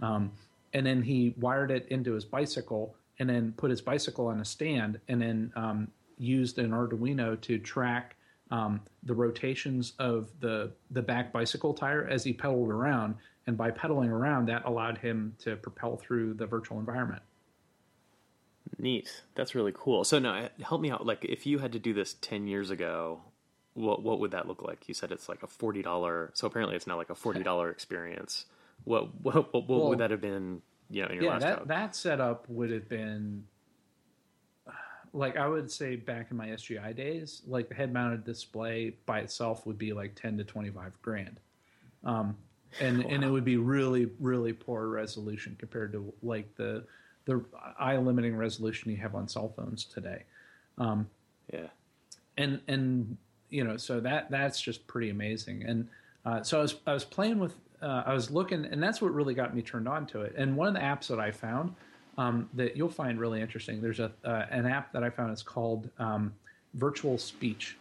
um, 0.00 0.32
and 0.72 0.84
then 0.86 1.02
he 1.02 1.34
wired 1.38 1.70
it 1.70 1.86
into 1.88 2.12
his 2.12 2.24
bicycle, 2.24 2.94
and 3.18 3.28
then 3.28 3.52
put 3.56 3.70
his 3.70 3.80
bicycle 3.80 4.28
on 4.28 4.40
a 4.40 4.44
stand, 4.44 4.98
and 5.08 5.20
then 5.20 5.52
um, 5.54 5.88
used 6.18 6.58
an 6.58 6.70
Arduino 6.70 7.40
to 7.42 7.58
track 7.58 8.16
um, 8.50 8.80
the 9.02 9.14
rotations 9.14 9.92
of 9.98 10.28
the 10.40 10.72
the 10.90 11.02
back 11.02 11.32
bicycle 11.32 11.74
tire 11.74 12.08
as 12.08 12.24
he 12.24 12.32
pedaled 12.32 12.70
around, 12.70 13.14
and 13.46 13.56
by 13.56 13.70
pedaling 13.70 14.10
around, 14.10 14.46
that 14.46 14.64
allowed 14.64 14.98
him 14.98 15.34
to 15.38 15.56
propel 15.56 15.96
through 15.96 16.34
the 16.34 16.46
virtual 16.46 16.78
environment. 16.78 17.22
Neat. 18.78 19.22
That's 19.34 19.54
really 19.54 19.72
cool. 19.74 20.02
So 20.04 20.18
now, 20.18 20.48
help 20.62 20.80
me 20.80 20.90
out. 20.90 21.04
Like, 21.04 21.24
if 21.24 21.46
you 21.46 21.58
had 21.58 21.72
to 21.72 21.78
do 21.78 21.92
this 21.92 22.16
ten 22.20 22.46
years 22.46 22.70
ago, 22.70 23.20
what 23.74 24.02
what 24.02 24.20
would 24.20 24.32
that 24.32 24.46
look 24.46 24.62
like? 24.62 24.88
You 24.88 24.94
said 24.94 25.12
it's 25.12 25.28
like 25.28 25.42
a 25.42 25.46
forty 25.46 25.82
dollar. 25.82 26.30
So 26.34 26.46
apparently, 26.46 26.76
it's 26.76 26.86
now 26.86 26.96
like 26.96 27.10
a 27.10 27.14
forty 27.14 27.42
dollar 27.44 27.70
experience. 27.70 28.46
What 28.84 29.08
what 29.22 29.34
what, 29.34 29.68
what 29.68 29.68
well, 29.68 29.88
would 29.90 29.98
that 29.98 30.10
have 30.10 30.20
been? 30.20 30.62
You 30.90 31.02
know, 31.02 31.08
in 31.08 31.14
your 31.14 31.24
yeah, 31.24 31.30
last 31.30 31.42
that 31.42 31.58
job? 31.58 31.68
that 31.68 31.96
setup 31.96 32.48
would 32.50 32.70
have 32.70 32.88
been 32.88 33.44
like 35.12 35.36
I 35.36 35.46
would 35.46 35.70
say 35.70 35.96
back 35.96 36.30
in 36.30 36.36
my 36.36 36.48
SGI 36.48 36.94
days, 36.96 37.42
like 37.46 37.68
the 37.68 37.74
head 37.74 37.92
mounted 37.92 38.24
display 38.24 38.94
by 39.06 39.20
itself 39.20 39.66
would 39.66 39.78
be 39.78 39.92
like 39.92 40.14
ten 40.14 40.36
to 40.38 40.44
twenty 40.44 40.70
five 40.70 41.00
grand. 41.02 41.38
Um, 42.04 42.36
and 42.80 43.04
wow. 43.04 43.10
and 43.10 43.24
it 43.24 43.28
would 43.28 43.44
be 43.44 43.58
really 43.58 44.10
really 44.18 44.52
poor 44.52 44.88
resolution 44.88 45.56
compared 45.58 45.92
to 45.92 46.12
like 46.22 46.54
the 46.56 46.84
the 47.26 47.44
eye 47.78 47.96
limiting 47.96 48.36
resolution 48.36 48.90
you 48.90 48.96
have 48.96 49.14
on 49.14 49.28
cell 49.28 49.52
phones 49.54 49.84
today. 49.84 50.24
Um, 50.78 51.08
yeah, 51.52 51.68
and 52.36 52.60
and 52.66 53.16
you 53.52 53.62
know 53.62 53.76
so 53.76 54.00
that 54.00 54.30
that's 54.30 54.60
just 54.60 54.86
pretty 54.86 55.10
amazing. 55.10 55.64
And 55.64 55.88
uh, 56.24 56.42
so 56.42 56.58
I 56.58 56.62
was 56.62 56.74
I 56.86 56.94
was 56.94 57.04
playing 57.04 57.38
with 57.38 57.54
uh, 57.82 58.04
I 58.06 58.14
was 58.14 58.30
looking, 58.30 58.64
and 58.64 58.82
that's 58.82 59.02
what 59.02 59.12
really 59.12 59.34
got 59.34 59.54
me 59.54 59.62
turned 59.62 59.88
on 59.88 60.06
to 60.06 60.22
it. 60.22 60.34
And 60.36 60.56
one 60.56 60.68
of 60.68 60.74
the 60.74 60.80
apps 60.80 61.08
that 61.08 61.20
I 61.20 61.30
found 61.30 61.74
um, 62.18 62.48
that 62.54 62.76
you'll 62.76 62.88
find 62.88 63.18
really 63.18 63.40
interesting. 63.40 63.80
There's 63.80 64.00
a 64.00 64.10
uh, 64.24 64.46
an 64.50 64.66
app 64.66 64.92
that 64.92 65.02
I 65.02 65.10
found. 65.10 65.32
It's 65.32 65.42
called 65.42 65.90
um, 65.98 66.32
Virtual 66.74 67.18
Speech, 67.18 67.76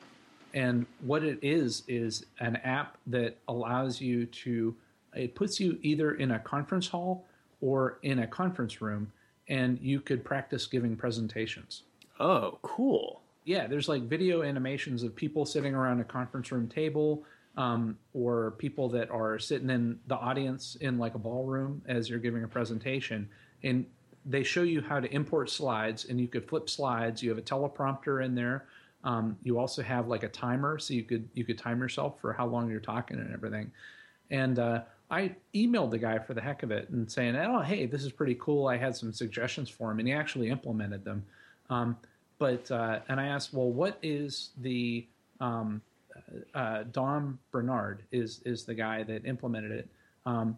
and 0.54 0.86
what 1.02 1.24
it 1.24 1.40
is 1.42 1.84
is 1.88 2.26
an 2.40 2.58
app 2.58 2.98
that 3.08 3.38
allows 3.48 4.02
you 4.02 4.26
to. 4.26 4.76
It 5.14 5.36
puts 5.36 5.60
you 5.60 5.78
either 5.82 6.14
in 6.14 6.32
a 6.32 6.40
conference 6.40 6.88
hall 6.88 7.26
or 7.60 8.00
in 8.02 8.20
a 8.20 8.28
conference 8.28 8.82
room, 8.82 9.12
and 9.50 9.78
you 9.82 10.00
could 10.00 10.24
practice 10.24 10.66
giving 10.66 10.96
presentations. 10.96 11.84
Oh, 12.20 12.58
cool! 12.62 13.21
Yeah, 13.44 13.68
there's 13.68 13.90
like 13.90 14.04
video 14.04 14.44
animations 14.44 15.04
of 15.04 15.16
people 15.16 15.46
sitting 15.46 15.74
around 15.74 16.00
a 16.00 16.04
conference 16.04 16.52
room 16.52 16.68
table. 16.68 17.24
Um, 17.58 17.98
or 18.14 18.52
people 18.60 18.88
that 18.90 19.12
are 19.12 19.38
sitting 19.38 19.70
in 19.70 20.00
the 20.08 20.16
audience 20.16 20.78
in 20.80 20.98
like 20.98 21.16
a 21.16 21.20
ballroom 21.20 21.82
as 21.86 22.10
you're 22.10 22.18
giving 22.18 22.46
a 22.46 22.48
presentation, 22.48 23.28
and 23.62 23.86
they 24.26 24.44
show 24.44 24.64
you 24.64 24.82
how 24.82 25.02
to 25.02 25.14
import 25.14 25.50
slides, 25.50 26.06
and 26.06 26.20
you 26.20 26.30
could 26.30 26.48
flip 26.48 26.70
slides. 26.70 27.22
You 27.22 27.30
have 27.30 27.38
a 27.38 27.42
teleprompter 27.42 28.24
in 28.24 28.36
there. 28.36 28.68
Um, 29.04 29.38
you 29.44 29.58
also 29.58 29.82
have 29.82 30.08
like 30.08 30.24
a 30.24 30.30
timer, 30.30 30.78
so 30.80 30.94
you 30.94 31.04
could 31.04 31.28
you 31.34 31.44
could 31.44 31.58
time 31.58 31.80
yourself 31.80 32.20
for 32.22 32.34
how 32.34 32.46
long 32.46 32.70
you're 32.70 32.80
talking 32.80 33.18
and 33.18 33.34
everything. 33.34 33.72
And 34.30 34.60
uh, 34.60 34.84
I 35.10 35.36
emailed 35.56 35.92
the 35.92 35.98
guy 35.98 36.20
for 36.20 36.34
the 36.34 36.42
heck 36.42 36.64
of 36.64 36.72
it 36.72 36.90
and 36.90 37.12
saying, 37.12 37.36
"Oh, 37.36 37.60
hey, 37.60 37.86
this 37.86 38.04
is 38.04 38.12
pretty 38.12 38.38
cool. 38.40 38.68
I 38.68 38.78
had 38.78 38.96
some 38.96 39.12
suggestions 39.12 39.70
for 39.70 39.92
him, 39.92 40.00
and 40.00 40.08
he 40.08 40.14
actually 40.14 40.50
implemented 40.50 41.04
them." 41.04 41.26
Um, 41.70 41.98
but 42.42 42.72
uh, 42.72 43.02
and 43.08 43.20
I 43.20 43.28
asked, 43.28 43.54
"Well, 43.54 43.70
what 43.70 44.00
is 44.02 44.50
the 44.62 45.06
um, 45.40 45.80
uh, 46.56 46.86
Dom 46.92 47.38
Barnard 47.52 48.02
is 48.12 48.42
is 48.46 48.64
the 48.64 48.74
guy 48.74 49.04
that 49.04 49.28
implemented 49.28 49.72
it?" 49.72 49.88
Um, 50.26 50.58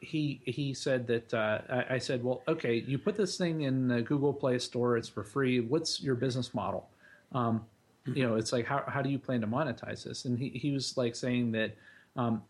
he 0.00 0.42
he 0.44 0.74
said 0.74 1.06
that 1.06 1.32
uh, 1.32 1.60
I, 1.70 1.94
I, 1.94 1.98
said, 1.98 2.22
well, 2.22 2.42
okay, 2.46 2.84
you 2.86 2.98
put 2.98 3.16
this 3.16 3.38
thing 3.38 3.62
in 3.62 3.88
the 3.88 4.02
Google 4.02 4.34
Play 4.34 4.58
Store, 4.58 4.98
it's 4.98 5.08
for 5.08 5.24
free. 5.24 5.60
What's 5.60 6.02
your 6.02 6.14
business 6.14 6.52
model? 6.52 6.90
Um, 7.32 7.64
you 8.04 8.26
know, 8.26 8.36
it's 8.36 8.52
like 8.52 8.66
how 8.66 8.84
how 8.86 9.00
do 9.00 9.08
you 9.08 9.18
plan 9.18 9.40
to 9.40 9.46
monetize 9.46 10.04
this? 10.04 10.26
And 10.26 10.38
he 10.38 10.50
he 10.50 10.72
was 10.72 10.94
like 10.98 11.16
saying 11.16 11.52
that 11.52 11.74
um, 12.16 12.42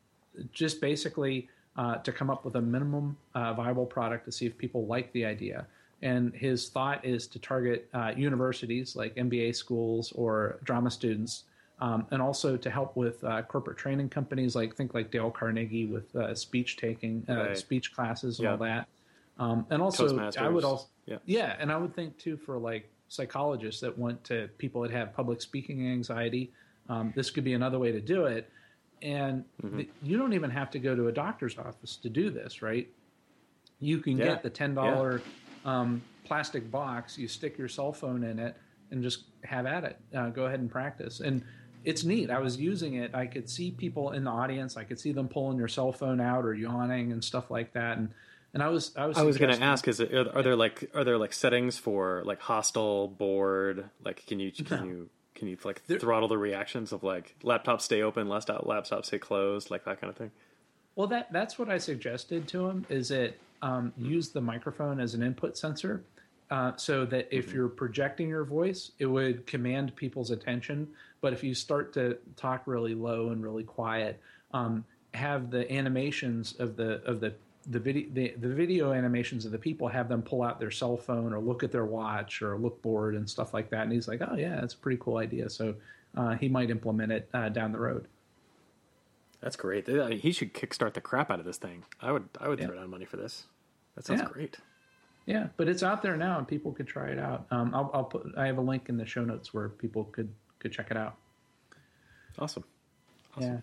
just 0.53 0.81
basically 0.81 1.49
uh, 1.77 1.99
to 1.99 2.11
come 2.11 2.29
up 2.29 2.45
with 2.45 2.57
a 2.57 2.61
minimum 2.61 3.17
uh, 3.37 3.55
viable 3.55 3.87
product 3.87 4.25
to 4.25 4.33
see 4.33 4.47
if 4.47 4.59
people 4.59 4.85
like 4.87 5.13
the 5.13 5.25
idea. 5.25 5.65
And 6.01 6.33
his 6.35 6.69
thought 6.69 7.05
is 7.05 7.27
to 7.29 7.39
target 7.39 7.89
uh, 7.93 8.13
universities 8.17 8.95
like 8.95 9.17
MBA 9.17 9.57
schools 9.57 10.13
or 10.15 10.61
drama 10.63 10.91
students 10.91 11.45
um, 11.81 12.07
and 12.11 12.21
also 12.21 12.57
to 12.57 12.71
help 12.71 12.97
with 12.97 13.23
uh, 13.25 13.43
corporate 13.43 13.79
training 13.79 14.09
companies 14.09 14.57
like 14.57 14.75
think 14.75 14.95
like 14.95 15.11
Dale 15.11 15.31
Carnegie 15.31 15.87
with 15.87 16.15
uh, 16.17 16.35
speech 16.35 16.77
taking, 16.77 17.25
uh, 17.29 17.35
right. 17.35 17.59
speech 17.59 17.95
classes, 17.95 18.39
and 18.39 18.45
yep. 18.45 18.53
all 18.53 18.67
that. 18.67 18.89
Um, 19.39 19.67
and 19.71 19.81
also, 19.81 20.19
I 20.37 20.49
would 20.49 20.65
also, 20.65 20.89
yeah. 21.07 21.19
yeah, 21.25 21.55
and 21.61 21.71
I 21.71 21.77
would 21.77 21.95
think 21.95 22.19
too 22.19 22.37
for 22.37 22.59
like 22.59 22.91
psychologists 23.07 23.81
that 23.81 23.97
want 23.97 24.23
to 24.25 24.49
people 24.59 24.83
that 24.83 24.91
have 24.91 25.15
public 25.15 25.41
speaking 25.41 25.89
anxiety. 25.89 26.53
Um, 26.89 27.13
this 27.15 27.31
could 27.31 27.45
be 27.45 27.53
another 27.53 27.79
way 27.79 27.93
to 27.93 28.01
do 28.01 28.27
it. 28.27 28.51
And 29.01 29.45
mm-hmm. 29.63 29.77
the, 29.77 29.89
you 30.03 30.19
don't 30.19 30.33
even 30.33 30.51
have 30.51 30.71
to 30.73 30.81
go 30.81 30.97
to 30.97 31.07
a 31.07 31.13
doctor's 31.13 31.57
office 31.59 31.97
to 31.99 32.09
do 32.09 32.31
this, 32.31 32.61
right? 32.61 32.89
You 33.79 33.99
can 33.99 34.19
yeah. 34.19 34.25
get 34.25 34.43
the 34.43 34.51
ten 34.51 34.75
dollar 34.75 35.19
yeah. 35.19 35.48
Um, 35.65 36.03
plastic 36.25 36.71
box. 36.71 37.19
You 37.19 37.29
stick 37.29 37.59
your 37.59 37.69
cell 37.69 37.93
phone 37.93 38.25
in 38.25 38.39
it 38.39 38.57
and 38.91 39.03
just 39.03 39.25
have 39.45 39.67
at 39.67 39.85
it. 39.85 39.97
Uh, 40.15 40.29
go 40.29 40.47
ahead 40.47 40.61
and 40.61 40.71
practice. 40.71 41.21
And 41.21 41.43
it's 41.85 42.05
neat. 42.05 42.31
I 42.31 42.41
was 42.41 42.57
using 42.57 42.95
it. 42.95 43.15
I 43.15 43.27
could 43.27 43.49
see 43.49 43.71
people 43.71 44.13
in 44.13 44.25
the 44.25 44.31
audience. 44.31 44.77
I 44.77 44.85
could 44.85 44.99
see 44.99 45.13
them 45.13 45.29
pulling 45.29 45.59
their 45.59 45.69
cell 45.69 45.93
phone 45.93 46.21
out 46.21 46.45
or 46.45 46.55
yawning 46.55 47.13
and 47.13 47.23
stuff 47.23 47.51
like 47.51 47.73
that. 47.73 47.99
And 47.99 48.11
and 48.55 48.63
I 48.63 48.69
was 48.69 48.93
I 48.97 49.07
was 49.07 49.19
I 49.19 49.23
was 49.23 49.39
going 49.39 49.57
to 49.57 49.63
ask: 49.63 49.87
Is 49.89 50.01
it 50.01 50.13
are, 50.13 50.37
are, 50.37 50.43
there 50.43 50.57
like 50.57 50.91
are 50.95 51.05
there 51.05 51.19
like 51.19 51.33
settings 51.33 51.79
for 51.79 52.23
like 52.25 52.41
hostile, 52.41 53.09
bored? 53.09 53.91
Like, 54.05 54.27
can 54.27 54.41
you 54.41 54.51
can 54.51 54.67
no. 54.71 54.85
you 54.85 55.11
can 55.35 55.49
you 55.49 55.59
like 55.65 55.87
there, 55.87 55.99
throttle 55.99 56.29
the 56.29 56.39
reactions 56.39 56.93
of 56.93 57.03
like 57.03 57.37
laptops 57.43 57.83
stay 57.83 58.03
open, 58.03 58.27
laptops 58.27 59.07
stay 59.07 59.19
closed, 59.19 59.71
like 59.71 59.85
that 59.85 60.01
kind 60.01 60.11
of 60.11 60.17
thing? 60.17 60.31
Well, 60.97 61.07
that 61.09 61.33
that's 61.33 61.59
what 61.59 61.69
I 61.69 61.79
suggested 61.79 62.49
to 62.49 62.69
him. 62.69 62.87
Is 62.89 63.11
it 63.11 63.39
um, 63.63 63.93
use 63.97 64.31
the 64.31 64.41
microphone 64.41 65.01
as 65.01 65.15
an 65.15 65.23
input 65.23 65.57
sensor, 65.57 66.05
uh, 66.51 66.73
so 66.77 67.05
that 67.07 67.29
if 67.31 67.47
mm-hmm. 67.47 67.57
you're 67.57 67.69
projecting 67.69 68.29
your 68.29 68.45
voice, 68.45 68.93
it 68.99 69.07
would 69.07 69.47
command 69.47 69.95
people's 69.97 70.31
attention 70.31 70.89
but 71.21 71.33
if 71.33 71.43
you 71.43 71.55
start 71.55 71.93
to 71.95 72.19
talk 72.37 72.63
really 72.67 72.95
low 72.95 73.31
and 73.31 73.43
really 73.43 73.65
quiet, 73.65 74.21
um, 74.53 74.85
have 75.15 75.51
the 75.51 75.71
animations 75.73 76.55
of 76.59 76.77
the 76.77 77.03
of 77.05 77.21
the 77.21 77.35
the 77.71 77.79
video 77.79 78.09
the, 78.13 78.35
the 78.39 78.49
video 78.49 78.93
animations 78.93 79.45
of 79.45 79.53
the 79.53 79.59
people 79.59 79.89
have 79.89 80.09
them 80.09 80.23
pull 80.23 80.43
out 80.43 80.61
their 80.61 80.71
cell 80.71 80.97
phone 80.97 81.33
or 81.33 81.41
look 81.41 81.63
at 81.63 81.73
their 81.73 81.85
watch 81.85 82.41
or 82.41 82.57
look 82.57 82.81
bored 82.83 83.15
and 83.15 83.29
stuff 83.29 83.53
like 83.53 83.71
that. 83.71 83.83
And 83.83 83.93
he's 83.93 84.09
like, 84.09 84.21
oh 84.23 84.37
yeah, 84.37 84.61
that's 84.61 84.75
a 84.75 84.79
pretty 84.79 84.99
cool 85.03 85.19
idea. 85.19 85.51
So 85.51 85.75
uh, 86.17 86.37
he 86.37 86.49
might 86.49 86.71
implement 86.71 87.13
it 87.13 87.29
uh, 87.35 87.49
down 87.49 87.73
the 87.73 87.79
road. 87.79 88.07
That's 89.41 89.57
great. 89.57 89.87
He 89.87 90.33
should 90.33 90.53
kickstart 90.53 90.95
the 90.95 91.01
crap 91.01 91.31
out 91.31 91.39
of 91.39 91.45
this 91.45 91.59
thing. 91.59 91.85
I 92.01 92.13
would 92.13 92.29
I 92.41 92.49
would 92.49 92.59
yeah. 92.59 92.67
throw 92.67 92.77
down 92.77 92.91
money 92.91 93.05
for 93.05 93.17
this. 93.17 93.45
That 93.95 94.05
sounds 94.07 94.21
yeah. 94.21 94.29
great. 94.29 94.57
Yeah, 95.27 95.49
but 95.57 95.69
it's 95.69 95.83
out 95.83 96.03
there 96.03 96.17
now, 96.17 96.39
and 96.39 96.49
people 96.49 96.73
could 96.73 96.87
try 96.87 97.09
it 97.09 97.19
out. 97.19 97.47
Um, 97.51 97.75
I'll, 97.75 97.91
I'll 97.93 98.05
put. 98.05 98.33
I 98.37 98.47
have 98.47 98.59
a 98.59 98.63
link 98.63 98.89
in 98.89 98.97
the 98.97 99.05
show 99.05 99.25
notes 99.25 99.53
where 99.53 99.69
people 99.69 100.05
could 100.05 100.33
could 100.59 100.73
check 100.73 100.91
it 100.91 100.97
out. 100.97 101.17
Awesome. 102.39 102.65
awesome. 103.37 103.53
Yeah. 103.53 103.61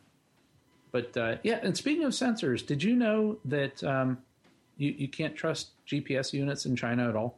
But 0.92 1.18
uh, 1.18 1.38
yeah, 1.44 1.60
and 1.62 1.76
speaking 1.76 2.04
of 2.06 2.14
sensors, 2.14 2.66
did 2.66 2.84
you 2.84 2.96
know 2.96 3.38
that 3.46 3.84
um, 3.84 4.20
you, 4.78 4.94
you 4.98 5.08
can't 5.08 5.36
trust 5.36 5.70
GPS 5.88 6.34
units 6.34 6.66
in 6.66 6.76
China 6.76 7.10
at 7.10 7.16
all. 7.16 7.38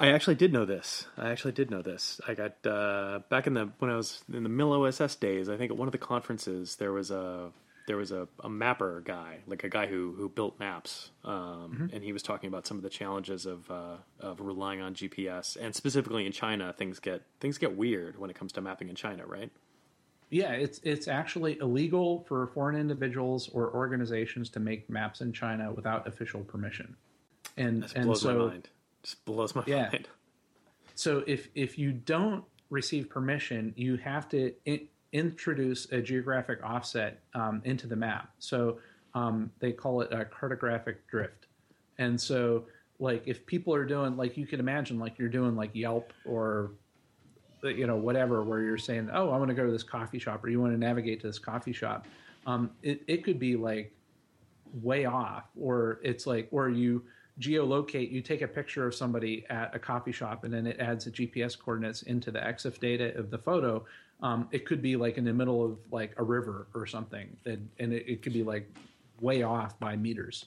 I 0.00 0.08
actually 0.08 0.36
did 0.36 0.52
know 0.52 0.64
this. 0.64 1.06
I 1.16 1.30
actually 1.30 1.52
did 1.52 1.70
know 1.70 1.82
this. 1.82 2.20
I 2.26 2.34
got 2.34 2.64
uh, 2.64 3.20
back 3.28 3.46
in 3.46 3.54
the 3.54 3.70
when 3.78 3.90
I 3.90 3.96
was 3.96 4.22
in 4.32 4.44
the 4.44 4.48
MIL-OSS 4.48 5.16
days. 5.16 5.48
I 5.48 5.56
think 5.56 5.72
at 5.72 5.76
one 5.76 5.88
of 5.88 5.92
the 5.92 5.98
conferences 5.98 6.76
there 6.76 6.92
was 6.92 7.10
a 7.10 7.50
there 7.88 7.96
was 7.96 8.12
a, 8.12 8.28
a 8.44 8.50
mapper 8.50 9.00
guy, 9.04 9.38
like 9.46 9.64
a 9.64 9.68
guy 9.68 9.86
who 9.86 10.14
who 10.16 10.28
built 10.28 10.60
maps, 10.60 11.10
um, 11.24 11.32
mm-hmm. 11.34 11.86
and 11.94 12.04
he 12.04 12.12
was 12.12 12.22
talking 12.22 12.46
about 12.46 12.66
some 12.66 12.76
of 12.76 12.82
the 12.82 12.90
challenges 12.90 13.46
of 13.46 13.68
uh, 13.70 13.96
of 14.20 14.40
relying 14.40 14.80
on 14.80 14.94
GPS, 14.94 15.56
and 15.60 15.74
specifically 15.74 16.26
in 16.26 16.32
China, 16.32 16.72
things 16.72 17.00
get 17.00 17.22
things 17.40 17.58
get 17.58 17.76
weird 17.76 18.18
when 18.18 18.30
it 18.30 18.36
comes 18.36 18.52
to 18.52 18.60
mapping 18.60 18.88
in 18.88 18.94
China, 18.94 19.26
right? 19.26 19.50
Yeah, 20.30 20.52
it's 20.52 20.80
it's 20.84 21.08
actually 21.08 21.58
illegal 21.58 22.24
for 22.28 22.46
foreign 22.48 22.76
individuals 22.76 23.48
or 23.48 23.74
organizations 23.74 24.50
to 24.50 24.60
make 24.60 24.88
maps 24.88 25.22
in 25.22 25.32
China 25.32 25.72
without 25.72 26.06
official 26.06 26.42
permission, 26.42 26.94
and 27.56 27.90
and 27.96 28.16
so 28.16 28.28
my 28.28 28.46
mind. 28.50 28.68
Just 29.08 29.24
blows 29.24 29.54
my 29.54 29.62
Yeah. 29.66 29.88
mind. 29.90 30.06
So 30.94 31.24
if 31.26 31.48
if 31.54 31.78
you 31.78 31.92
don't 31.92 32.44
receive 32.68 33.08
permission, 33.08 33.72
you 33.74 33.96
have 33.96 34.28
to 34.28 34.52
in, 34.66 34.86
introduce 35.14 35.90
a 35.92 36.02
geographic 36.02 36.62
offset 36.62 37.22
um, 37.32 37.62
into 37.64 37.86
the 37.86 37.96
map. 37.96 38.30
So 38.38 38.80
um, 39.14 39.50
they 39.60 39.72
call 39.72 40.02
it 40.02 40.12
a 40.12 40.26
cartographic 40.26 40.96
drift. 41.08 41.46
And 41.96 42.20
so 42.20 42.66
like 42.98 43.22
if 43.26 43.46
people 43.46 43.74
are 43.74 43.86
doing 43.86 44.14
like 44.18 44.36
you 44.36 44.46
can 44.46 44.60
imagine 44.60 44.98
like 44.98 45.18
you're 45.18 45.30
doing 45.30 45.56
like 45.56 45.70
Yelp 45.74 46.12
or 46.26 46.72
you 47.62 47.86
know 47.86 47.96
whatever 47.96 48.42
where 48.44 48.60
you're 48.60 48.76
saying 48.76 49.08
oh 49.10 49.30
I 49.30 49.38
want 49.38 49.48
to 49.48 49.54
go 49.54 49.64
to 49.64 49.72
this 49.72 49.82
coffee 49.82 50.18
shop 50.18 50.44
or 50.44 50.50
you 50.50 50.60
want 50.60 50.74
to 50.74 50.78
navigate 50.78 51.20
to 51.22 51.28
this 51.28 51.38
coffee 51.38 51.72
shop. 51.72 52.06
Um, 52.46 52.72
it 52.82 53.04
it 53.06 53.24
could 53.24 53.38
be 53.38 53.56
like 53.56 53.94
way 54.82 55.06
off 55.06 55.44
or 55.58 55.98
it's 56.02 56.26
like 56.26 56.48
or 56.50 56.68
you 56.68 57.04
geolocate 57.40 58.10
you 58.10 58.20
take 58.20 58.42
a 58.42 58.48
picture 58.48 58.86
of 58.86 58.94
somebody 58.94 59.44
at 59.48 59.74
a 59.74 59.78
coffee 59.78 60.12
shop 60.12 60.44
and 60.44 60.52
then 60.52 60.66
it 60.66 60.78
adds 60.80 61.04
the 61.04 61.10
gps 61.10 61.56
coordinates 61.58 62.02
into 62.02 62.30
the 62.30 62.38
exif 62.40 62.78
data 62.80 63.16
of 63.16 63.30
the 63.30 63.38
photo 63.38 63.84
um, 64.20 64.48
it 64.50 64.66
could 64.66 64.82
be 64.82 64.96
like 64.96 65.16
in 65.18 65.24
the 65.24 65.32
middle 65.32 65.64
of 65.64 65.78
like 65.92 66.12
a 66.16 66.22
river 66.24 66.66
or 66.74 66.86
something 66.86 67.36
and, 67.46 67.68
and 67.78 67.92
it, 67.92 68.04
it 68.08 68.22
could 68.22 68.32
be 68.32 68.42
like 68.42 68.68
way 69.20 69.42
off 69.42 69.78
by 69.78 69.94
meters 69.96 70.46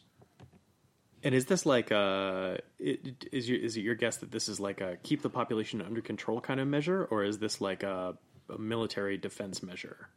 And 1.24 1.34
is 1.36 1.46
this 1.46 1.66
like 1.66 1.92
uh 1.92 2.58
it, 2.80 3.26
is 3.32 3.48
your, 3.48 3.60
is 3.60 3.78
it 3.78 3.82
your 3.82 3.96
guess 3.96 4.18
that 4.18 4.32
this 4.32 4.50
is 4.50 4.60
like 4.60 4.82
a 4.82 4.98
keep 5.04 5.22
the 5.22 5.30
population 5.30 5.82
under 5.82 6.02
control 6.02 6.42
kind 6.42 6.60
of 6.60 6.68
measure, 6.68 7.06
or 7.12 7.24
is 7.24 7.38
this 7.38 7.62
like 7.62 7.84
a, 7.84 8.18
a 8.50 8.58
military 8.58 9.18
defense 9.18 9.62
measure? 9.64 10.10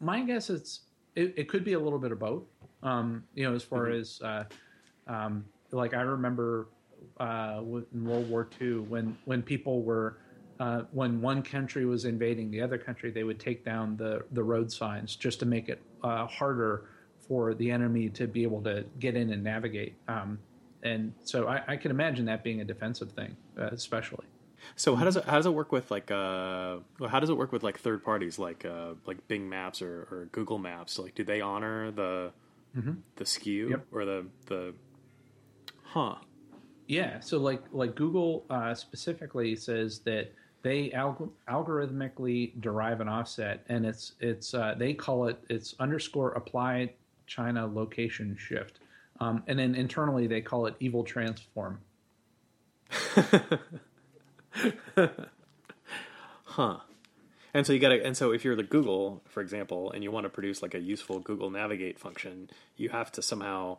my 0.00 0.22
guess 0.22 0.50
is 0.50 0.80
it, 1.14 1.32
it 1.36 1.48
could 1.48 1.64
be 1.64 1.72
a 1.72 1.78
little 1.78 1.98
bit 1.98 2.12
of 2.12 2.18
both 2.18 2.42
um, 2.82 3.24
you 3.34 3.44
know 3.48 3.54
as 3.54 3.62
far 3.62 3.86
Mhm. 3.86 4.00
as 4.00 4.20
uh, 4.22 4.44
um, 5.06 5.44
like 5.74 5.94
i 5.94 6.00
remember 6.00 6.68
uh, 7.20 7.60
in 7.92 8.04
world 8.04 8.28
war 8.30 8.48
ii 8.60 8.74
when 8.78 9.16
when 9.24 9.42
people 9.42 9.82
were 9.82 10.16
uh, 10.60 10.82
when 10.92 11.20
one 11.20 11.42
country 11.42 11.84
was 11.84 12.04
invading 12.04 12.50
the 12.50 12.60
other 12.60 12.78
country 12.78 13.10
they 13.10 13.24
would 13.24 13.40
take 13.40 13.64
down 13.64 13.96
the 13.96 14.24
the 14.32 14.42
road 14.42 14.70
signs 14.70 15.16
just 15.16 15.38
to 15.40 15.46
make 15.46 15.68
it 15.68 15.80
uh, 16.02 16.26
harder 16.26 16.84
for 17.28 17.54
the 17.54 17.70
enemy 17.70 18.08
to 18.08 18.26
be 18.26 18.42
able 18.42 18.62
to 18.62 18.84
get 19.00 19.16
in 19.16 19.30
and 19.30 19.42
navigate 19.42 19.94
um, 20.08 20.38
and 20.82 21.12
so 21.24 21.48
I, 21.48 21.62
I 21.68 21.76
can 21.76 21.90
imagine 21.90 22.26
that 22.26 22.44
being 22.44 22.60
a 22.60 22.64
defensive 22.64 23.12
thing 23.12 23.36
uh, 23.58 23.68
especially 23.72 24.26
So 24.76 24.94
how 24.96 25.04
does 25.04 25.16
it 25.16 25.24
how 25.24 25.36
does 25.36 25.46
it 25.46 25.54
work 25.54 25.72
with 25.72 25.90
like 25.90 26.10
uh 26.10 26.78
well, 26.98 27.10
how 27.10 27.20
does 27.20 27.28
it 27.30 27.36
work 27.36 27.52
with 27.52 27.62
like 27.62 27.78
third 27.78 28.02
parties 28.04 28.38
like 28.38 28.64
uh 28.64 28.94
like 29.06 29.26
Bing 29.28 29.48
Maps 29.48 29.82
or, 29.82 30.06
or 30.10 30.28
Google 30.32 30.58
Maps? 30.58 30.98
Like, 30.98 31.14
do 31.14 31.22
they 31.24 31.40
honor 31.42 31.90
the 31.90 32.32
Mhm. 32.76 33.02
the 33.16 33.26
skew 33.26 33.68
Yep. 33.70 33.86
or 33.92 34.04
the 34.04 34.26
the 34.46 34.74
huh? 35.94 36.16
Yeah, 36.86 37.20
so 37.20 37.38
like 37.38 37.62
like 37.72 37.94
Google 37.94 38.44
uh, 38.50 38.74
specifically 38.74 39.56
says 39.56 40.00
that 40.00 40.32
they 40.62 40.90
alg- 40.90 41.30
algorithmically 41.48 42.60
derive 42.60 43.00
an 43.00 43.08
offset, 43.08 43.64
and 43.68 43.86
it's 43.86 44.12
it's 44.20 44.52
uh, 44.52 44.74
they 44.76 44.92
call 44.92 45.28
it 45.28 45.38
it's 45.48 45.74
underscore 45.80 46.32
apply 46.32 46.92
China 47.26 47.66
location 47.66 48.36
shift, 48.38 48.80
um, 49.20 49.42
and 49.46 49.58
then 49.58 49.74
internally 49.74 50.26
they 50.26 50.40
call 50.40 50.66
it 50.66 50.74
evil 50.80 51.04
transform. 51.04 51.80
Huh. 56.54 56.76
And 57.52 57.66
so 57.66 57.72
you 57.72 57.80
got 57.80 57.88
to, 57.88 58.04
and 58.04 58.16
so 58.16 58.30
if 58.32 58.44
you're 58.44 58.54
the 58.54 58.62
Google, 58.62 59.22
for 59.26 59.40
example, 59.40 59.90
and 59.90 60.04
you 60.04 60.12
want 60.12 60.22
to 60.22 60.30
produce 60.30 60.62
like 60.62 60.72
a 60.72 60.78
useful 60.78 61.18
Google 61.18 61.50
Navigate 61.50 61.98
function, 61.98 62.48
you 62.76 62.90
have 62.90 63.10
to 63.10 63.22
somehow 63.22 63.78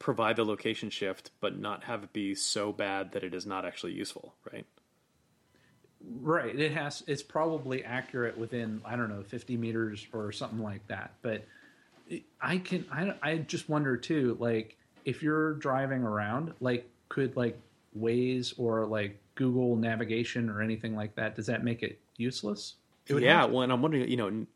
provide 0.00 0.34
the 0.34 0.44
location 0.44 0.90
shift, 0.90 1.30
but 1.40 1.56
not 1.56 1.84
have 1.84 2.02
it 2.02 2.12
be 2.12 2.34
so 2.34 2.72
bad 2.72 3.12
that 3.12 3.22
it 3.22 3.32
is 3.34 3.46
not 3.46 3.64
actually 3.64 3.92
useful, 3.92 4.34
right? 4.50 4.66
Right, 6.20 6.58
it 6.58 6.72
has 6.72 7.04
it's 7.06 7.22
probably 7.22 7.84
accurate 7.84 8.36
within 8.36 8.80
I 8.84 8.96
don't 8.96 9.10
know 9.10 9.22
fifty 9.22 9.56
meters 9.56 10.04
or 10.12 10.32
something 10.32 10.60
like 10.60 10.84
that, 10.88 11.12
but 11.20 11.44
I 12.40 12.58
can 12.58 12.86
I 12.90 13.14
I 13.22 13.36
just 13.36 13.68
wonder 13.68 13.96
too 13.98 14.36
like 14.40 14.76
if 15.04 15.22
you're 15.22 15.54
driving 15.54 16.02
around 16.02 16.54
like 16.60 16.88
could 17.10 17.36
like 17.36 17.60
Waze 17.98 18.54
or 18.58 18.86
like 18.86 19.20
Google 19.34 19.76
navigation 19.76 20.48
or 20.48 20.62
anything 20.62 20.96
like 20.96 21.14
that 21.16 21.36
does 21.36 21.46
that 21.46 21.62
make 21.62 21.82
it 21.82 22.00
useless? 22.16 22.76
It 23.06 23.14
would 23.14 23.22
yeah. 23.22 23.44
Well, 23.44 23.62
and 23.62 23.72
I'm 23.72 23.82
wondering, 23.82 24.08
you 24.08 24.16
know, 24.16 24.46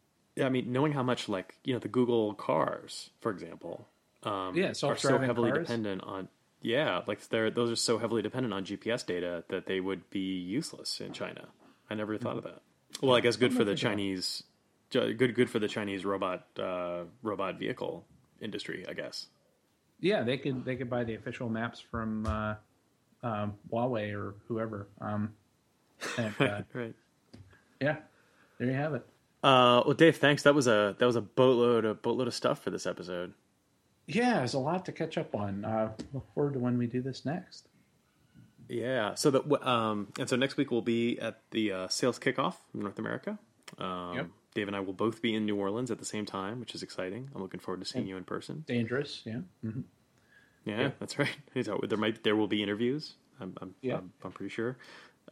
I 0.42 0.48
mean, 0.48 0.72
knowing 0.72 0.92
how 0.92 1.02
much 1.02 1.28
like 1.28 1.56
you 1.62 1.74
know 1.74 1.78
the 1.78 1.88
Google 1.88 2.32
cars, 2.32 3.10
for 3.20 3.30
example, 3.30 3.86
um, 4.26 4.56
Yeah, 4.56 4.68
are 4.82 4.96
so 4.96 5.18
heavily 5.18 5.50
cars. 5.50 5.66
dependent 5.66 6.02
on. 6.02 6.28
Yeah, 6.62 7.02
like 7.06 7.28
they're 7.28 7.50
those 7.50 7.70
are 7.70 7.76
so 7.76 7.98
heavily 7.98 8.22
dependent 8.22 8.54
on 8.54 8.64
GPS 8.64 9.04
data 9.04 9.44
that 9.48 9.66
they 9.66 9.80
would 9.80 10.08
be 10.10 10.38
useless 10.38 11.00
in 11.00 11.12
China. 11.12 11.48
I 11.90 11.94
never 11.94 12.16
thought 12.16 12.38
of 12.38 12.44
that. 12.44 12.62
Well, 13.02 13.14
I 13.14 13.20
guess 13.20 13.36
good 13.36 13.52
for 13.52 13.64
the 13.64 13.74
Chinese, 13.74 14.42
good 14.90 15.34
good 15.34 15.50
for 15.50 15.58
the 15.58 15.68
Chinese 15.68 16.04
robot 16.04 16.46
uh, 16.58 17.04
robot 17.22 17.58
vehicle 17.58 18.06
industry, 18.40 18.86
I 18.88 18.94
guess. 18.94 19.26
Yeah, 20.00 20.22
they 20.22 20.38
could 20.38 20.64
they 20.64 20.76
could 20.76 20.88
buy 20.88 21.04
the 21.04 21.14
official 21.14 21.48
maps 21.48 21.80
from 21.80 22.26
uh, 22.26 22.54
um, 23.22 23.54
Huawei 23.70 24.14
or 24.14 24.34
whoever. 24.48 24.86
Um, 25.00 25.34
and, 26.16 26.34
uh, 26.40 26.60
right. 26.72 26.94
yeah, 27.80 27.96
there 28.58 28.68
you 28.68 28.74
have 28.74 28.94
it. 28.94 29.06
Uh, 29.42 29.82
well, 29.84 29.94
Dave, 29.94 30.16
thanks. 30.16 30.42
That 30.44 30.54
was 30.54 30.66
a 30.66 30.96
that 30.98 31.04
was 31.06 31.16
a 31.16 31.20
boatload 31.20 31.84
a 31.84 31.94
boatload 31.94 32.28
of 32.28 32.34
stuff 32.34 32.62
for 32.62 32.70
this 32.70 32.86
episode. 32.86 33.34
Yeah, 34.06 34.34
there's 34.34 34.54
a 34.54 34.58
lot 34.58 34.84
to 34.86 34.92
catch 34.92 35.16
up 35.18 35.34
on. 35.34 35.64
Uh, 35.64 35.92
look 36.12 36.26
forward 36.34 36.52
to 36.54 36.58
when 36.58 36.76
we 36.78 36.86
do 36.86 37.00
this 37.00 37.24
next. 37.24 37.68
Yeah. 38.68 39.14
So 39.14 39.30
that 39.30 39.66
um, 39.66 40.08
and 40.18 40.28
so 40.28 40.36
next 40.36 40.56
week 40.56 40.70
we'll 40.70 40.82
be 40.82 41.18
at 41.20 41.40
the 41.50 41.72
uh, 41.72 41.88
sales 41.88 42.18
kickoff 42.18 42.54
in 42.74 42.80
North 42.80 42.98
America. 42.98 43.38
Um, 43.78 44.14
Yep. 44.16 44.26
Dave 44.54 44.68
and 44.68 44.76
I 44.76 44.80
will 44.80 44.92
both 44.92 45.20
be 45.20 45.34
in 45.34 45.46
New 45.46 45.56
Orleans 45.56 45.90
at 45.90 45.98
the 45.98 46.04
same 46.04 46.24
time, 46.26 46.60
which 46.60 46.76
is 46.76 46.82
exciting. 46.84 47.28
I'm 47.34 47.42
looking 47.42 47.58
forward 47.58 47.80
to 47.80 47.86
seeing 47.86 48.06
you 48.06 48.16
in 48.16 48.22
person. 48.22 48.64
Dangerous, 48.68 49.22
yeah. 49.24 49.40
Mm-hmm. 49.64 49.80
Yeah, 50.64 50.80
Yeah. 50.80 50.90
that's 51.00 51.18
right. 51.18 51.36
There 51.54 51.98
might 51.98 52.22
there 52.22 52.36
will 52.36 52.46
be 52.46 52.62
interviews. 52.62 53.14
I'm 53.40 53.54
I'm, 53.60 53.74
Yeah. 53.82 53.96
I'm, 53.96 54.12
I'm 54.22 54.32
pretty 54.32 54.50
sure. 54.50 54.76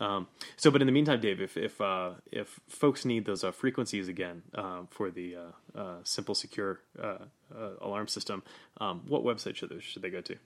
Um, 0.00 0.26
so, 0.56 0.70
but 0.70 0.80
in 0.80 0.86
the 0.86 0.92
meantime, 0.92 1.20
Dave, 1.20 1.40
if 1.40 1.56
if 1.56 1.80
uh, 1.80 2.12
if 2.32 2.58
folks 2.68 3.04
need 3.04 3.26
those 3.26 3.44
uh, 3.44 3.52
frequencies 3.52 4.08
again 4.08 4.42
uh, 4.54 4.82
for 4.90 5.10
the 5.10 5.36
uh, 5.36 5.78
uh, 5.78 5.96
simple 6.02 6.34
secure 6.34 6.80
uh, 7.00 7.18
uh, 7.56 7.86
alarm 7.86 8.08
system, 8.08 8.42
um, 8.80 9.02
what 9.06 9.22
website 9.24 9.56
should 9.56 9.70
they, 9.70 9.80
should 9.80 10.02
they 10.02 10.10
go 10.10 10.20
to? 10.20 10.36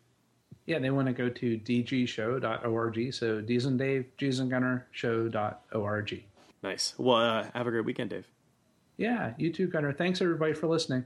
Yeah, 0.66 0.80
they 0.80 0.90
want 0.90 1.06
to 1.06 1.12
go 1.12 1.28
to 1.28 1.58
dgshow.org. 1.58 3.14
So 3.14 3.40
D's 3.40 3.64
and 3.66 3.78
Dave, 3.78 4.06
G's 4.16 4.40
and 4.40 4.50
Gunnar, 4.50 4.86
show.org. 4.90 6.24
Nice. 6.62 6.94
Well, 6.98 7.16
uh, 7.16 7.46
have 7.54 7.66
a 7.66 7.70
great 7.70 7.84
weekend, 7.84 8.10
Dave. 8.10 8.26
Yeah, 8.96 9.34
you 9.36 9.52
too, 9.52 9.68
Gunnar. 9.68 9.92
Thanks 9.92 10.20
everybody 10.20 10.54
for 10.54 10.66
listening. 10.66 11.04